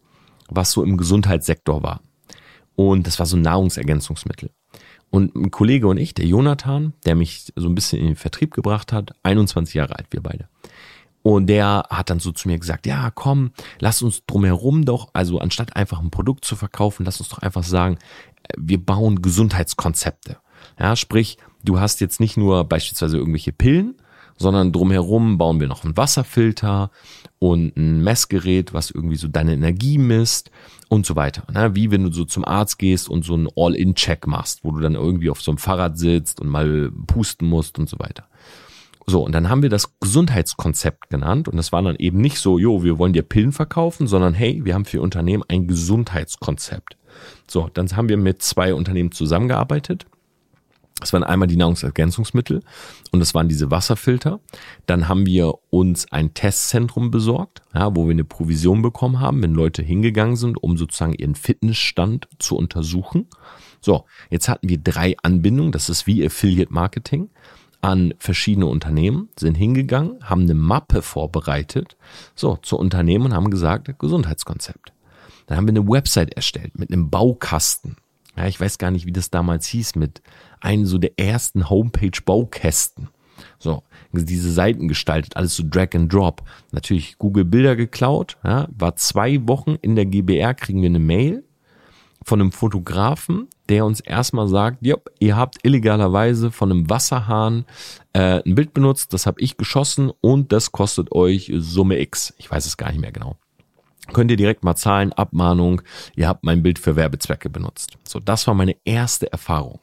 was 0.50 0.72
so 0.72 0.84
im 0.84 0.98
Gesundheitssektor 0.98 1.84
war. 1.84 2.02
Und 2.76 3.08
das 3.08 3.20
war 3.20 3.26
so 3.26 3.38
ein 3.38 3.42
Nahrungsergänzungsmittel. 3.42 4.52
Und 5.10 5.36
ein 5.36 5.52
Kollege 5.52 5.88
und 5.88 5.98
ich, 5.98 6.14
der 6.14 6.26
Jonathan, 6.26 6.94
der 7.06 7.16
mich 7.16 7.52
so 7.56 7.68
ein 7.68 7.76
bisschen 7.76 8.00
in 8.00 8.08
den 8.08 8.16
Vertrieb 8.16 8.54
gebracht 8.54 8.92
hat, 8.92 9.14
21 9.24 9.76
Jahre 9.76 9.98
alt, 9.98 10.08
wir 10.12 10.22
beide. 10.22 10.48
Und 11.24 11.48
der 11.48 11.86
hat 11.90 12.10
dann 12.10 12.20
so 12.20 12.32
zu 12.32 12.48
mir 12.48 12.58
gesagt, 12.58 12.86
ja, 12.86 13.12
komm, 13.12 13.52
lass 13.80 14.02
uns 14.02 14.26
drumherum 14.26 14.86
doch, 14.86 15.10
also 15.14 15.40
anstatt 15.40 15.76
einfach 15.76 16.00
ein 16.00 16.12
Produkt 16.12 16.46
zu 16.46 16.56
verkaufen, 16.56 17.06
lass 17.06 17.20
uns 17.20 17.30
doch 17.30 17.40
einfach 17.40 17.64
sagen, 17.64 17.98
wir 18.58 18.84
bauen 18.84 19.22
Gesundheitskonzepte. 19.22 20.38
Ja, 20.80 20.96
sprich, 20.96 21.38
du 21.64 21.80
hast 21.80 22.00
jetzt 22.00 22.20
nicht 22.20 22.38
nur 22.38 22.64
beispielsweise 22.64 23.18
irgendwelche 23.18 23.52
Pillen, 23.52 23.96
sondern 24.38 24.72
drumherum 24.72 25.38
bauen 25.38 25.60
wir 25.60 25.68
noch 25.68 25.84
einen 25.84 25.98
Wasserfilter 25.98 26.92
und 27.40 27.76
ein 27.78 28.04
Messgerät, 28.04 28.74
was 28.74 28.92
irgendwie 28.92 29.16
so 29.16 29.28
deine 29.28 29.54
Energie 29.54 29.98
misst 29.98 30.52
und 30.90 31.06
so 31.06 31.16
weiter. 31.16 31.44
Ne? 31.52 31.76
Wie 31.76 31.92
wenn 31.92 32.04
du 32.04 32.12
so 32.12 32.26
zum 32.26 32.46
Arzt 32.46 32.80
gehst 32.80 33.10
und 33.10 33.24
so 33.24 33.36
einen 33.36 33.48
All-in-Check 33.56 34.28
machst, 34.28 34.64
wo 34.64 34.72
du 34.72 34.80
dann 34.80 34.96
irgendwie 34.96 35.30
auf 35.30 35.42
so 35.42 35.52
einem 35.52 35.58
Fahrrad 35.58 35.98
sitzt 35.98 36.42
und 36.42 36.50
mal 36.50 36.92
pusten 37.06 37.48
musst 37.48 37.78
und 37.78 37.90
so 37.90 38.00
weiter. 38.00 38.28
So, 39.06 39.24
und 39.24 39.32
dann 39.32 39.50
haben 39.50 39.62
wir 39.62 39.70
das 39.70 40.00
Gesundheitskonzept 40.02 41.10
genannt 41.10 41.48
und 41.48 41.56
das 41.56 41.72
war 41.72 41.82
dann 41.82 41.96
eben 41.96 42.20
nicht 42.20 42.40
so, 42.40 42.60
jo, 42.60 42.84
wir 42.84 42.98
wollen 42.98 43.14
dir 43.14 43.22
Pillen 43.22 43.54
verkaufen, 43.54 44.06
sondern 44.06 44.34
hey, 44.34 44.66
wir 44.66 44.74
haben 44.74 44.84
für 44.84 45.02
Unternehmen 45.02 45.44
ein 45.48 45.68
Gesundheitskonzept. 45.68 46.98
So, 47.48 47.70
dann 47.74 47.88
haben 47.96 48.10
wir 48.10 48.18
mit 48.18 48.42
zwei 48.42 48.74
Unternehmen 48.74 49.14
zusammengearbeitet 49.14 50.06
das 51.00 51.14
waren 51.14 51.24
einmal 51.24 51.48
die 51.48 51.58
Nahrungsergänzungsmittel 51.58 52.62
und 53.12 53.20
das 53.20 53.34
waren 53.34 53.48
diese 53.48 53.72
Wasserfilter. 53.72 54.40
Dann 54.86 55.08
haben 55.08 55.26
wir 55.26 55.54
uns 55.70 56.12
ein 56.12 56.34
Testzentrum 56.34 57.12
besorgt, 57.12 57.62
ja, 57.74 57.96
wo 57.96 58.06
wir 58.06 58.12
eine 58.12 58.24
Provision 58.24 58.82
bekommen 58.82 59.20
haben, 59.20 59.42
wenn 59.42 59.54
Leute 59.54 59.84
hingegangen 59.84 60.36
sind, 60.36 60.62
um 60.62 60.78
sozusagen 60.78 61.14
ihren 61.14 61.36
Fitnessstand 61.36 62.28
zu 62.40 62.56
untersuchen. 62.58 63.28
So, 63.82 64.06
jetzt 64.30 64.50
hatten 64.50 64.70
wir 64.70 64.80
drei 64.80 65.16
Anbindungen, 65.22 65.72
das 65.72 65.90
ist 65.90 66.08
wie 66.08 66.26
Affiliate 66.26 66.74
Marketing 66.74 67.30
an 67.82 68.14
verschiedene 68.18 68.66
Unternehmen, 68.66 69.30
sind 69.40 69.56
hingegangen, 69.56 70.18
haben 70.24 70.42
eine 70.42 70.56
Mappe 70.56 71.02
vorbereitet, 71.02 71.96
so, 72.36 72.58
zu 72.58 72.78
Unternehmen 72.78 73.28
und 73.28 73.34
haben 73.34 73.52
gesagt, 73.52 74.00
Gesundheitskonzept. 74.00 74.94
Dann 75.46 75.58
haben 75.58 75.68
wir 75.68 75.72
eine 75.72 75.88
Website 75.88 76.34
erstellt 76.34 76.78
mit 76.78 76.92
einem 76.92 77.10
Baukasten. 77.10 77.98
Ja, 78.36 78.46
ich 78.48 78.60
weiß 78.60 78.78
gar 78.78 78.92
nicht, 78.92 79.06
wie 79.06 79.12
das 79.12 79.32
damals 79.32 79.66
hieß 79.68 79.96
mit 79.96 80.22
einen 80.62 80.86
so 80.86 80.98
der 80.98 81.20
ersten 81.20 81.70
Homepage-Baukästen. 81.70 83.10
So, 83.60 83.84
diese 84.12 84.52
Seiten 84.52 84.88
gestaltet, 84.88 85.36
alles 85.36 85.56
so 85.56 85.64
Drag 85.68 85.90
and 85.94 86.12
Drop. 86.12 86.44
Natürlich 86.72 87.18
Google 87.18 87.46
Bilder 87.46 87.76
geklaut, 87.76 88.38
ja, 88.44 88.68
war 88.76 88.96
zwei 88.96 89.48
Wochen 89.48 89.76
in 89.82 89.96
der 89.96 90.06
GBR, 90.06 90.54
kriegen 90.54 90.82
wir 90.82 90.90
eine 90.90 91.00
Mail 91.00 91.44
von 92.24 92.42
einem 92.42 92.52
Fotografen, 92.52 93.48
der 93.70 93.86
uns 93.86 94.00
erstmal 94.00 94.48
sagt, 94.48 94.86
ja, 94.86 94.96
ihr 95.20 95.38
habt 95.38 95.60
illegalerweise 95.64 96.52
von 96.52 96.72
einem 96.72 96.90
Wasserhahn 96.90 97.66
äh, 98.14 98.42
ein 98.46 98.56
Bild 98.56 98.74
benutzt, 98.74 99.14
das 99.14 99.26
habe 99.26 99.40
ich 99.42 99.58
geschossen 99.58 100.12
und 100.22 100.52
das 100.52 100.72
kostet 100.72 101.12
euch 101.12 101.52
Summe 101.56 102.00
X. 102.00 102.34
Ich 102.38 102.50
weiß 102.52 102.66
es 102.66 102.78
gar 102.78 102.92
nicht 102.92 103.02
mehr 103.02 103.12
genau. 103.12 103.38
Könnt 104.14 104.32
ihr 104.32 104.38
direkt 104.38 104.64
mal 104.64 104.76
zahlen, 104.76 105.14
Abmahnung, 105.14 105.82
ihr 106.16 106.28
habt 106.28 106.44
mein 106.44 106.64
Bild 106.64 106.80
für 106.80 106.96
Werbezwecke 106.96 107.50
benutzt. 107.50 107.98
So, 108.04 108.20
das 108.20 108.48
war 108.48 108.54
meine 108.54 108.76
erste 108.86 109.32
Erfahrung. 109.32 109.80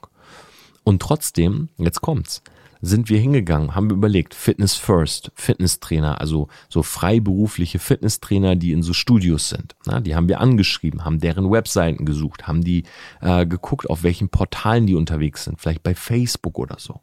Und 0.85 1.01
trotzdem, 1.01 1.71
jetzt 1.79 2.01
kommt's, 2.01 2.43
sind 2.87 3.09
wir 3.09 3.19
hingegangen, 3.19 3.75
haben 3.75 3.89
wir 3.89 3.97
überlegt, 3.97 4.35
Fitness 4.35 4.75
First, 4.75 5.33
Fitnesstrainer, 5.35 6.21
also 6.21 6.49
so 6.69 6.83
freiberufliche 6.83 7.79
Fitnesstrainer, 7.79 8.57
die 8.57 8.73
in 8.73 8.83
so 8.83 8.93
Studios 8.93 9.49
sind. 9.49 9.75
Na, 9.87 10.01
die 10.01 10.15
haben 10.15 10.29
wir 10.29 10.41
angeschrieben, 10.41 11.05
haben 11.05 11.19
deren 11.19 11.51
Webseiten 11.51 12.05
gesucht, 12.05 12.47
haben 12.47 12.63
die 12.63 12.85
äh, 13.21 13.47
geguckt, 13.47 13.89
auf 13.89 14.03
welchen 14.03 14.29
Portalen 14.29 14.87
die 14.87 14.95
unterwegs 14.95 15.45
sind, 15.45 15.61
vielleicht 15.61 15.83
bei 15.83 15.95
Facebook 15.95 16.59
oder 16.59 16.77
so. 16.79 17.01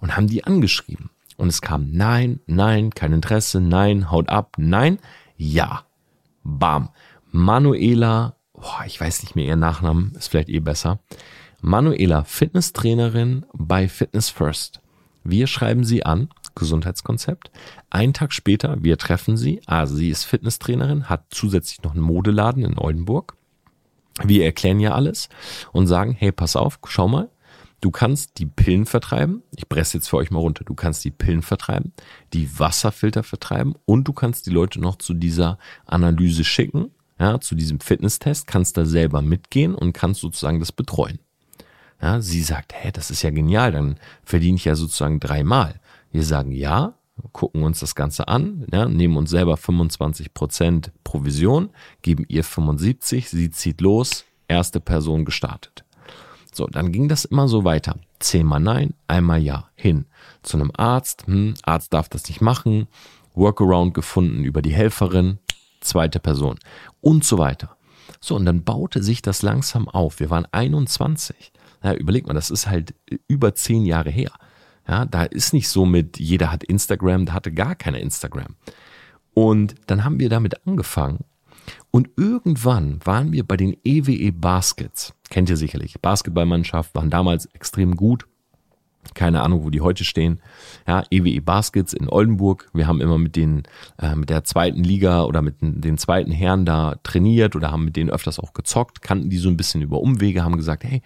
Und 0.00 0.16
haben 0.16 0.26
die 0.26 0.44
angeschrieben. 0.44 1.10
Und 1.36 1.48
es 1.48 1.62
kam 1.62 1.90
nein, 1.92 2.40
nein, 2.46 2.90
kein 2.90 3.12
Interesse, 3.12 3.60
nein, 3.60 4.10
haut 4.10 4.28
ab, 4.28 4.56
nein, 4.58 4.98
ja. 5.36 5.84
Bam. 6.42 6.90
Manuela, 7.30 8.36
boah, 8.52 8.82
ich 8.86 9.00
weiß 9.00 9.22
nicht 9.22 9.36
mehr 9.36 9.46
ihren 9.46 9.60
Nachnamen, 9.60 10.12
ist 10.16 10.28
vielleicht 10.28 10.48
eh 10.48 10.60
besser. 10.60 10.98
Manuela, 11.62 12.24
Fitnesstrainerin 12.24 13.44
bei 13.52 13.86
Fitness 13.86 14.30
First. 14.30 14.80
Wir 15.24 15.46
schreiben 15.46 15.84
sie 15.84 16.06
an, 16.06 16.30
Gesundheitskonzept. 16.54 17.50
Einen 17.90 18.14
Tag 18.14 18.32
später, 18.32 18.82
wir 18.82 18.96
treffen 18.96 19.36
sie. 19.36 19.60
Also 19.66 19.94
sie 19.94 20.08
ist 20.08 20.24
Fitnesstrainerin, 20.24 21.10
hat 21.10 21.26
zusätzlich 21.30 21.82
noch 21.82 21.92
einen 21.92 22.00
Modeladen 22.00 22.64
in 22.64 22.78
Oldenburg. 22.78 23.36
Wir 24.22 24.46
erklären 24.46 24.80
ja 24.80 24.94
alles 24.94 25.28
und 25.72 25.86
sagen, 25.86 26.12
hey, 26.18 26.32
pass 26.32 26.56
auf, 26.56 26.78
schau 26.86 27.08
mal, 27.08 27.28
du 27.82 27.90
kannst 27.90 28.38
die 28.38 28.46
Pillen 28.46 28.86
vertreiben. 28.86 29.42
Ich 29.54 29.68
presse 29.68 29.98
jetzt 29.98 30.08
für 30.08 30.16
euch 30.16 30.30
mal 30.30 30.38
runter. 30.38 30.64
Du 30.64 30.74
kannst 30.74 31.04
die 31.04 31.10
Pillen 31.10 31.42
vertreiben, 31.42 31.92
die 32.32 32.58
Wasserfilter 32.58 33.22
vertreiben 33.22 33.74
und 33.84 34.04
du 34.04 34.14
kannst 34.14 34.46
die 34.46 34.50
Leute 34.50 34.80
noch 34.80 34.96
zu 34.96 35.12
dieser 35.12 35.58
Analyse 35.84 36.44
schicken, 36.44 36.90
ja, 37.18 37.38
zu 37.38 37.54
diesem 37.54 37.80
Fitnesstest, 37.80 38.46
kannst 38.46 38.78
da 38.78 38.86
selber 38.86 39.20
mitgehen 39.20 39.74
und 39.74 39.92
kannst 39.92 40.22
sozusagen 40.22 40.58
das 40.58 40.72
betreuen. 40.72 41.18
Ja, 42.02 42.20
sie 42.20 42.42
sagt, 42.42 42.72
hä, 42.74 42.90
das 42.92 43.10
ist 43.10 43.22
ja 43.22 43.30
genial, 43.30 43.72
dann 43.72 43.96
verdiene 44.24 44.56
ich 44.56 44.64
ja 44.64 44.74
sozusagen 44.74 45.20
dreimal. 45.20 45.80
Wir 46.12 46.24
sagen 46.24 46.52
ja, 46.52 46.94
gucken 47.32 47.62
uns 47.62 47.80
das 47.80 47.94
Ganze 47.94 48.28
an, 48.28 48.66
ja, 48.72 48.88
nehmen 48.88 49.16
uns 49.16 49.30
selber 49.30 49.56
25 49.56 50.32
Prozent 50.32 50.92
Provision, 51.04 51.70
geben 52.02 52.24
ihr 52.28 52.44
75, 52.44 53.28
sie 53.28 53.50
zieht 53.50 53.80
los, 53.80 54.24
erste 54.48 54.80
Person 54.80 55.24
gestartet. 55.24 55.84
So, 56.52 56.66
dann 56.66 56.90
ging 56.90 57.08
das 57.08 57.24
immer 57.24 57.46
so 57.46 57.64
weiter. 57.64 57.96
Zehnmal 58.18 58.60
nein, 58.60 58.94
einmal 59.06 59.40
ja, 59.40 59.68
hin. 59.74 60.06
Zu 60.42 60.56
einem 60.56 60.72
Arzt, 60.76 61.26
hm, 61.26 61.54
Arzt 61.62 61.92
darf 61.92 62.08
das 62.08 62.28
nicht 62.28 62.40
machen, 62.40 62.88
Workaround 63.34 63.94
gefunden 63.94 64.44
über 64.44 64.62
die 64.62 64.72
Helferin, 64.72 65.38
zweite 65.80 66.18
Person 66.18 66.58
und 67.00 67.24
so 67.24 67.38
weiter. 67.38 67.76
So, 68.20 68.34
und 68.34 68.44
dann 68.44 68.64
baute 68.64 69.02
sich 69.02 69.22
das 69.22 69.42
langsam 69.42 69.88
auf. 69.88 70.18
Wir 70.18 70.30
waren 70.30 70.46
21. 70.50 71.52
Ja, 71.82 71.94
überleg 71.94 72.26
mal, 72.26 72.34
das 72.34 72.50
ist 72.50 72.68
halt 72.68 72.94
über 73.28 73.54
zehn 73.54 73.86
Jahre 73.86 74.10
her. 74.10 74.32
Ja, 74.86 75.04
da 75.04 75.24
ist 75.24 75.52
nicht 75.52 75.68
so 75.68 75.86
mit, 75.86 76.18
jeder 76.18 76.50
hat 76.50 76.64
Instagram, 76.64 77.26
da 77.26 77.32
hatte 77.34 77.52
gar 77.52 77.74
keiner 77.74 78.00
Instagram. 78.00 78.56
Und 79.34 79.74
dann 79.86 80.04
haben 80.04 80.18
wir 80.18 80.28
damit 80.28 80.66
angefangen. 80.66 81.24
Und 81.90 82.10
irgendwann 82.16 82.98
waren 83.04 83.32
wir 83.32 83.44
bei 83.44 83.56
den 83.56 83.76
EWE 83.84 84.12
e 84.12 84.30
Baskets. 84.30 85.14
Kennt 85.28 85.50
ihr 85.50 85.56
sicherlich. 85.56 86.00
Basketballmannschaft 86.00 86.94
waren 86.94 87.10
damals 87.10 87.46
extrem 87.46 87.96
gut. 87.96 88.26
Keine 89.14 89.42
Ahnung, 89.42 89.64
wo 89.64 89.70
die 89.70 89.80
heute 89.80 90.04
stehen. 90.04 90.40
Ja, 90.86 91.04
EWE 91.10 91.30
e 91.30 91.40
Baskets 91.40 91.92
in 91.92 92.08
Oldenburg. 92.08 92.68
Wir 92.74 92.86
haben 92.86 93.00
immer 93.00 93.18
mit 93.18 93.34
den, 93.34 93.62
äh, 93.98 94.14
mit 94.14 94.30
der 94.30 94.44
zweiten 94.44 94.84
Liga 94.84 95.24
oder 95.24 95.42
mit 95.42 95.56
den 95.60 95.96
zweiten 95.98 96.32
Herren 96.32 96.66
da 96.66 96.96
trainiert 97.02 97.56
oder 97.56 97.70
haben 97.70 97.84
mit 97.84 97.96
denen 97.96 98.10
öfters 98.10 98.38
auch 98.38 98.52
gezockt, 98.52 99.00
kannten 99.02 99.30
die 99.30 99.38
so 99.38 99.48
ein 99.48 99.56
bisschen 99.56 99.82
über 99.82 100.00
Umwege, 100.00 100.44
haben 100.44 100.56
gesagt, 100.56 100.84
hey, 100.84 101.02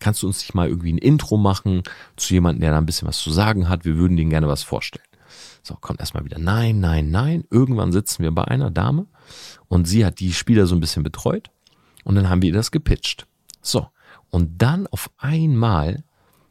kannst 0.00 0.22
du 0.22 0.26
uns 0.26 0.40
nicht 0.40 0.54
mal 0.54 0.68
irgendwie 0.68 0.92
ein 0.92 0.98
Intro 0.98 1.36
machen 1.36 1.82
zu 2.16 2.34
jemandem, 2.34 2.62
der 2.62 2.72
da 2.72 2.78
ein 2.78 2.86
bisschen 2.86 3.08
was 3.08 3.18
zu 3.18 3.30
sagen 3.30 3.68
hat? 3.68 3.84
Wir 3.84 3.96
würden 3.96 4.16
denen 4.16 4.30
gerne 4.30 4.48
was 4.48 4.62
vorstellen. 4.62 5.04
So, 5.62 5.74
kommt 5.74 6.00
erstmal 6.00 6.24
wieder 6.24 6.38
nein, 6.38 6.80
nein, 6.80 7.10
nein. 7.10 7.44
Irgendwann 7.50 7.92
sitzen 7.92 8.22
wir 8.22 8.30
bei 8.30 8.44
einer 8.44 8.70
Dame 8.70 9.06
und 9.68 9.86
sie 9.86 10.04
hat 10.04 10.20
die 10.20 10.32
Spieler 10.32 10.66
so 10.66 10.74
ein 10.74 10.80
bisschen 10.80 11.02
betreut 11.02 11.50
und 12.04 12.14
dann 12.14 12.28
haben 12.28 12.42
wir 12.42 12.48
ihr 12.48 12.54
das 12.54 12.70
gepitcht. 12.70 13.26
So, 13.60 13.88
und 14.30 14.62
dann 14.62 14.86
auf 14.86 15.10
einmal 15.18 16.04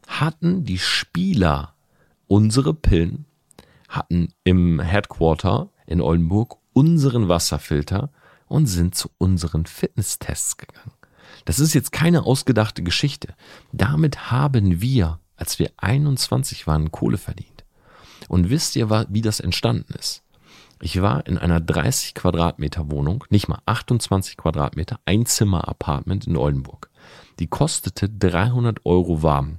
hatten 0.06 0.64
die 0.64 0.78
Spieler 0.78 1.74
unsere 2.26 2.74
Pillen, 2.74 3.24
hatten 3.88 4.32
im 4.44 4.80
Headquarter 4.80 5.70
in 5.86 6.00
Oldenburg 6.00 6.58
unseren 6.72 7.28
Wasserfilter 7.28 8.10
und 8.46 8.66
sind 8.66 8.94
zu 8.94 9.10
unseren 9.18 9.66
Fitnesstests 9.66 10.56
gegangen. 10.56 10.92
Das 11.44 11.58
ist 11.60 11.74
jetzt 11.74 11.92
keine 11.92 12.24
ausgedachte 12.24 12.82
Geschichte. 12.82 13.34
Damit 13.72 14.30
haben 14.30 14.80
wir, 14.80 15.18
als 15.36 15.58
wir 15.58 15.70
21 15.76 16.66
waren, 16.66 16.92
Kohle 16.92 17.18
verdient. 17.18 17.64
Und 18.28 18.50
wisst 18.50 18.76
ihr, 18.76 18.90
wie 19.08 19.22
das 19.22 19.40
entstanden 19.40 19.94
ist? 19.98 20.22
Ich 20.80 21.02
war 21.02 21.26
in 21.26 21.38
einer 21.38 21.60
30 21.60 22.14
Quadratmeter 22.14 22.90
Wohnung, 22.90 23.24
nicht 23.30 23.48
mal 23.48 23.60
28 23.66 24.36
Quadratmeter, 24.36 25.00
Einzimmer-Apartment 25.06 26.26
in 26.26 26.36
Oldenburg. 26.36 26.88
Die 27.40 27.48
kostete 27.48 28.08
300 28.08 28.84
Euro 28.86 29.22
warm. 29.22 29.58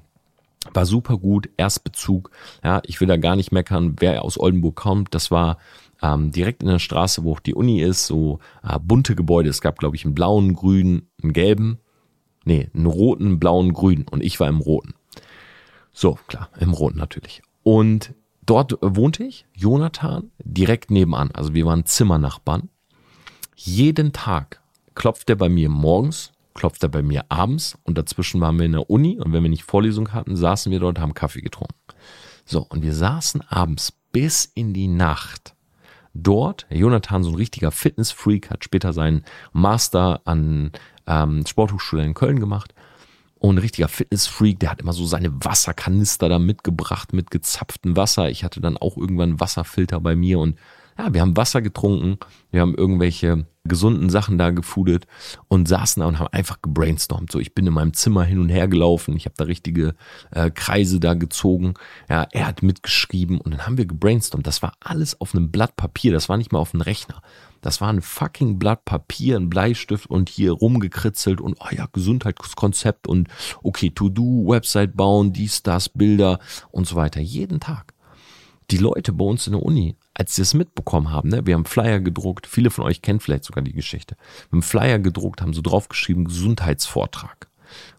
War 0.74 0.86
super 0.86 1.18
gut, 1.18 1.50
Erstbezug. 1.58 2.32
Ja, 2.64 2.82
ich 2.86 3.02
will 3.02 3.08
da 3.08 3.18
gar 3.18 3.36
nicht 3.36 3.52
meckern, 3.52 3.96
wer 4.00 4.24
aus 4.24 4.40
Oldenburg 4.40 4.76
kommt. 4.76 5.14
Das 5.14 5.32
war 5.32 5.58
ähm, 6.02 6.32
direkt 6.32 6.64
in 6.64 6.70
der 6.70 6.80
Straße, 6.80 7.24
wo 7.24 7.34
auch 7.34 7.40
die 7.40 7.56
Uni 7.56 7.82
ist, 7.82 8.06
so 8.06 8.40
äh, 8.64 8.80
bunte 8.80 9.16
Gebäude. 9.16 9.50
Es 9.50 9.62
gab, 9.62 9.80
glaube 9.80 9.96
ich, 9.96 10.06
einen 10.06 10.16
blauen, 10.16 10.54
grünen, 10.54 11.09
einen 11.24 11.34
gelben, 11.34 11.80
nee, 12.46 12.70
einen 12.74 12.86
roten, 12.86 13.40
blauen, 13.40 13.74
grünen 13.74 14.08
und 14.08 14.24
ich 14.24 14.40
war 14.40 14.48
im 14.48 14.60
roten. 14.60 14.94
So, 15.92 16.18
klar, 16.28 16.50
im 16.60 16.72
roten 16.72 16.98
natürlich. 16.98 17.42
Und 17.64 18.14
dort 18.46 18.78
wohnte 18.82 19.24
ich, 19.24 19.46
Jonathan, 19.54 20.32
direkt 20.44 20.92
nebenan. 20.92 21.32
Also 21.32 21.54
wir 21.54 21.66
waren 21.66 21.86
Zimmernachbarn. 21.86 22.70
Jeden 23.56 24.14
Tag 24.14 24.62
klopft 24.96 25.30
er 25.30 25.36
bei 25.36 25.50
mir 25.50 25.70
morgens, 25.70 26.32
klopft 26.54 26.84
er 26.84 26.90
bei 26.90 27.02
mir 27.02 27.26
abends 27.30 27.78
und 27.84 27.98
dazwischen 27.98 28.42
waren 28.42 28.58
wir 28.58 28.66
in 28.66 28.74
der 28.74 28.90
Uni 28.90 29.20
und 29.20 29.34
wenn 29.34 29.44
wir 29.44 29.50
nicht 29.50 29.64
Vorlesung 29.64 30.14
hatten, 30.14 30.36
saßen 30.36 30.72
wir 30.72 30.80
dort, 30.80 31.00
haben 31.00 31.14
Kaffee 31.14 31.42
getrunken. 31.42 31.76
So, 32.46 32.66
und 32.70 32.82
wir 32.82 32.94
saßen 32.94 33.42
abends 33.48 33.94
bis 34.12 34.46
in 34.46 34.74
die 34.74 34.88
Nacht 34.88 35.54
dort. 36.22 36.68
Jonathan, 36.70 37.24
so 37.24 37.30
ein 37.30 37.36
richtiger 37.36 37.72
Fitnessfreak, 37.72 38.50
hat 38.50 38.64
später 38.64 38.94
seinen 38.94 39.24
Master 39.52 40.22
an 40.26 40.72
ähm, 41.08 41.46
Sporthochschule 41.46 42.04
in 42.04 42.14
Köln 42.14 42.40
gemacht. 42.40 42.74
Und 43.40 43.56
ein 43.56 43.60
richtiger 43.60 43.88
Fitnessfreak, 43.88 44.60
der 44.60 44.72
hat 44.72 44.82
immer 44.82 44.94
so 44.94 45.06
seine 45.06 45.32
Wasserkanister 45.44 46.28
da 46.28 46.40
mitgebracht 46.40 47.14
mit 47.14 47.32
gezapftem 47.32 47.96
Wasser. 47.96 48.30
Ich 48.30 48.44
hatte 48.44 48.60
dann 48.60 48.76
auch 48.76 48.98
irgendwann 48.98 49.40
Wasserfilter 49.40 50.02
bei 50.02 50.16
mir 50.16 50.40
und 50.40 50.58
ja, 50.98 51.14
wir 51.14 51.22
haben 51.22 51.38
Wasser 51.38 51.62
getrunken, 51.62 52.18
wir 52.52 52.60
haben 52.60 52.76
irgendwelche 52.76 53.46
gesunden 53.70 54.10
Sachen 54.10 54.38
da 54.38 54.50
gefudet 54.50 55.08
und 55.48 55.68
saßen 55.68 56.02
da 56.02 56.08
und 56.08 56.20
haben 56.20 56.34
einfach 56.34 56.62
gebrainstormt. 56.62 57.32
So, 57.32 57.40
ich 57.40 57.56
bin 57.56 57.66
in 57.66 57.74
meinem 57.74 57.94
Zimmer 57.94 58.26
hin 58.26 58.40
und 58.40 58.50
her 58.50 58.68
gelaufen, 58.68 59.16
ich 59.16 59.26
habe 59.26 59.36
da 59.38 59.46
richtige 59.46 59.96
äh, 60.32 60.52
Kreise 60.52 61.00
da 61.00 61.14
gezogen. 61.14 61.76
Ja, 62.10 62.28
er 62.32 62.48
hat 62.48 62.64
mitgeschrieben 62.64 63.40
und 63.40 63.52
dann 63.52 63.66
haben 63.66 63.78
wir 63.78 63.86
gebrainstormt. 63.86 64.46
Das 64.46 64.62
war 64.62 64.74
alles 64.82 65.20
auf 65.22 65.34
einem 65.34 65.52
Blatt 65.52 65.78
Papier, 65.78 66.12
das 66.12 66.28
war 66.28 66.36
nicht 66.36 66.52
mal 66.52 66.60
auf 66.60 66.74
einem 66.74 66.82
Rechner. 66.82 67.22
Das 67.62 67.82
war 67.82 67.92
ein 67.92 68.02
fucking 68.02 68.58
Blatt 68.58 68.86
Papier, 68.86 69.36
ein 69.36 69.50
Bleistift 69.50 70.10
und 70.10 70.30
hier 70.30 70.54
rumgekritzelt 70.54 71.42
und 71.42 71.58
oh 71.60 71.76
ja, 71.76 71.88
Gesundheitskonzept 71.92 73.08
und 73.08 73.28
okay, 73.64 73.90
To-Do, 73.90 74.48
Website 74.48 74.96
bauen, 74.96 75.34
dies, 75.34 75.64
das, 75.64 75.90
Bilder 75.90 76.40
und 76.72 76.88
so 76.88 76.96
weiter. 76.96 77.20
Jeden 77.20 77.60
Tag. 77.60 77.94
Die 78.72 78.78
Leute 78.78 79.14
bei 79.14 79.26
uns 79.26 79.48
in 79.48 79.54
der 79.54 79.64
Uni 79.64 79.96
als 80.20 80.36
sie 80.36 80.42
es 80.42 80.54
mitbekommen 80.54 81.12
haben, 81.12 81.30
ne, 81.30 81.46
wir 81.46 81.56
haben 81.56 81.64
Flyer 81.64 82.02
gedruckt, 82.02 82.46
viele 82.46 82.72
von 82.72 82.84
euch 82.84 83.02
kennen 83.02 83.22
vielleicht 83.22 83.46
sogar 83.46 83.64
die 83.64 83.72
Geschichte. 83.72 84.18
Wir 84.50 84.58
haben 84.58 84.64
Flyer 84.64 85.00
gedruckt, 85.00 85.42
haben 85.42 85.54
so 85.54 85.62
draufgeschrieben, 85.62 86.26
Gesundheitsvortrag. 86.26 87.48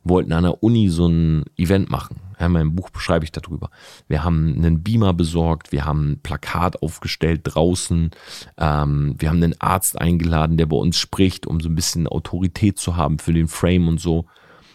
Wollten 0.05 0.33
an 0.33 0.43
der 0.43 0.63
Uni 0.63 0.91
so 0.91 1.07
ein 1.07 1.45
Event 1.57 1.89
machen. 1.89 2.17
Ja, 2.39 2.47
in 2.47 2.53
meinem 2.53 2.75
Buch 2.75 2.91
beschreibe 2.91 3.25
ich 3.25 3.33
darüber. 3.33 3.71
Wir 4.09 4.23
haben 4.23 4.55
einen 4.55 4.83
Beamer 4.83 5.15
besorgt, 5.15 5.73
wir 5.73 5.87
haben 5.87 6.13
ein 6.13 6.21
Plakat 6.21 6.83
aufgestellt 6.83 7.41
draußen, 7.45 8.11
ähm, 8.59 9.15
wir 9.17 9.31
haben 9.31 9.43
einen 9.43 9.59
Arzt 9.59 9.99
eingeladen, 9.99 10.59
der 10.59 10.67
bei 10.67 10.77
uns 10.77 10.99
spricht, 10.99 11.47
um 11.47 11.61
so 11.61 11.71
ein 11.71 11.75
bisschen 11.75 12.07
Autorität 12.07 12.79
zu 12.79 12.97
haben 12.97 13.19
für 13.19 13.33
den 13.33 13.49
Frame 13.49 13.89
und 13.89 13.99
so. 13.99 14.27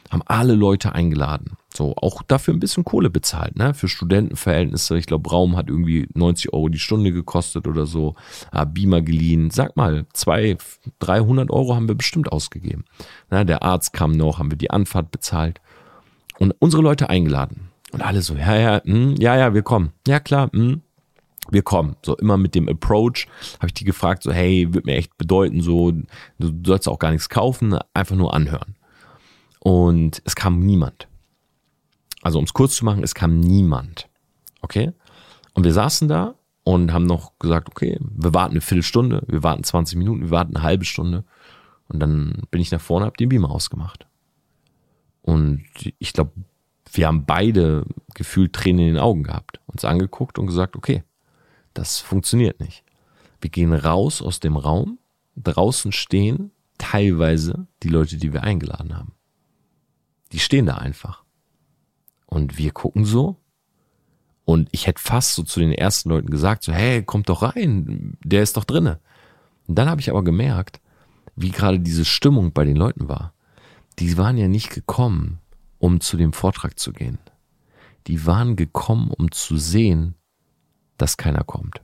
Haben 0.09 0.23
alle 0.25 0.55
Leute 0.55 0.93
eingeladen. 0.93 1.57
So, 1.75 1.93
auch 1.97 2.21
dafür 2.23 2.53
ein 2.53 2.59
bisschen 2.59 2.85
Kohle 2.85 3.09
bezahlt, 3.09 3.57
ne? 3.57 3.73
Für 3.73 3.87
Studentenverhältnisse. 3.87 4.97
Ich 4.97 5.07
glaube, 5.07 5.29
Raum 5.29 5.57
hat 5.57 5.69
irgendwie 5.69 6.07
90 6.13 6.53
Euro 6.53 6.69
die 6.69 6.79
Stunde 6.79 7.11
gekostet 7.11 7.67
oder 7.67 7.85
so. 7.85 8.15
Ah, 8.51 8.65
Beamer 8.65 9.01
geliehen. 9.01 9.49
Sag 9.49 9.75
mal, 9.75 10.05
zwei, 10.13 10.57
300 10.99 11.51
Euro 11.51 11.75
haben 11.75 11.87
wir 11.87 11.95
bestimmt 11.95 12.31
ausgegeben. 12.31 12.85
Na, 13.29 13.43
der 13.43 13.63
Arzt 13.63 13.93
kam 13.93 14.13
noch, 14.13 14.39
haben 14.39 14.51
wir 14.51 14.57
die 14.57 14.71
Anfahrt 14.71 15.11
bezahlt. 15.11 15.59
und 16.37 16.53
unsere 16.59 16.83
Leute 16.83 17.09
eingeladen. 17.09 17.69
Und 17.91 18.01
alle 18.01 18.21
so, 18.21 18.35
ja, 18.35 18.55
ja, 18.57 18.81
mh, 18.83 18.93
hm, 18.93 19.15
ja, 19.19 19.37
ja, 19.37 19.53
wir 19.53 19.61
kommen. 19.61 19.93
Ja, 20.05 20.19
klar, 20.19 20.49
mh, 20.51 20.59
hm, 20.59 20.81
wir 21.49 21.61
kommen. 21.61 21.95
So 22.03 22.17
immer 22.17 22.37
mit 22.37 22.55
dem 22.55 22.67
Approach 22.67 23.27
habe 23.59 23.67
ich 23.67 23.73
die 23.73 23.85
gefragt, 23.85 24.23
so, 24.23 24.31
hey, 24.31 24.73
wird 24.73 24.85
mir 24.85 24.95
echt 24.95 25.17
bedeuten, 25.17 25.61
so, 25.61 25.91
du 26.39 26.53
sollst 26.65 26.89
auch 26.89 26.99
gar 26.99 27.11
nichts 27.11 27.29
kaufen, 27.29 27.77
einfach 27.93 28.15
nur 28.15 28.33
anhören. 28.33 28.75
Und 29.59 30.21
es 30.25 30.35
kam 30.35 30.59
niemand. 30.59 31.07
Also 32.25 32.39
um 32.39 32.45
es 32.45 32.53
kurz 32.53 32.75
zu 32.75 32.85
machen, 32.85 33.03
es 33.03 33.13
kam 33.13 33.39
niemand. 33.39 34.09
Okay? 34.61 34.93
Und 35.53 35.63
wir 35.63 35.73
saßen 35.73 36.07
da 36.07 36.33
und 36.63 36.91
haben 36.91 37.05
noch 37.05 37.37
gesagt, 37.37 37.69
okay, 37.69 37.99
wir 38.01 38.33
warten 38.33 38.53
eine 38.53 38.61
Viertelstunde, 38.61 39.21
wir 39.27 39.43
warten 39.43 39.63
20 39.63 39.95
Minuten, 39.95 40.21
wir 40.21 40.31
warten 40.31 40.55
eine 40.55 40.63
halbe 40.63 40.85
Stunde. 40.85 41.23
Und 41.87 41.99
dann 41.99 42.41
bin 42.49 42.61
ich 42.61 42.71
nach 42.71 42.81
vorne, 42.81 43.05
habe 43.05 43.15
den 43.17 43.29
Beamer 43.29 43.51
ausgemacht. 43.51 44.07
Und 45.21 45.65
ich 45.99 46.13
glaube, 46.13 46.31
wir 46.91 47.05
haben 47.05 47.27
beide 47.27 47.85
gefühlt 48.15 48.53
Tränen 48.53 48.79
in 48.79 48.93
den 48.95 49.03
Augen 49.03 49.21
gehabt, 49.21 49.59
uns 49.67 49.85
angeguckt 49.85 50.39
und 50.39 50.47
gesagt, 50.47 50.75
okay, 50.75 51.03
das 51.75 51.99
funktioniert 51.99 52.59
nicht. 52.59 52.83
Wir 53.39 53.51
gehen 53.51 53.71
raus 53.71 54.23
aus 54.23 54.39
dem 54.39 54.57
Raum, 54.57 54.97
draußen 55.35 55.91
stehen 55.91 56.49
teilweise 56.79 57.67
die 57.83 57.89
Leute, 57.89 58.17
die 58.17 58.33
wir 58.33 58.41
eingeladen 58.41 58.97
haben. 58.97 59.13
Die 60.31 60.39
stehen 60.39 60.65
da 60.65 60.77
einfach. 60.77 61.24
Und 62.35 62.57
wir 62.57 62.71
gucken 62.71 63.05
so. 63.05 63.37
Und 64.43 64.67
ich 64.73 64.87
hätte 64.87 65.01
fast 65.01 65.35
so 65.35 65.43
zu 65.43 65.61
den 65.61 65.71
ersten 65.71 66.09
Leuten 66.09 66.29
gesagt, 66.29 66.63
so, 66.63 66.73
hey, 66.73 67.01
kommt 67.01 67.29
doch 67.29 67.43
rein, 67.43 68.17
der 68.25 68.43
ist 68.43 68.57
doch 68.57 68.65
drinne. 68.65 68.99
Und 69.67 69.75
dann 69.75 69.87
habe 69.87 70.01
ich 70.01 70.09
aber 70.09 70.21
gemerkt, 70.21 70.81
wie 71.37 71.51
gerade 71.51 71.79
diese 71.79 72.03
Stimmung 72.03 72.51
bei 72.51 72.65
den 72.65 72.75
Leuten 72.75 73.07
war. 73.07 73.33
Die 73.99 74.17
waren 74.17 74.35
ja 74.35 74.49
nicht 74.49 74.69
gekommen, 74.69 75.39
um 75.79 76.01
zu 76.01 76.17
dem 76.17 76.33
Vortrag 76.33 76.77
zu 76.77 76.91
gehen. 76.91 77.19
Die 78.07 78.25
waren 78.25 78.57
gekommen, 78.57 79.11
um 79.11 79.31
zu 79.31 79.55
sehen, 79.55 80.15
dass 80.97 81.15
keiner 81.15 81.45
kommt. 81.45 81.79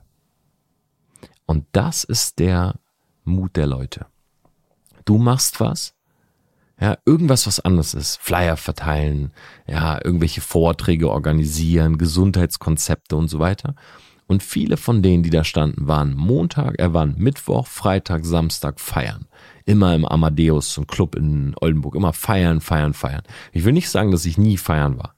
Und 1.46 1.64
das 1.72 2.04
ist 2.04 2.40
der 2.40 2.78
Mut 3.24 3.56
der 3.56 3.66
Leute. 3.66 4.04
Du 5.06 5.16
machst 5.16 5.60
was, 5.60 5.94
ja, 6.82 6.98
irgendwas, 7.04 7.46
was 7.46 7.60
anders 7.60 7.94
ist. 7.94 8.20
Flyer 8.20 8.56
verteilen, 8.56 9.30
ja, 9.68 10.04
irgendwelche 10.04 10.40
Vorträge 10.40 11.08
organisieren, 11.08 11.96
Gesundheitskonzepte 11.96 13.14
und 13.14 13.28
so 13.28 13.38
weiter. 13.38 13.76
Und 14.26 14.42
viele 14.42 14.76
von 14.76 15.00
denen, 15.00 15.22
die 15.22 15.30
da 15.30 15.44
standen, 15.44 15.86
waren 15.86 16.16
Montag, 16.16 16.74
er 16.78 16.86
äh, 16.86 16.92
waren 16.92 17.14
Mittwoch, 17.18 17.68
Freitag, 17.68 18.24
Samstag 18.24 18.80
feiern. 18.80 19.28
Immer 19.64 19.94
im 19.94 20.04
Amadeus, 20.04 20.72
zum 20.72 20.88
Club 20.88 21.14
in 21.14 21.54
Oldenburg. 21.60 21.94
Immer 21.94 22.12
feiern, 22.12 22.60
feiern, 22.60 22.94
feiern. 22.94 23.22
Ich 23.52 23.64
will 23.64 23.74
nicht 23.74 23.88
sagen, 23.88 24.10
dass 24.10 24.26
ich 24.26 24.36
nie 24.36 24.56
feiern 24.56 24.98
war. 24.98 25.14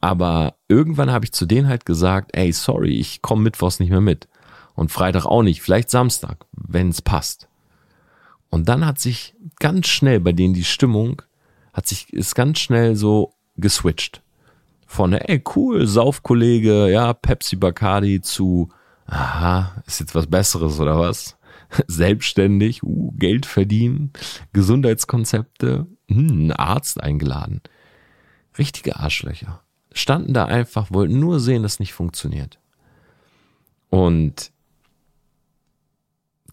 Aber 0.00 0.54
irgendwann 0.68 1.10
habe 1.10 1.26
ich 1.26 1.32
zu 1.32 1.44
denen 1.44 1.68
halt 1.68 1.84
gesagt, 1.84 2.30
ey, 2.34 2.50
sorry, 2.52 2.96
ich 2.96 3.20
komme 3.20 3.42
Mittwochs 3.42 3.78
nicht 3.78 3.90
mehr 3.90 4.00
mit. 4.00 4.26
Und 4.74 4.90
Freitag 4.90 5.26
auch 5.26 5.42
nicht, 5.42 5.60
vielleicht 5.60 5.90
Samstag, 5.90 6.46
wenn 6.52 6.88
es 6.88 7.02
passt. 7.02 7.46
Und 8.56 8.70
dann 8.70 8.86
hat 8.86 8.98
sich 8.98 9.34
ganz 9.58 9.86
schnell 9.86 10.18
bei 10.18 10.32
denen 10.32 10.54
die 10.54 10.64
Stimmung, 10.64 11.20
hat 11.74 11.86
sich, 11.86 12.10
ist 12.14 12.34
ganz 12.34 12.58
schnell 12.58 12.96
so 12.96 13.34
geswitcht. 13.58 14.22
Von, 14.86 15.12
ey, 15.12 15.44
cool, 15.54 15.86
Saufkollege, 15.86 16.90
ja, 16.90 17.12
Pepsi 17.12 17.56
Bacardi 17.56 18.22
zu, 18.22 18.70
aha, 19.04 19.82
ist 19.86 20.00
jetzt 20.00 20.14
was 20.14 20.26
Besseres 20.26 20.80
oder 20.80 20.98
was? 20.98 21.36
Selbstständig, 21.86 22.82
uh, 22.82 23.12
Geld 23.18 23.44
verdienen, 23.44 24.14
Gesundheitskonzepte, 24.54 25.86
hm, 26.08 26.50
Arzt 26.56 27.02
eingeladen. 27.02 27.60
Richtige 28.56 28.96
Arschlöcher 28.96 29.60
standen 29.92 30.32
da 30.32 30.46
einfach, 30.46 30.90
wollten 30.90 31.20
nur 31.20 31.40
sehen, 31.40 31.62
dass 31.62 31.78
nicht 31.78 31.92
funktioniert. 31.92 32.58
Und 33.90 34.50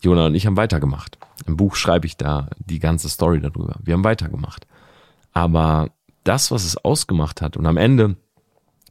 Jonah 0.03 0.27
und 0.27 0.35
ich 0.35 0.45
haben 0.45 0.57
weitergemacht. 0.57 1.17
Im 1.45 1.57
Buch 1.57 1.75
schreibe 1.75 2.05
ich 2.05 2.17
da 2.17 2.49
die 2.57 2.79
ganze 2.79 3.09
Story 3.09 3.39
darüber. 3.39 3.75
Wir 3.81 3.93
haben 3.93 4.03
weitergemacht. 4.03 4.67
Aber 5.31 5.91
das, 6.23 6.51
was 6.51 6.65
es 6.65 6.77
ausgemacht 6.77 7.41
hat, 7.41 7.57
und 7.57 7.65
am 7.65 7.77
Ende, 7.77 8.17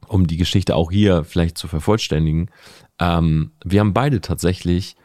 um 0.09 0.27
die 0.27 0.37
Geschichte 0.37 0.75
auch 0.75 0.91
hier 0.91 1.25
vielleicht 1.25 1.59
zu 1.59 1.69
vervollständigen, 1.69 2.51
ähm, 2.99 3.53
wir 3.65 3.81
haben 3.81 3.95
beide 3.95 4.21
tatsächlich 4.21 4.97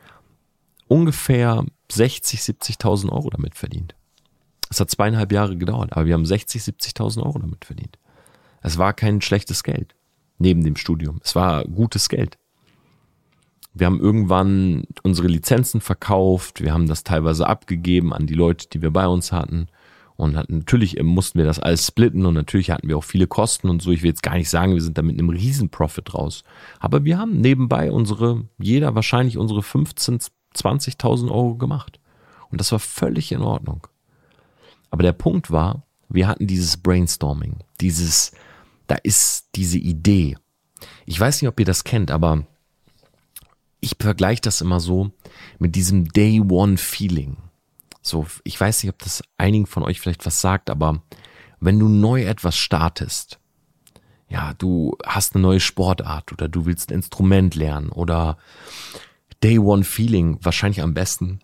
ungefähr 0.88 1.66
60, 1.92 2.40
70.000 2.40 3.12
Euro 3.12 3.30
damit 3.30 3.56
verdient. 3.56 3.96
Es 4.70 4.80
hat 4.80 4.90
zweieinhalb 4.90 5.32
Jahre 5.32 5.58
gedauert, 5.58 5.94
aber 5.94 6.06
wir 6.06 6.14
haben 6.14 6.26
60, 6.26 6.62
70.000 6.62 7.24
Euro 7.24 7.40
damit 7.40 7.66
verdient. 7.66 7.98
Es 8.62 8.78
war 8.78 8.94
kein 8.94 9.22
schlechtes 9.22 9.64
Geld 9.64 9.96
neben 10.40 10.64
dem 10.64 10.76
Studium. 10.76 11.20
Es 11.24 11.36
war 11.36 11.64
gutes 11.64 12.10
Geld. 12.10 12.38
Wir 13.78 13.86
haben 13.86 14.00
irgendwann 14.00 14.86
unsere 15.04 15.28
Lizenzen 15.28 15.82
verkauft, 15.82 16.62
wir 16.62 16.74
haben 16.74 16.88
das 16.88 17.04
teilweise 17.04 17.48
abgegeben 17.48 18.14
an 18.14 18.26
die 18.26 18.34
Leute, 18.34 18.68
die 18.70 18.82
wir 18.82 18.92
bei 18.92 19.08
uns 19.08 19.32
hatten. 19.32 19.68
Und 20.16 20.34
natürlich 20.50 21.02
mussten 21.04 21.38
wir 21.38 21.46
das 21.46 21.60
alles 21.60 21.86
splitten 21.86 22.26
und 22.26 22.34
natürlich 22.34 22.72
hatten 22.72 22.88
wir 22.88 22.98
auch 22.98 23.04
viele 23.04 23.28
Kosten 23.28 23.70
und 23.70 23.84
so. 23.84 23.92
Ich 23.92 24.02
will 24.02 24.10
jetzt 24.10 24.24
gar 24.24 24.36
nicht 24.36 24.50
sagen, 24.50 24.74
wir 24.74 24.82
sind 24.82 24.98
da 24.98 25.04
mit 25.04 25.20
einem 25.20 25.30
riesen 25.30 25.70
Profit 25.70 26.16
raus. 26.16 26.44
Aber 26.80 27.06
wir 27.06 27.20
haben 27.20 27.40
nebenbei 27.40 27.92
unsere, 27.92 28.46
jeder 28.58 28.96
wahrscheinlich 28.96 29.38
unsere 29.38 29.62
15, 29.62 30.22
20.000 30.56 31.30
Euro 31.30 31.56
gemacht. 31.56 32.00
Und 32.50 32.60
das 32.60 32.72
war 32.72 32.80
völlig 32.80 33.32
in 33.32 33.42
Ordnung. 33.42 33.86
Aber 34.90 35.04
der 35.04 35.14
Punkt 35.14 35.52
war, 35.52 35.84
wir 36.10 36.28
hatten 36.28 36.48
dieses 36.48 36.78
Brainstorming, 36.78 37.58
dieses, 37.80 38.32
da 38.88 38.96
ist 38.96 39.50
diese 39.54 39.78
Idee. 39.78 40.36
Ich 41.06 41.20
weiß 41.20 41.42
nicht, 41.42 41.50
ob 41.50 41.60
ihr 41.60 41.66
das 41.66 41.84
kennt, 41.84 42.10
aber 42.10 42.48
ich 43.80 43.96
vergleiche 44.00 44.42
das 44.42 44.62
immer 44.62 44.80
so 44.80 45.12
mit 45.60 45.76
diesem 45.76 46.12
Day 46.12 46.42
One 46.42 46.78
Feeling. 46.78 47.38
So, 48.02 48.26
ich 48.44 48.60
weiß 48.60 48.84
nicht, 48.84 48.92
ob 48.92 49.00
das 49.00 49.24
einigen 49.38 49.66
von 49.66 49.84
euch 49.84 50.00
vielleicht 50.00 50.26
was 50.26 50.42
sagt, 50.42 50.70
aber 50.70 51.02
wenn 51.60 51.80
du 51.80 51.90
neu 51.90 52.24
etwas 52.24 52.58
startest, 52.58 53.40
ja, 54.30 54.54
du 54.54 54.98
hast 55.06 55.36
eine 55.36 55.42
neue 55.42 55.60
Sportart 55.60 56.32
oder 56.32 56.48
du 56.48 56.66
willst 56.66 56.92
ein 56.92 56.96
Instrument 56.96 57.56
lernen 57.56 57.90
oder 57.90 58.38
Day 59.44 59.60
One 59.60 59.84
Feeling, 59.84 60.38
wahrscheinlich 60.42 60.82
am 60.82 60.94
besten 60.94 61.40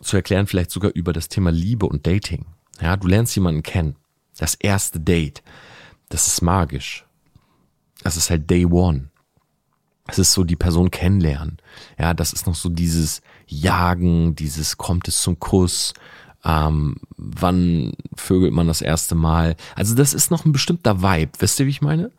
zu 0.00 0.16
erklären, 0.16 0.46
vielleicht 0.46 0.70
sogar 0.70 0.92
über 0.92 1.12
das 1.12 1.28
Thema 1.28 1.50
Liebe 1.50 1.86
und 1.86 2.06
Dating. 2.06 2.46
Ja, 2.80 2.96
du 2.96 3.08
lernst 3.08 3.34
jemanden 3.34 3.62
kennen. 3.62 3.96
Das 4.36 4.54
erste 4.54 5.00
Date 5.00 5.42
das 6.08 6.26
ist 6.26 6.42
magisch. 6.42 7.04
Das 8.02 8.16
ist 8.16 8.30
halt 8.30 8.48
Day 8.48 8.64
One. 8.64 9.10
Es 10.08 10.18
ist 10.18 10.32
so 10.32 10.42
die 10.42 10.56
Person 10.56 10.90
kennenlernen. 10.90 11.58
Ja, 11.98 12.14
das 12.14 12.32
ist 12.32 12.46
noch 12.46 12.54
so 12.54 12.68
dieses 12.68 13.20
Jagen, 13.46 14.34
dieses 14.34 14.78
kommt 14.78 15.06
es 15.06 15.20
zum 15.20 15.38
Kuss, 15.38 15.92
ähm, 16.44 16.96
wann 17.16 17.92
vögelt 18.16 18.52
man 18.52 18.66
das 18.66 18.80
erste 18.80 19.14
Mal. 19.14 19.54
Also 19.76 19.94
das 19.94 20.14
ist 20.14 20.30
noch 20.30 20.44
ein 20.44 20.52
bestimmter 20.52 21.02
Vibe. 21.02 21.32
Wisst 21.38 21.60
ihr, 21.60 21.66
wie 21.66 21.70
ich 21.70 21.82
meine? 21.82 22.10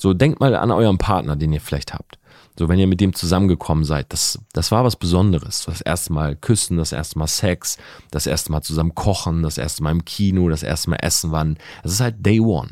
So 0.00 0.14
denkt 0.14 0.40
mal 0.40 0.56
an 0.56 0.70
euren 0.70 0.98
Partner, 0.98 1.36
den 1.36 1.52
ihr 1.52 1.60
vielleicht 1.60 1.92
habt. 1.92 2.18
So, 2.58 2.68
wenn 2.68 2.78
ihr 2.78 2.86
mit 2.86 3.00
dem 3.00 3.14
zusammengekommen 3.14 3.84
seid, 3.84 4.12
das, 4.12 4.38
das 4.52 4.70
war 4.70 4.84
was 4.84 4.96
Besonderes. 4.96 5.64
Das 5.66 5.80
erste 5.80 6.12
Mal 6.12 6.36
küssen, 6.36 6.76
das 6.76 6.92
erste 6.92 7.18
Mal 7.18 7.26
Sex, 7.26 7.78
das 8.10 8.26
erste 8.26 8.52
Mal 8.52 8.62
zusammen 8.62 8.94
kochen, 8.94 9.42
das 9.42 9.58
erste 9.58 9.82
Mal 9.82 9.90
im 9.90 10.04
Kino, 10.04 10.48
das 10.48 10.62
erste 10.62 10.90
Mal 10.90 10.98
essen 11.02 11.32
wann. 11.32 11.58
Das 11.82 11.92
ist 11.92 12.00
halt 12.00 12.24
Day 12.24 12.40
One. 12.40 12.70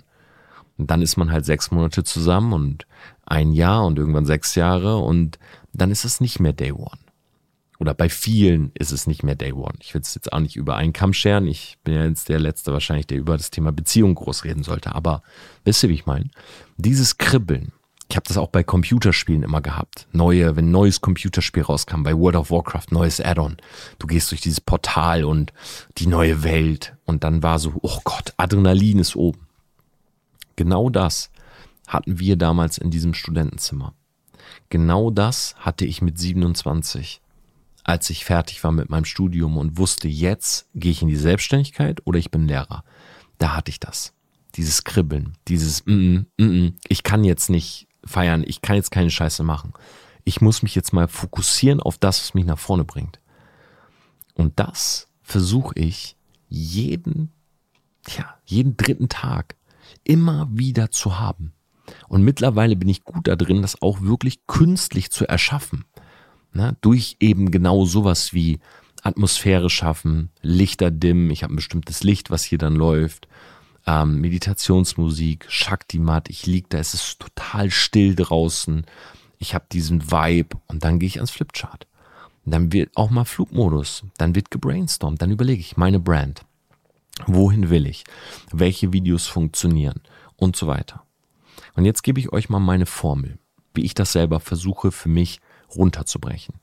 Und 0.78 0.90
dann 0.90 1.02
ist 1.02 1.16
man 1.16 1.32
halt 1.32 1.44
sechs 1.44 1.70
Monate 1.72 2.04
zusammen 2.04 2.52
und 2.52 2.86
ein 3.26 3.52
Jahr 3.52 3.84
und 3.84 3.98
irgendwann 3.98 4.26
sechs 4.26 4.54
Jahre 4.54 4.98
und 4.98 5.38
dann 5.72 5.90
ist 5.90 6.04
es 6.04 6.20
nicht 6.20 6.40
mehr 6.40 6.52
Day 6.52 6.72
One. 6.72 6.98
Oder 7.82 7.94
bei 7.94 8.08
vielen 8.08 8.70
ist 8.74 8.92
es 8.92 9.08
nicht 9.08 9.24
mehr 9.24 9.34
Day 9.34 9.52
One. 9.52 9.74
Ich 9.80 9.92
will 9.92 10.02
es 10.02 10.14
jetzt 10.14 10.32
auch 10.32 10.38
nicht 10.38 10.54
über 10.54 10.76
einen 10.76 10.92
Kamm 10.92 11.12
scheren. 11.12 11.48
Ich 11.48 11.78
bin 11.82 11.94
ja 11.94 12.04
jetzt 12.04 12.28
der 12.28 12.38
Letzte 12.38 12.72
wahrscheinlich, 12.72 13.08
der 13.08 13.18
über 13.18 13.36
das 13.36 13.50
Thema 13.50 13.72
Beziehung 13.72 14.14
groß 14.14 14.44
reden 14.44 14.62
sollte. 14.62 14.94
Aber 14.94 15.24
wisst 15.64 15.82
ihr, 15.82 15.88
wie 15.88 15.94
ich 15.94 16.06
meine? 16.06 16.30
Dieses 16.76 17.18
Kribbeln. 17.18 17.72
Ich 18.08 18.14
habe 18.14 18.28
das 18.28 18.36
auch 18.36 18.50
bei 18.50 18.62
Computerspielen 18.62 19.42
immer 19.42 19.60
gehabt. 19.62 20.06
Neue, 20.12 20.54
wenn 20.54 20.66
ein 20.66 20.70
neues 20.70 21.00
Computerspiel 21.00 21.64
rauskam, 21.64 22.04
bei 22.04 22.16
World 22.16 22.36
of 22.36 22.52
Warcraft, 22.52 22.92
neues 22.92 23.20
Add-on. 23.20 23.56
Du 23.98 24.06
gehst 24.06 24.30
durch 24.30 24.42
dieses 24.42 24.60
Portal 24.60 25.24
und 25.24 25.52
die 25.98 26.06
neue 26.06 26.44
Welt. 26.44 26.94
Und 27.04 27.24
dann 27.24 27.42
war 27.42 27.58
so, 27.58 27.72
oh 27.82 27.98
Gott, 28.04 28.32
Adrenalin 28.36 29.00
ist 29.00 29.16
oben. 29.16 29.48
Genau 30.54 30.88
das 30.88 31.31
hatten 31.92 32.18
wir 32.18 32.36
damals 32.36 32.78
in 32.78 32.90
diesem 32.90 33.14
Studentenzimmer. 33.14 33.94
Genau 34.70 35.10
das 35.10 35.54
hatte 35.58 35.84
ich 35.84 36.02
mit 36.02 36.18
27, 36.18 37.20
als 37.84 38.10
ich 38.10 38.24
fertig 38.24 38.62
war 38.64 38.72
mit 38.72 38.90
meinem 38.90 39.04
Studium 39.04 39.58
und 39.58 39.76
wusste, 39.78 40.08
jetzt 40.08 40.68
gehe 40.74 40.92
ich 40.92 41.02
in 41.02 41.08
die 41.08 41.16
Selbstständigkeit 41.16 42.00
oder 42.06 42.18
ich 42.18 42.30
bin 42.30 42.48
Lehrer. 42.48 42.84
Da 43.38 43.56
hatte 43.56 43.70
ich 43.70 43.80
das. 43.80 44.14
Dieses 44.54 44.84
Kribbeln, 44.84 45.36
dieses, 45.48 45.84
mm 45.86 45.90
-mm, 45.90 46.26
mm 46.38 46.42
-mm, 46.42 46.74
ich 46.88 47.02
kann 47.02 47.24
jetzt 47.24 47.50
nicht 47.50 47.88
feiern, 48.04 48.44
ich 48.46 48.62
kann 48.62 48.76
jetzt 48.76 48.90
keine 48.90 49.10
Scheiße 49.10 49.42
machen. 49.42 49.72
Ich 50.24 50.40
muss 50.40 50.62
mich 50.62 50.74
jetzt 50.74 50.92
mal 50.92 51.08
fokussieren 51.08 51.80
auf 51.80 51.98
das, 51.98 52.20
was 52.20 52.34
mich 52.34 52.44
nach 52.44 52.58
vorne 52.58 52.84
bringt. 52.84 53.20
Und 54.34 54.58
das 54.58 55.08
versuche 55.22 55.74
ich 55.78 56.16
jeden, 56.48 57.32
ja, 58.16 58.36
jeden 58.44 58.76
dritten 58.76 59.08
Tag 59.08 59.56
immer 60.04 60.48
wieder 60.50 60.90
zu 60.90 61.18
haben. 61.18 61.52
Und 62.08 62.22
mittlerweile 62.22 62.76
bin 62.76 62.88
ich 62.88 63.04
gut 63.04 63.28
da 63.28 63.36
drin, 63.36 63.62
das 63.62 63.80
auch 63.82 64.00
wirklich 64.02 64.46
künstlich 64.46 65.10
zu 65.10 65.26
erschaffen. 65.26 65.84
Na, 66.52 66.76
durch 66.80 67.16
eben 67.20 67.50
genau 67.50 67.84
sowas 67.84 68.34
wie 68.34 68.60
Atmosphäre 69.02 69.70
schaffen, 69.70 70.30
Lichter 70.42 70.90
dimmen, 70.90 71.30
ich 71.30 71.42
habe 71.42 71.54
ein 71.54 71.56
bestimmtes 71.56 72.04
Licht, 72.04 72.30
was 72.30 72.44
hier 72.44 72.58
dann 72.58 72.76
läuft, 72.76 73.26
ähm, 73.86 74.20
Meditationsmusik, 74.20 75.46
Shakti-Mat, 75.48 76.28
ich 76.28 76.46
lieg 76.46 76.68
da, 76.70 76.78
es 76.78 76.94
ist 76.94 77.18
total 77.18 77.70
still 77.70 78.14
draußen, 78.14 78.86
ich 79.38 79.54
habe 79.54 79.64
diesen 79.72 80.10
Vibe 80.10 80.58
und 80.68 80.84
dann 80.84 80.98
gehe 80.98 81.08
ich 81.08 81.16
ans 81.16 81.32
Flipchart. 81.32 81.86
Und 82.44 82.52
dann 82.52 82.72
wird 82.72 82.96
auch 82.96 83.10
mal 83.10 83.24
Flugmodus, 83.24 84.04
dann 84.18 84.34
wird 84.34 84.50
gebrainstormt, 84.50 85.20
dann 85.20 85.30
überlege 85.30 85.60
ich 85.60 85.76
meine 85.76 85.98
Brand. 85.98 86.42
Wohin 87.26 87.70
will 87.70 87.86
ich? 87.86 88.04
Welche 88.52 88.92
Videos 88.92 89.26
funktionieren? 89.26 90.00
Und 90.36 90.56
so 90.56 90.66
weiter. 90.66 91.04
Und 91.74 91.84
jetzt 91.84 92.02
gebe 92.02 92.20
ich 92.20 92.32
euch 92.32 92.48
mal 92.48 92.60
meine 92.60 92.86
Formel, 92.86 93.38
wie 93.74 93.84
ich 93.84 93.94
das 93.94 94.12
selber 94.12 94.40
versuche 94.40 94.92
für 94.92 95.08
mich 95.08 95.40
runterzubrechen. 95.74 96.56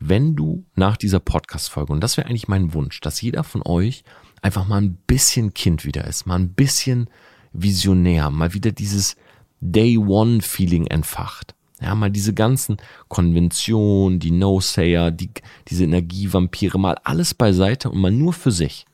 Wenn 0.00 0.36
du 0.36 0.64
nach 0.74 0.96
dieser 0.96 1.20
Podcast-Folge, 1.20 1.92
und 1.92 2.00
das 2.00 2.16
wäre 2.16 2.28
eigentlich 2.28 2.48
mein 2.48 2.74
Wunsch, 2.74 3.00
dass 3.00 3.22
jeder 3.22 3.44
von 3.44 3.62
euch 3.64 4.04
einfach 4.42 4.66
mal 4.66 4.80
ein 4.80 4.96
bisschen 5.06 5.54
Kind 5.54 5.84
wieder 5.84 6.06
ist, 6.06 6.26
mal 6.26 6.38
ein 6.38 6.52
bisschen 6.52 7.08
visionär, 7.52 8.30
mal 8.30 8.52
wieder 8.52 8.72
dieses 8.72 9.16
Day 9.60 9.96
One 9.96 10.42
Feeling 10.42 10.86
entfacht. 10.88 11.54
Ja, 11.80 11.94
mal 11.94 12.10
diese 12.10 12.34
ganzen 12.34 12.76
Konventionen, 13.08 14.18
die 14.18 14.30
No-Sayer, 14.30 15.10
die, 15.10 15.30
diese 15.68 15.84
Energievampire, 15.84 16.78
mal 16.78 16.96
alles 17.04 17.34
beiseite 17.34 17.90
und 17.90 18.00
mal 18.00 18.12
nur 18.12 18.32
für 18.32 18.52
sich. 18.52 18.86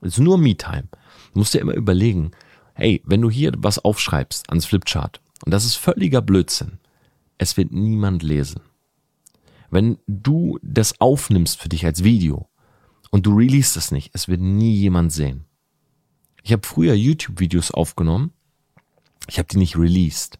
Es 0.00 0.14
ist 0.14 0.18
nur 0.18 0.38
Me-Time. 0.38 0.88
Du 1.32 1.38
musst 1.38 1.54
dir 1.54 1.60
immer 1.60 1.74
überlegen, 1.74 2.32
hey, 2.74 3.02
wenn 3.04 3.20
du 3.20 3.30
hier 3.30 3.52
was 3.56 3.78
aufschreibst 3.78 4.48
ans 4.50 4.66
Flipchart, 4.66 5.20
und 5.44 5.52
das 5.52 5.64
ist 5.64 5.76
völliger 5.76 6.22
Blödsinn, 6.22 6.78
es 7.38 7.56
wird 7.56 7.72
niemand 7.72 8.22
lesen. 8.22 8.60
Wenn 9.70 9.98
du 10.06 10.58
das 10.62 11.00
aufnimmst 11.00 11.60
für 11.60 11.68
dich 11.68 11.84
als 11.84 12.04
Video 12.04 12.48
und 13.10 13.26
du 13.26 13.34
release 13.34 13.78
es 13.78 13.90
nicht, 13.90 14.10
es 14.12 14.28
wird 14.28 14.40
nie 14.40 14.74
jemand 14.74 15.12
sehen. 15.12 15.46
Ich 16.42 16.52
habe 16.52 16.66
früher 16.66 16.94
YouTube-Videos 16.94 17.70
aufgenommen, 17.70 18.32
ich 19.28 19.38
habe 19.38 19.48
die 19.48 19.58
nicht 19.58 19.76
released. 19.76 20.38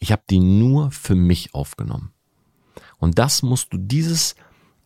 Ich 0.00 0.12
habe 0.12 0.22
die 0.28 0.40
nur 0.40 0.90
für 0.90 1.14
mich 1.14 1.54
aufgenommen. 1.54 2.12
Und 2.98 3.18
das 3.18 3.42
musst 3.42 3.72
du, 3.72 3.78
dieses 3.78 4.34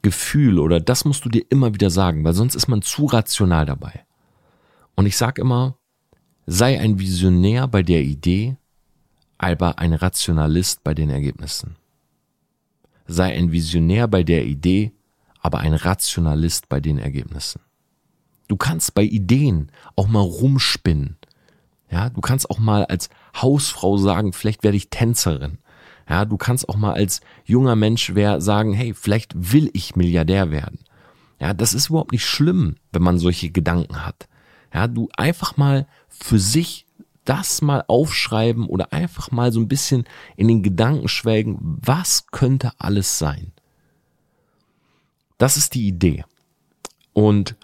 Gefühl 0.02 0.58
oder 0.58 0.80
das 0.80 1.04
musst 1.04 1.24
du 1.24 1.28
dir 1.28 1.44
immer 1.50 1.74
wieder 1.74 1.90
sagen, 1.90 2.24
weil 2.24 2.34
sonst 2.34 2.54
ist 2.54 2.68
man 2.68 2.82
zu 2.82 3.06
rational 3.06 3.66
dabei. 3.66 4.04
Und 4.96 5.06
ich 5.06 5.16
sage 5.16 5.40
immer, 5.40 5.77
sei 6.50 6.80
ein 6.80 6.98
Visionär 6.98 7.68
bei 7.68 7.82
der 7.82 8.02
Idee, 8.02 8.56
aber 9.36 9.78
ein 9.78 9.92
Rationalist 9.92 10.82
bei 10.82 10.94
den 10.94 11.10
Ergebnissen. 11.10 11.76
Sei 13.06 13.36
ein 13.36 13.52
Visionär 13.52 14.08
bei 14.08 14.22
der 14.22 14.46
Idee, 14.46 14.92
aber 15.42 15.58
ein 15.58 15.74
Rationalist 15.74 16.70
bei 16.70 16.80
den 16.80 16.98
Ergebnissen. 16.98 17.60
Du 18.48 18.56
kannst 18.56 18.94
bei 18.94 19.02
Ideen 19.02 19.70
auch 19.94 20.08
mal 20.08 20.22
rumspinnen. 20.22 21.18
Ja, 21.90 22.08
du 22.08 22.22
kannst 22.22 22.48
auch 22.48 22.58
mal 22.58 22.86
als 22.86 23.10
Hausfrau 23.36 23.98
sagen, 23.98 24.32
vielleicht 24.32 24.64
werde 24.64 24.78
ich 24.78 24.88
Tänzerin. 24.88 25.58
Ja, 26.08 26.24
du 26.24 26.38
kannst 26.38 26.70
auch 26.70 26.76
mal 26.76 26.94
als 26.94 27.20
junger 27.44 27.76
Mensch 27.76 28.14
wer 28.14 28.40
sagen, 28.40 28.72
hey, 28.72 28.94
vielleicht 28.94 29.52
will 29.52 29.68
ich 29.74 29.96
Milliardär 29.96 30.50
werden. 30.50 30.78
Ja, 31.40 31.52
das 31.52 31.74
ist 31.74 31.90
überhaupt 31.90 32.12
nicht 32.12 32.24
schlimm, 32.24 32.76
wenn 32.90 33.02
man 33.02 33.18
solche 33.18 33.50
Gedanken 33.50 34.06
hat. 34.06 34.28
Ja, 34.72 34.86
du 34.86 35.08
einfach 35.16 35.56
mal 35.56 35.86
für 36.08 36.38
sich 36.38 36.86
das 37.24 37.60
mal 37.60 37.84
aufschreiben 37.88 38.66
oder 38.66 38.92
einfach 38.92 39.30
mal 39.30 39.52
so 39.52 39.60
ein 39.60 39.68
bisschen 39.68 40.04
in 40.36 40.48
den 40.48 40.62
Gedanken 40.62 41.08
schwelgen, 41.08 41.58
was 41.60 42.26
könnte 42.28 42.72
alles 42.78 43.18
sein? 43.18 43.52
Das 45.36 45.56
ist 45.56 45.74
die 45.74 45.86
Idee. 45.86 46.24
Und 47.12 47.56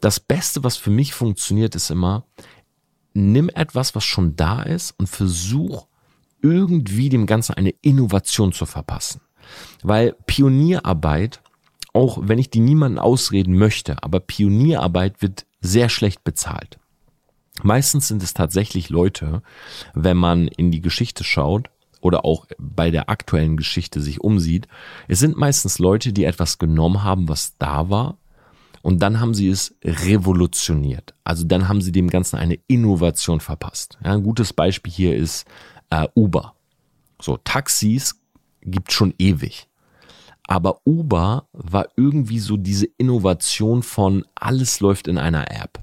das 0.00 0.20
Beste, 0.20 0.64
was 0.64 0.76
für 0.76 0.90
mich 0.90 1.12
funktioniert, 1.12 1.74
ist 1.74 1.90
immer, 1.90 2.24
nimm 3.12 3.50
etwas, 3.50 3.94
was 3.94 4.04
schon 4.04 4.36
da 4.36 4.62
ist 4.62 4.92
und 4.98 5.08
versuch 5.08 5.86
irgendwie 6.42 7.10
dem 7.10 7.26
Ganzen 7.26 7.54
eine 7.54 7.74
Innovation 7.82 8.52
zu 8.52 8.64
verpassen. 8.64 9.20
Weil 9.82 10.14
Pionierarbeit, 10.26 11.42
auch 11.92 12.18
wenn 12.22 12.38
ich 12.38 12.50
die 12.50 12.60
niemanden 12.60 12.98
ausreden 12.98 13.56
möchte, 13.56 14.02
aber 14.02 14.20
Pionierarbeit 14.20 15.20
wird 15.20 15.44
sehr 15.60 15.88
schlecht 15.88 16.24
bezahlt. 16.24 16.78
Meistens 17.62 18.08
sind 18.08 18.22
es 18.22 18.34
tatsächlich 18.34 18.88
Leute, 18.88 19.42
wenn 19.94 20.16
man 20.16 20.48
in 20.48 20.70
die 20.70 20.80
Geschichte 20.80 21.24
schaut 21.24 21.68
oder 22.00 22.24
auch 22.24 22.46
bei 22.58 22.90
der 22.90 23.10
aktuellen 23.10 23.56
Geschichte 23.56 24.00
sich 24.00 24.20
umsieht, 24.20 24.66
es 25.08 25.18
sind 25.18 25.36
meistens 25.36 25.78
Leute, 25.78 26.12
die 26.12 26.24
etwas 26.24 26.58
genommen 26.58 27.04
haben, 27.04 27.28
was 27.28 27.56
da 27.58 27.90
war, 27.90 28.16
und 28.82 29.02
dann 29.02 29.20
haben 29.20 29.34
sie 29.34 29.48
es 29.48 29.74
revolutioniert. 29.84 31.14
Also 31.24 31.44
dann 31.44 31.68
haben 31.68 31.82
sie 31.82 31.92
dem 31.92 32.08
Ganzen 32.08 32.36
eine 32.36 32.58
Innovation 32.66 33.40
verpasst. 33.40 33.98
Ja, 34.02 34.12
ein 34.12 34.22
gutes 34.22 34.52
Beispiel 34.52 34.92
hier 34.92 35.16
ist 35.16 35.46
äh, 35.90 36.08
Uber. 36.14 36.54
So, 37.20 37.36
Taxis 37.36 38.18
gibt 38.62 38.92
schon 38.92 39.12
ewig. 39.18 39.68
Aber 40.50 40.80
Uber 40.84 41.46
war 41.52 41.86
irgendwie 41.96 42.40
so 42.40 42.56
diese 42.56 42.86
Innovation 42.98 43.84
von 43.84 44.24
alles 44.34 44.80
läuft 44.80 45.06
in 45.06 45.16
einer 45.16 45.48
App. 45.48 45.78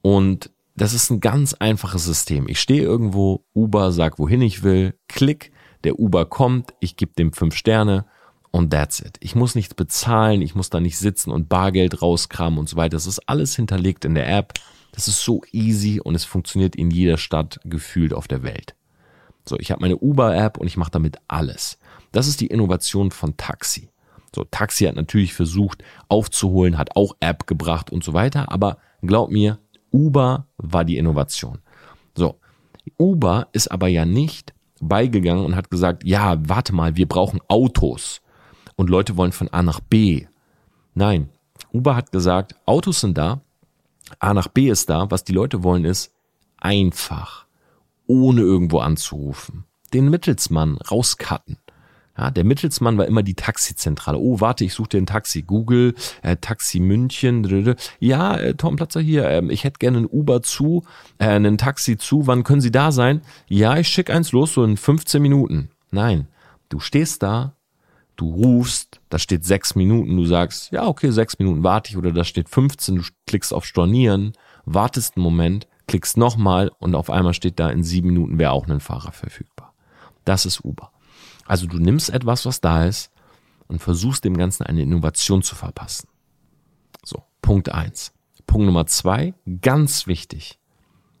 Und 0.00 0.50
das 0.74 0.94
ist 0.94 1.10
ein 1.10 1.20
ganz 1.20 1.52
einfaches 1.52 2.06
System. 2.06 2.48
Ich 2.48 2.58
stehe 2.58 2.80
irgendwo, 2.80 3.44
Uber 3.52 3.92
sagt, 3.92 4.18
wohin 4.18 4.40
ich 4.40 4.62
will, 4.62 4.94
klick, 5.08 5.52
der 5.84 6.00
Uber 6.00 6.24
kommt, 6.24 6.72
ich 6.80 6.96
gebe 6.96 7.12
dem 7.12 7.34
fünf 7.34 7.54
Sterne 7.54 8.06
und 8.50 8.70
that's 8.70 9.00
it. 9.00 9.18
Ich 9.20 9.34
muss 9.34 9.54
nichts 9.54 9.74
bezahlen, 9.74 10.40
ich 10.40 10.54
muss 10.54 10.70
da 10.70 10.80
nicht 10.80 10.96
sitzen 10.96 11.30
und 11.30 11.50
Bargeld 11.50 12.00
rauskramen 12.00 12.58
und 12.58 12.70
so 12.70 12.78
weiter. 12.78 12.96
Das 12.96 13.06
ist 13.06 13.28
alles 13.28 13.54
hinterlegt 13.56 14.06
in 14.06 14.14
der 14.14 14.26
App. 14.26 14.54
Das 14.92 15.06
ist 15.06 15.22
so 15.22 15.42
easy 15.52 16.00
und 16.00 16.14
es 16.14 16.24
funktioniert 16.24 16.76
in 16.76 16.90
jeder 16.90 17.18
Stadt 17.18 17.60
gefühlt 17.66 18.14
auf 18.14 18.26
der 18.26 18.42
Welt. 18.42 18.74
So, 19.46 19.58
ich 19.58 19.70
habe 19.70 19.82
meine 19.82 19.98
Uber-App 19.98 20.56
und 20.56 20.66
ich 20.66 20.78
mache 20.78 20.92
damit 20.92 21.18
alles. 21.28 21.76
Das 22.12 22.28
ist 22.28 22.40
die 22.40 22.46
Innovation 22.46 23.10
von 23.10 23.36
Taxi. 23.36 23.88
So, 24.34 24.44
Taxi 24.44 24.84
hat 24.84 24.96
natürlich 24.96 25.34
versucht 25.34 25.82
aufzuholen, 26.08 26.78
hat 26.78 26.96
auch 26.96 27.16
App 27.20 27.46
gebracht 27.46 27.90
und 27.90 28.02
so 28.02 28.14
weiter, 28.14 28.50
aber 28.50 28.78
glaub 29.02 29.30
mir, 29.30 29.58
Uber 29.90 30.46
war 30.56 30.84
die 30.84 30.96
Innovation. 30.96 31.58
So, 32.16 32.38
Uber 32.98 33.48
ist 33.52 33.70
aber 33.70 33.88
ja 33.88 34.06
nicht 34.06 34.54
beigegangen 34.80 35.44
und 35.44 35.54
hat 35.54 35.70
gesagt, 35.70 36.04
ja, 36.04 36.36
warte 36.48 36.74
mal, 36.74 36.96
wir 36.96 37.06
brauchen 37.06 37.40
Autos 37.48 38.22
und 38.76 38.90
Leute 38.90 39.16
wollen 39.16 39.32
von 39.32 39.48
A 39.48 39.62
nach 39.62 39.80
B. 39.80 40.26
Nein, 40.94 41.28
Uber 41.72 41.94
hat 41.94 42.10
gesagt, 42.10 42.56
Autos 42.64 43.00
sind 43.00 43.18
da, 43.18 43.42
A 44.18 44.34
nach 44.34 44.48
B 44.48 44.68
ist 44.70 44.88
da, 44.90 45.10
was 45.10 45.24
die 45.24 45.32
Leute 45.32 45.62
wollen 45.62 45.84
ist 45.84 46.14
einfach, 46.58 47.46
ohne 48.06 48.40
irgendwo 48.40 48.78
anzurufen, 48.78 49.64
den 49.92 50.08
Mittelsmann 50.08 50.76
rauscutten. 50.76 51.58
Ja, 52.16 52.30
der 52.30 52.44
Mittelsmann 52.44 52.98
war 52.98 53.06
immer 53.06 53.22
die 53.22 53.34
Taxizentrale. 53.34 54.18
Oh, 54.18 54.40
warte, 54.40 54.64
ich 54.64 54.74
suche 54.74 54.90
dir 54.90 54.98
ein 54.98 55.06
Taxi. 55.06 55.42
Google, 55.42 55.94
äh, 56.22 56.36
Taxi 56.36 56.78
München. 56.78 57.76
Ja, 58.00 58.36
äh, 58.36 58.54
Tom 58.54 58.76
Platzer 58.76 59.00
hier. 59.00 59.26
Äh, 59.26 59.42
ich 59.48 59.64
hätte 59.64 59.78
gerne 59.78 59.98
ein 59.98 60.06
Uber 60.06 60.42
zu, 60.42 60.84
äh, 61.18 61.28
ein 61.28 61.56
Taxi 61.56 61.96
zu. 61.96 62.26
Wann 62.26 62.44
können 62.44 62.60
Sie 62.60 62.70
da 62.70 62.92
sein? 62.92 63.22
Ja, 63.48 63.78
ich 63.78 63.88
schicke 63.88 64.12
eins 64.12 64.32
los, 64.32 64.52
so 64.52 64.62
in 64.62 64.76
15 64.76 65.22
Minuten. 65.22 65.70
Nein, 65.90 66.28
du 66.68 66.80
stehst 66.80 67.22
da, 67.22 67.54
du 68.16 68.30
rufst, 68.30 69.00
da 69.08 69.18
steht 69.18 69.44
sechs 69.44 69.74
Minuten, 69.74 70.16
du 70.16 70.24
sagst, 70.26 70.70
ja, 70.70 70.86
okay, 70.86 71.10
sechs 71.10 71.38
Minuten 71.38 71.62
warte 71.62 71.90
ich, 71.90 71.96
oder 71.96 72.12
da 72.12 72.24
steht 72.24 72.48
15, 72.48 72.96
du 72.96 73.02
klickst 73.26 73.52
auf 73.52 73.64
Stornieren, 73.64 74.32
wartest 74.64 75.16
einen 75.16 75.22
Moment, 75.22 75.66
klickst 75.86 76.16
nochmal 76.16 76.70
und 76.78 76.94
auf 76.94 77.10
einmal 77.10 77.34
steht 77.34 77.58
da, 77.58 77.70
in 77.70 77.82
sieben 77.82 78.08
Minuten 78.08 78.38
wäre 78.38 78.52
auch 78.52 78.66
ein 78.66 78.80
Fahrer 78.80 79.12
verfügbar. 79.12 79.74
Das 80.24 80.46
ist 80.46 80.64
Uber. 80.64 80.92
Also 81.46 81.66
du 81.66 81.78
nimmst 81.78 82.10
etwas, 82.10 82.46
was 82.46 82.60
da 82.60 82.84
ist 82.84 83.10
und 83.68 83.80
versuchst 83.80 84.24
dem 84.24 84.36
Ganzen 84.36 84.64
eine 84.64 84.82
Innovation 84.82 85.42
zu 85.42 85.54
verpassen. 85.54 86.08
So, 87.04 87.22
Punkt 87.40 87.70
eins. 87.70 88.12
Punkt 88.46 88.66
Nummer 88.66 88.86
zwei, 88.86 89.34
ganz 89.62 90.06
wichtig. 90.06 90.58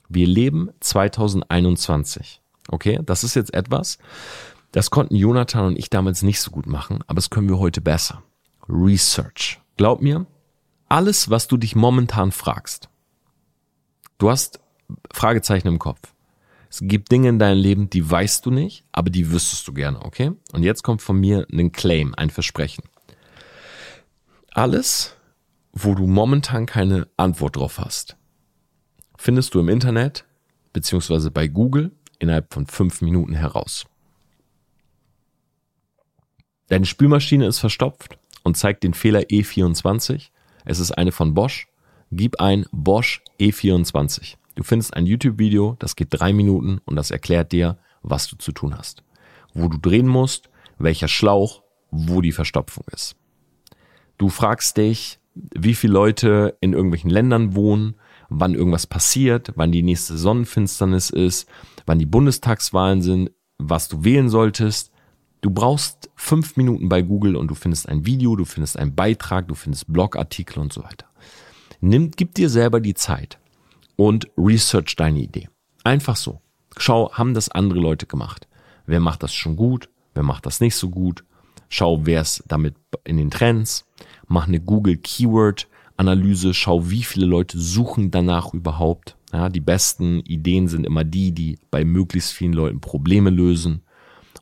Wir 0.08 0.26
leben 0.26 0.70
2021. 0.80 2.42
Okay, 2.68 3.00
das 3.04 3.24
ist 3.24 3.34
jetzt 3.34 3.54
etwas, 3.54 3.98
das 4.72 4.90
konnten 4.90 5.16
Jonathan 5.16 5.66
und 5.66 5.78
ich 5.78 5.90
damals 5.90 6.22
nicht 6.22 6.40
so 6.40 6.50
gut 6.50 6.66
machen, 6.66 7.00
aber 7.06 7.16
das 7.16 7.30
können 7.30 7.48
wir 7.48 7.58
heute 7.58 7.80
besser. 7.80 8.22
Research. 8.68 9.60
Glaub 9.76 10.00
mir, 10.00 10.26
alles, 10.88 11.30
was 11.30 11.48
du 11.48 11.56
dich 11.56 11.74
momentan 11.74 12.32
fragst, 12.32 12.88
du 14.18 14.30
hast 14.30 14.60
Fragezeichen 15.12 15.68
im 15.68 15.78
Kopf. 15.78 16.00
Es 16.72 16.80
gibt 16.80 17.12
Dinge 17.12 17.28
in 17.28 17.38
deinem 17.38 17.60
Leben, 17.60 17.90
die 17.90 18.10
weißt 18.10 18.46
du 18.46 18.50
nicht, 18.50 18.86
aber 18.92 19.10
die 19.10 19.30
wüsstest 19.30 19.68
du 19.68 19.74
gerne, 19.74 20.02
okay? 20.02 20.32
Und 20.54 20.62
jetzt 20.62 20.82
kommt 20.82 21.02
von 21.02 21.20
mir 21.20 21.46
ein 21.52 21.70
Claim, 21.70 22.14
ein 22.14 22.30
Versprechen. 22.30 22.84
Alles, 24.52 25.14
wo 25.74 25.94
du 25.94 26.06
momentan 26.06 26.64
keine 26.64 27.08
Antwort 27.18 27.56
drauf 27.56 27.78
hast, 27.78 28.16
findest 29.18 29.52
du 29.52 29.60
im 29.60 29.68
Internet 29.68 30.24
beziehungsweise 30.72 31.30
bei 31.30 31.46
Google 31.46 31.92
innerhalb 32.18 32.54
von 32.54 32.66
fünf 32.66 33.02
Minuten 33.02 33.34
heraus. 33.34 33.84
Deine 36.68 36.86
Spülmaschine 36.86 37.46
ist 37.46 37.58
verstopft 37.58 38.16
und 38.44 38.56
zeigt 38.56 38.82
den 38.82 38.94
Fehler 38.94 39.20
E24. 39.20 40.30
Es 40.64 40.78
ist 40.78 40.92
eine 40.92 41.12
von 41.12 41.34
Bosch. 41.34 41.68
Gib 42.10 42.40
ein 42.40 42.64
Bosch 42.72 43.22
E24. 43.38 44.36
Du 44.54 44.62
findest 44.62 44.94
ein 44.94 45.06
YouTube-Video, 45.06 45.76
das 45.78 45.96
geht 45.96 46.08
drei 46.10 46.32
Minuten 46.32 46.80
und 46.84 46.96
das 46.96 47.10
erklärt 47.10 47.52
dir, 47.52 47.78
was 48.02 48.28
du 48.28 48.36
zu 48.36 48.52
tun 48.52 48.76
hast. 48.76 49.02
Wo 49.54 49.68
du 49.68 49.78
drehen 49.78 50.08
musst, 50.08 50.50
welcher 50.78 51.08
Schlauch, 51.08 51.62
wo 51.90 52.20
die 52.20 52.32
Verstopfung 52.32 52.84
ist. 52.92 53.16
Du 54.18 54.28
fragst 54.28 54.76
dich, 54.76 55.18
wie 55.34 55.74
viele 55.74 55.94
Leute 55.94 56.56
in 56.60 56.74
irgendwelchen 56.74 57.10
Ländern 57.10 57.54
wohnen, 57.54 57.94
wann 58.28 58.54
irgendwas 58.54 58.86
passiert, 58.86 59.52
wann 59.56 59.72
die 59.72 59.82
nächste 59.82 60.18
Sonnenfinsternis 60.18 61.10
ist, 61.10 61.48
wann 61.86 61.98
die 61.98 62.06
Bundestagswahlen 62.06 63.00
sind, 63.00 63.30
was 63.58 63.88
du 63.88 64.04
wählen 64.04 64.28
solltest. 64.28 64.92
Du 65.40 65.50
brauchst 65.50 66.10
fünf 66.14 66.56
Minuten 66.56 66.88
bei 66.88 67.02
Google 67.02 67.36
und 67.36 67.48
du 67.48 67.54
findest 67.54 67.88
ein 67.88 68.04
Video, 68.04 68.36
du 68.36 68.44
findest 68.44 68.78
einen 68.78 68.94
Beitrag, 68.94 69.48
du 69.48 69.54
findest 69.54 69.90
Blogartikel 69.92 70.60
und 70.60 70.72
so 70.72 70.82
weiter. 70.84 71.06
Nimm, 71.80 72.10
gib 72.10 72.34
dir 72.34 72.48
selber 72.48 72.80
die 72.80 72.94
Zeit 72.94 73.38
und 74.02 74.28
research 74.36 74.96
deine 74.96 75.20
Idee. 75.20 75.48
Einfach 75.84 76.16
so. 76.16 76.40
Schau, 76.76 77.12
haben 77.12 77.34
das 77.34 77.48
andere 77.48 77.78
Leute 77.78 78.06
gemacht? 78.06 78.48
Wer 78.84 78.98
macht 78.98 79.22
das 79.22 79.32
schon 79.32 79.54
gut? 79.54 79.90
Wer 80.12 80.24
macht 80.24 80.44
das 80.44 80.60
nicht 80.60 80.74
so 80.74 80.90
gut? 80.90 81.22
Schau, 81.68 82.04
wer 82.04 82.22
ist 82.22 82.42
damit 82.48 82.74
in 83.04 83.16
den 83.16 83.30
Trends? 83.30 83.86
Mach 84.26 84.48
eine 84.48 84.60
Google 84.60 84.96
Keyword 84.96 85.68
Analyse, 85.96 86.52
schau, 86.52 86.90
wie 86.90 87.04
viele 87.04 87.26
Leute 87.26 87.60
suchen 87.60 88.10
danach 88.10 88.52
überhaupt. 88.52 89.16
Ja, 89.32 89.48
die 89.48 89.60
besten 89.60 90.18
Ideen 90.20 90.66
sind 90.66 90.84
immer 90.84 91.04
die, 91.04 91.30
die 91.30 91.60
bei 91.70 91.84
möglichst 91.84 92.32
vielen 92.32 92.54
Leuten 92.54 92.80
Probleme 92.80 93.30
lösen. 93.30 93.82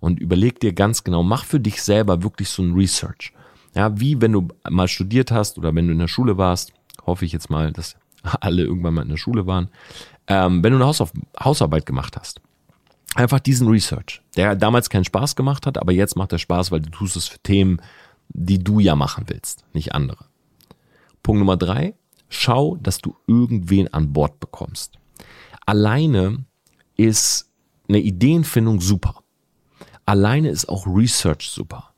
Und 0.00 0.20
überleg 0.20 0.58
dir 0.60 0.72
ganz 0.72 1.04
genau, 1.04 1.22
mach 1.22 1.44
für 1.44 1.60
dich 1.60 1.82
selber 1.82 2.22
wirklich 2.22 2.48
so 2.48 2.62
ein 2.62 2.72
Research. 2.72 3.34
Ja, 3.74 4.00
wie 4.00 4.22
wenn 4.22 4.32
du 4.32 4.48
mal 4.70 4.88
studiert 4.88 5.30
hast 5.30 5.58
oder 5.58 5.74
wenn 5.74 5.86
du 5.86 5.92
in 5.92 5.98
der 5.98 6.08
Schule 6.08 6.38
warst, 6.38 6.72
hoffe 7.04 7.26
ich 7.26 7.32
jetzt 7.32 7.50
mal, 7.50 7.72
dass 7.72 7.99
alle 8.40 8.64
irgendwann 8.64 8.94
mal 8.94 9.02
in 9.02 9.08
der 9.08 9.16
Schule 9.16 9.46
waren, 9.46 9.70
ähm, 10.26 10.62
wenn 10.62 10.72
du 10.72 10.78
eine 10.78 10.86
Hausauf 10.86 11.12
Hausarbeit 11.42 11.86
gemacht 11.86 12.16
hast. 12.18 12.40
Einfach 13.16 13.40
diesen 13.40 13.68
Research, 13.68 14.22
der 14.36 14.54
damals 14.54 14.88
keinen 14.88 15.04
Spaß 15.04 15.34
gemacht 15.34 15.66
hat, 15.66 15.78
aber 15.78 15.92
jetzt 15.92 16.16
macht 16.16 16.32
er 16.32 16.38
Spaß, 16.38 16.70
weil 16.70 16.80
du 16.80 16.90
tust 16.90 17.16
es 17.16 17.26
für 17.26 17.40
Themen, 17.40 17.82
die 18.28 18.62
du 18.62 18.78
ja 18.78 18.94
machen 18.94 19.24
willst, 19.26 19.64
nicht 19.72 19.94
andere. 19.94 20.26
Punkt 21.22 21.40
Nummer 21.40 21.56
drei, 21.56 21.94
schau, 22.28 22.76
dass 22.76 22.98
du 22.98 23.16
irgendwen 23.26 23.92
an 23.92 24.12
Bord 24.12 24.38
bekommst. 24.38 24.98
Alleine 25.66 26.44
ist 26.96 27.50
eine 27.88 27.98
Ideenfindung 27.98 28.80
super. 28.80 29.22
Alleine 30.06 30.48
ist 30.48 30.68
auch 30.68 30.86
Research 30.86 31.50
super. 31.50 31.92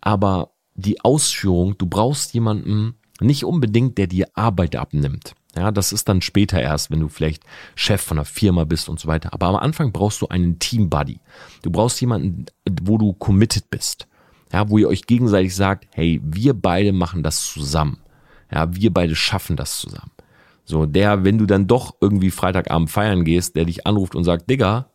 Aber 0.00 0.50
die 0.74 1.00
Ausführung, 1.00 1.76
du 1.78 1.86
brauchst 1.86 2.34
jemanden, 2.34 2.94
nicht 3.20 3.44
unbedingt, 3.44 3.98
der 3.98 4.06
dir 4.06 4.28
Arbeit 4.34 4.76
abnimmt. 4.76 5.34
Ja, 5.56 5.70
das 5.70 5.92
ist 5.92 6.08
dann 6.08 6.20
später 6.20 6.60
erst, 6.60 6.90
wenn 6.90 7.00
du 7.00 7.08
vielleicht 7.08 7.42
Chef 7.74 8.02
von 8.02 8.18
einer 8.18 8.24
Firma 8.24 8.64
bist 8.64 8.88
und 8.88 9.00
so 9.00 9.08
weiter. 9.08 9.32
Aber 9.32 9.46
am 9.46 9.56
Anfang 9.56 9.92
brauchst 9.92 10.20
du 10.20 10.28
einen 10.28 10.58
Team 10.58 10.90
Buddy. 10.90 11.20
Du 11.62 11.70
brauchst 11.70 12.00
jemanden, 12.00 12.46
wo 12.82 12.98
du 12.98 13.12
committed 13.14 13.70
bist. 13.70 14.06
Ja, 14.52 14.68
wo 14.68 14.78
ihr 14.78 14.88
euch 14.88 15.06
gegenseitig 15.06 15.54
sagt, 15.54 15.88
hey, 15.92 16.20
wir 16.22 16.54
beide 16.54 16.92
machen 16.92 17.22
das 17.22 17.44
zusammen. 17.44 17.98
Ja, 18.52 18.74
wir 18.74 18.92
beide 18.92 19.14
schaffen 19.14 19.56
das 19.56 19.80
zusammen. 19.80 20.12
So, 20.64 20.86
der, 20.86 21.24
wenn 21.24 21.38
du 21.38 21.46
dann 21.46 21.66
doch 21.66 21.94
irgendwie 22.00 22.30
Freitagabend 22.30 22.90
feiern 22.90 23.24
gehst, 23.24 23.56
der 23.56 23.64
dich 23.64 23.86
anruft 23.86 24.14
und 24.14 24.24
sagt, 24.24 24.50
Digga, 24.50 24.90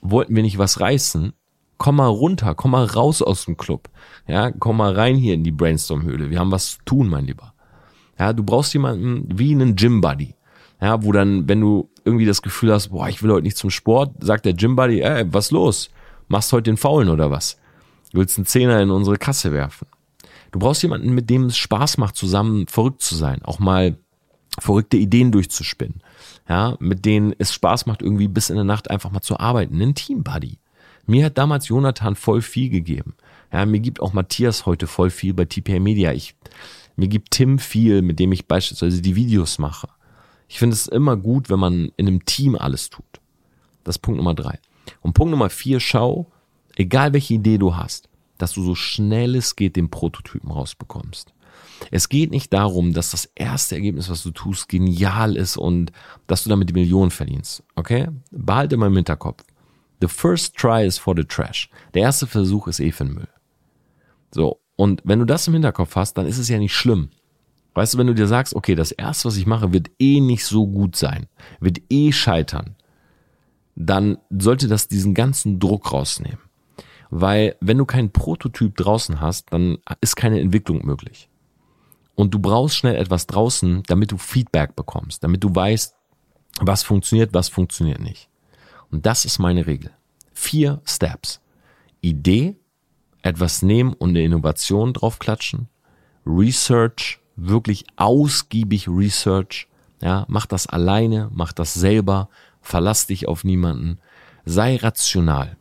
wollten 0.00 0.34
wir 0.34 0.42
nicht 0.42 0.58
was 0.58 0.80
reißen? 0.80 1.32
Komm 1.78 1.96
mal 1.96 2.06
runter, 2.06 2.54
komm 2.54 2.70
mal 2.70 2.84
raus 2.84 3.20
aus 3.20 3.44
dem 3.44 3.56
Club. 3.58 3.90
Ja, 4.26 4.50
komm 4.50 4.78
mal 4.78 4.94
rein 4.94 5.16
hier 5.16 5.34
in 5.34 5.44
die 5.44 5.52
Brainstorm-Höhle. 5.52 6.30
Wir 6.30 6.40
haben 6.40 6.50
was 6.50 6.72
zu 6.72 6.78
tun, 6.86 7.08
mein 7.08 7.26
Lieber. 7.26 7.52
Ja, 8.18 8.32
du 8.32 8.42
brauchst 8.42 8.72
jemanden 8.72 9.26
wie 9.38 9.52
einen 9.52 9.76
Gym-Buddy. 9.76 10.34
Ja, 10.80 11.02
wo 11.02 11.12
dann, 11.12 11.48
wenn 11.48 11.60
du 11.60 11.90
irgendwie 12.04 12.26
das 12.26 12.42
Gefühl 12.42 12.72
hast, 12.72 12.88
boah, 12.88 13.08
ich 13.08 13.22
will 13.22 13.32
heute 13.32 13.44
nicht 13.44 13.56
zum 13.56 13.70
Sport, 13.70 14.12
sagt 14.20 14.44
der 14.44 14.54
Gym-Buddy, 14.54 15.00
ey, 15.00 15.24
was 15.32 15.50
los? 15.50 15.90
Machst 16.28 16.52
heute 16.52 16.70
den 16.70 16.76
Faulen 16.76 17.08
oder 17.08 17.30
was? 17.30 17.58
Du 18.12 18.18
willst 18.18 18.38
einen 18.38 18.46
Zehner 18.46 18.80
in 18.80 18.90
unsere 18.90 19.16
Kasse 19.16 19.52
werfen. 19.52 19.86
Du 20.52 20.58
brauchst 20.58 20.82
jemanden, 20.82 21.14
mit 21.14 21.28
dem 21.30 21.46
es 21.46 21.56
Spaß 21.56 21.98
macht, 21.98 22.16
zusammen 22.16 22.66
verrückt 22.66 23.02
zu 23.02 23.14
sein, 23.14 23.42
auch 23.42 23.58
mal 23.58 23.96
verrückte 24.58 24.96
Ideen 24.96 25.32
durchzuspinnen. 25.32 26.02
Ja, 26.48 26.76
mit 26.78 27.04
denen 27.04 27.34
es 27.38 27.52
Spaß 27.52 27.86
macht, 27.86 28.02
irgendwie 28.02 28.28
bis 28.28 28.50
in 28.50 28.56
der 28.56 28.64
Nacht 28.64 28.90
einfach 28.90 29.10
mal 29.10 29.20
zu 29.20 29.38
arbeiten. 29.38 29.80
Ein 29.80 29.94
Team-Buddy. 29.94 30.58
Mir 31.06 31.26
hat 31.26 31.38
damals 31.38 31.68
Jonathan 31.68 32.16
voll 32.16 32.42
viel 32.42 32.68
gegeben. 32.70 33.14
Ja, 33.52 33.64
mir 33.66 33.80
gibt 33.80 34.00
auch 34.00 34.12
Matthias 34.12 34.66
heute 34.66 34.86
voll 34.86 35.10
viel 35.10 35.34
bei 35.34 35.44
TPA 35.44 35.78
Media. 35.78 36.12
Ich, 36.12 36.34
mir 36.96 37.08
gibt 37.08 37.30
Tim 37.30 37.58
viel, 37.58 38.02
mit 38.02 38.18
dem 38.18 38.32
ich 38.32 38.46
beispielsweise 38.46 39.02
die 39.02 39.16
Videos 39.16 39.58
mache. 39.58 39.88
Ich 40.48 40.58
finde 40.58 40.74
es 40.74 40.86
immer 40.86 41.16
gut, 41.16 41.50
wenn 41.50 41.58
man 41.58 41.92
in 41.96 42.06
einem 42.06 42.24
Team 42.24 42.56
alles 42.56 42.90
tut. 42.90 43.20
Das 43.84 43.96
ist 43.96 44.02
Punkt 44.02 44.16
Nummer 44.18 44.34
drei. 44.34 44.58
Und 45.00 45.14
Punkt 45.14 45.30
Nummer 45.30 45.50
vier, 45.50 45.80
schau, 45.80 46.30
egal 46.76 47.12
welche 47.12 47.34
Idee 47.34 47.58
du 47.58 47.76
hast, 47.76 48.08
dass 48.38 48.52
du 48.52 48.62
so 48.62 48.74
schnell 48.74 49.34
es 49.34 49.56
geht 49.56 49.76
den 49.76 49.90
Prototypen 49.90 50.50
rausbekommst. 50.50 51.32
Es 51.90 52.08
geht 52.08 52.30
nicht 52.30 52.52
darum, 52.52 52.92
dass 52.92 53.10
das 53.10 53.26
erste 53.34 53.74
Ergebnis, 53.74 54.08
was 54.08 54.22
du 54.22 54.30
tust, 54.30 54.68
genial 54.68 55.36
ist 55.36 55.56
und 55.56 55.92
dass 56.26 56.44
du 56.44 56.50
damit 56.50 56.70
die 56.70 56.74
Millionen 56.74 57.10
verdienst. 57.10 57.62
Okay? 57.74 58.08
Behalte 58.30 58.76
mal 58.76 58.86
im 58.86 58.96
Hinterkopf. 58.96 59.44
The 60.00 60.08
first 60.08 60.56
try 60.56 60.84
is 60.84 60.98
for 60.98 61.14
the 61.16 61.24
trash. 61.24 61.70
Der 61.94 62.02
erste 62.02 62.26
Versuch 62.26 62.66
ist 62.68 62.80
eh 62.80 62.92
für 62.92 63.04
den 63.04 63.14
Müll. 63.14 63.28
So. 64.30 64.60
Und 64.76 65.02
wenn 65.04 65.18
du 65.18 65.24
das 65.24 65.46
im 65.46 65.54
Hinterkopf 65.54 65.96
hast, 65.96 66.14
dann 66.14 66.26
ist 66.26 66.38
es 66.38 66.48
ja 66.48 66.58
nicht 66.58 66.74
schlimm. 66.74 67.10
Weißt 67.74 67.94
du, 67.94 67.98
wenn 67.98 68.06
du 68.06 68.14
dir 68.14 68.26
sagst, 68.26 68.54
okay, 68.54 68.74
das 68.74 68.92
erste, 68.92 69.28
was 69.28 69.36
ich 69.36 69.46
mache, 69.46 69.72
wird 69.72 69.90
eh 69.98 70.20
nicht 70.20 70.44
so 70.44 70.66
gut 70.66 70.96
sein, 70.96 71.26
wird 71.60 71.80
eh 71.90 72.12
scheitern, 72.12 72.76
dann 73.74 74.18
sollte 74.30 74.68
das 74.68 74.88
diesen 74.88 75.14
ganzen 75.14 75.58
Druck 75.60 75.92
rausnehmen. 75.92 76.38
Weil 77.10 77.56
wenn 77.60 77.78
du 77.78 77.84
keinen 77.84 78.10
Prototyp 78.10 78.76
draußen 78.76 79.20
hast, 79.20 79.52
dann 79.52 79.78
ist 80.00 80.16
keine 80.16 80.40
Entwicklung 80.40 80.84
möglich. 80.84 81.28
Und 82.14 82.32
du 82.32 82.38
brauchst 82.38 82.76
schnell 82.76 82.96
etwas 82.96 83.26
draußen, 83.26 83.82
damit 83.86 84.10
du 84.10 84.16
Feedback 84.16 84.74
bekommst, 84.74 85.22
damit 85.22 85.44
du 85.44 85.54
weißt, 85.54 85.94
was 86.60 86.82
funktioniert, 86.82 87.34
was 87.34 87.50
funktioniert 87.50 88.00
nicht. 88.00 88.30
Und 88.90 89.04
das 89.04 89.26
ist 89.26 89.38
meine 89.38 89.66
Regel. 89.66 89.90
Vier 90.32 90.80
Steps. 90.86 91.40
Idee, 92.00 92.56
etwas 93.26 93.62
nehmen 93.62 93.92
und 93.92 94.10
eine 94.10 94.22
Innovation 94.22 94.92
draufklatschen. 94.92 95.68
Research, 96.26 97.20
wirklich 97.36 97.84
ausgiebig 97.96 98.88
Research. 98.88 99.68
Ja, 100.02 100.24
mach 100.28 100.46
das 100.46 100.66
alleine, 100.66 101.30
mach 101.32 101.52
das 101.52 101.74
selber, 101.74 102.28
verlass 102.60 103.06
dich 103.06 103.28
auf 103.28 103.44
niemanden. 103.44 103.98
Sei 104.44 104.76
rational. 104.76 105.56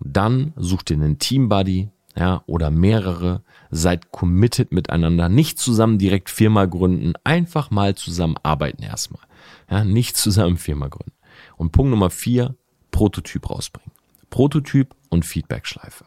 Dann 0.00 0.52
such 0.56 0.82
dir 0.82 0.94
einen 0.94 1.18
Teambuddy, 1.18 1.90
ja, 2.16 2.42
oder 2.46 2.70
mehrere. 2.70 3.42
Seid 3.70 4.10
committed 4.10 4.72
miteinander. 4.72 5.28
Nicht 5.28 5.58
zusammen 5.58 5.98
direkt 5.98 6.30
Firma 6.30 6.64
gründen. 6.64 7.12
Einfach 7.24 7.70
mal 7.70 7.94
zusammen 7.94 8.36
arbeiten 8.42 8.82
erstmal. 8.82 9.22
Ja, 9.70 9.84
nicht 9.84 10.16
zusammen 10.16 10.56
Firma 10.56 10.88
gründen. 10.88 11.12
Und 11.56 11.72
Punkt 11.72 11.90
Nummer 11.90 12.10
vier, 12.10 12.56
Prototyp 12.90 13.48
rausbringen. 13.48 13.92
Prototyp 14.30 14.94
und 15.08 15.24
Feedbackschleife. 15.24 16.06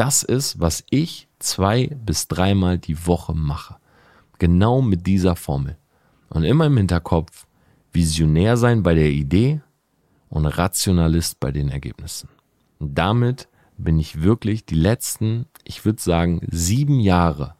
Das 0.00 0.22
ist, 0.22 0.58
was 0.58 0.82
ich 0.88 1.28
zwei 1.40 1.88
bis 1.88 2.26
dreimal 2.26 2.78
die 2.78 3.06
Woche 3.06 3.34
mache. 3.34 3.76
Genau 4.38 4.80
mit 4.80 5.06
dieser 5.06 5.36
Formel. 5.36 5.76
Und 6.30 6.42
immer 6.44 6.64
im 6.64 6.78
Hinterkopf, 6.78 7.46
Visionär 7.92 8.56
sein 8.56 8.82
bei 8.82 8.94
der 8.94 9.10
Idee 9.10 9.60
und 10.30 10.46
Rationalist 10.46 11.38
bei 11.38 11.52
den 11.52 11.68
Ergebnissen. 11.68 12.30
Und 12.78 12.96
damit 12.96 13.46
bin 13.76 13.98
ich 13.98 14.22
wirklich 14.22 14.64
die 14.64 14.74
letzten, 14.74 15.44
ich 15.64 15.84
würde 15.84 16.00
sagen, 16.00 16.40
sieben 16.50 16.98
Jahre, 16.98 17.56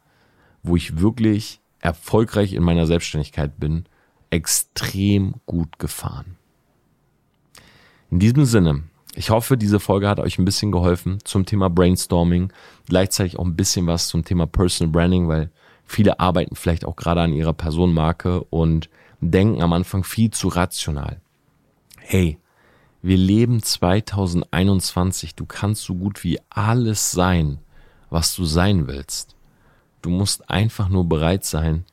wo 0.63 0.75
ich 0.75 0.99
wirklich 0.99 1.61
erfolgreich 1.77 2.53
in 2.53 2.63
meiner 2.63 2.87
Selbstständigkeit 2.87 3.59
bin, 3.59 3.85
extrem 4.31 5.35
gut 5.45 5.77
gefahren. 5.77 6.37
In 8.09 8.17
diesem 8.17 8.45
Sinne, 8.45 8.85
ich 9.13 9.29
hoffe, 9.29 9.57
diese 9.57 9.79
Folge 9.79 10.07
hat 10.07 10.19
euch 10.19 10.39
ein 10.39 10.45
bisschen 10.45 10.71
geholfen 10.71 11.19
zum 11.23 11.45
Thema 11.45 11.69
Brainstorming, 11.69 12.53
gleichzeitig 12.87 13.37
auch 13.37 13.45
ein 13.45 13.55
bisschen 13.55 13.87
was 13.87 14.07
zum 14.07 14.23
Thema 14.23 14.47
Personal 14.47 14.91
Branding, 14.91 15.27
weil 15.27 15.51
viele 15.83 16.19
arbeiten 16.19 16.55
vielleicht 16.55 16.85
auch 16.85 16.95
gerade 16.95 17.21
an 17.21 17.33
ihrer 17.33 17.53
Personenmarke 17.53 18.43
und 18.45 18.89
denken 19.19 19.61
am 19.61 19.73
Anfang 19.73 20.03
viel 20.03 20.31
zu 20.31 20.47
rational. 20.47 21.19
Hey, 21.97 22.39
wir 23.01 23.17
leben 23.17 23.61
2021. 23.61 25.35
Du 25.35 25.45
kannst 25.45 25.83
so 25.83 25.95
gut 25.95 26.23
wie 26.23 26.39
alles 26.49 27.11
sein, 27.11 27.59
was 28.09 28.35
du 28.35 28.45
sein 28.45 28.87
willst. 28.87 29.35
Du 30.01 30.09
musst 30.09 30.49
einfach 30.49 30.87
nur 30.89 31.07
bereit 31.07 31.43
sein, 31.43 31.85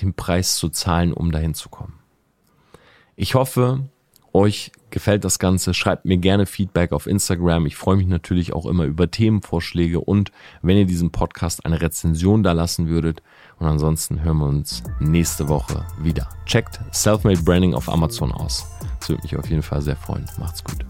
den 0.00 0.14
Preis 0.14 0.56
zu 0.56 0.68
zahlen, 0.68 1.12
um 1.12 1.32
dahin 1.32 1.54
zu 1.54 1.68
kommen. 1.68 1.98
Ich 3.16 3.34
hoffe, 3.34 3.89
euch 4.32 4.72
gefällt 4.90 5.24
das 5.24 5.38
Ganze, 5.38 5.74
schreibt 5.74 6.04
mir 6.04 6.18
gerne 6.18 6.46
Feedback 6.46 6.92
auf 6.92 7.06
Instagram. 7.06 7.66
Ich 7.66 7.76
freue 7.76 7.96
mich 7.96 8.06
natürlich 8.06 8.52
auch 8.52 8.66
immer 8.66 8.84
über 8.84 9.10
Themenvorschläge 9.10 10.00
und 10.00 10.32
wenn 10.62 10.76
ihr 10.76 10.86
diesem 10.86 11.10
Podcast 11.10 11.64
eine 11.64 11.80
Rezension 11.80 12.42
da 12.42 12.52
lassen 12.52 12.88
würdet. 12.88 13.22
Und 13.58 13.66
ansonsten 13.66 14.22
hören 14.22 14.38
wir 14.38 14.46
uns 14.46 14.82
nächste 15.00 15.48
Woche 15.48 15.86
wieder. 15.98 16.28
Checkt 16.46 16.80
Selfmade 16.92 17.42
Branding 17.42 17.74
auf 17.74 17.88
Amazon 17.88 18.32
aus. 18.32 18.66
Das 18.98 19.08
würde 19.08 19.22
mich 19.22 19.36
auf 19.36 19.48
jeden 19.48 19.62
Fall 19.62 19.82
sehr 19.82 19.96
freuen. 19.96 20.24
Macht's 20.38 20.64
gut. 20.64 20.84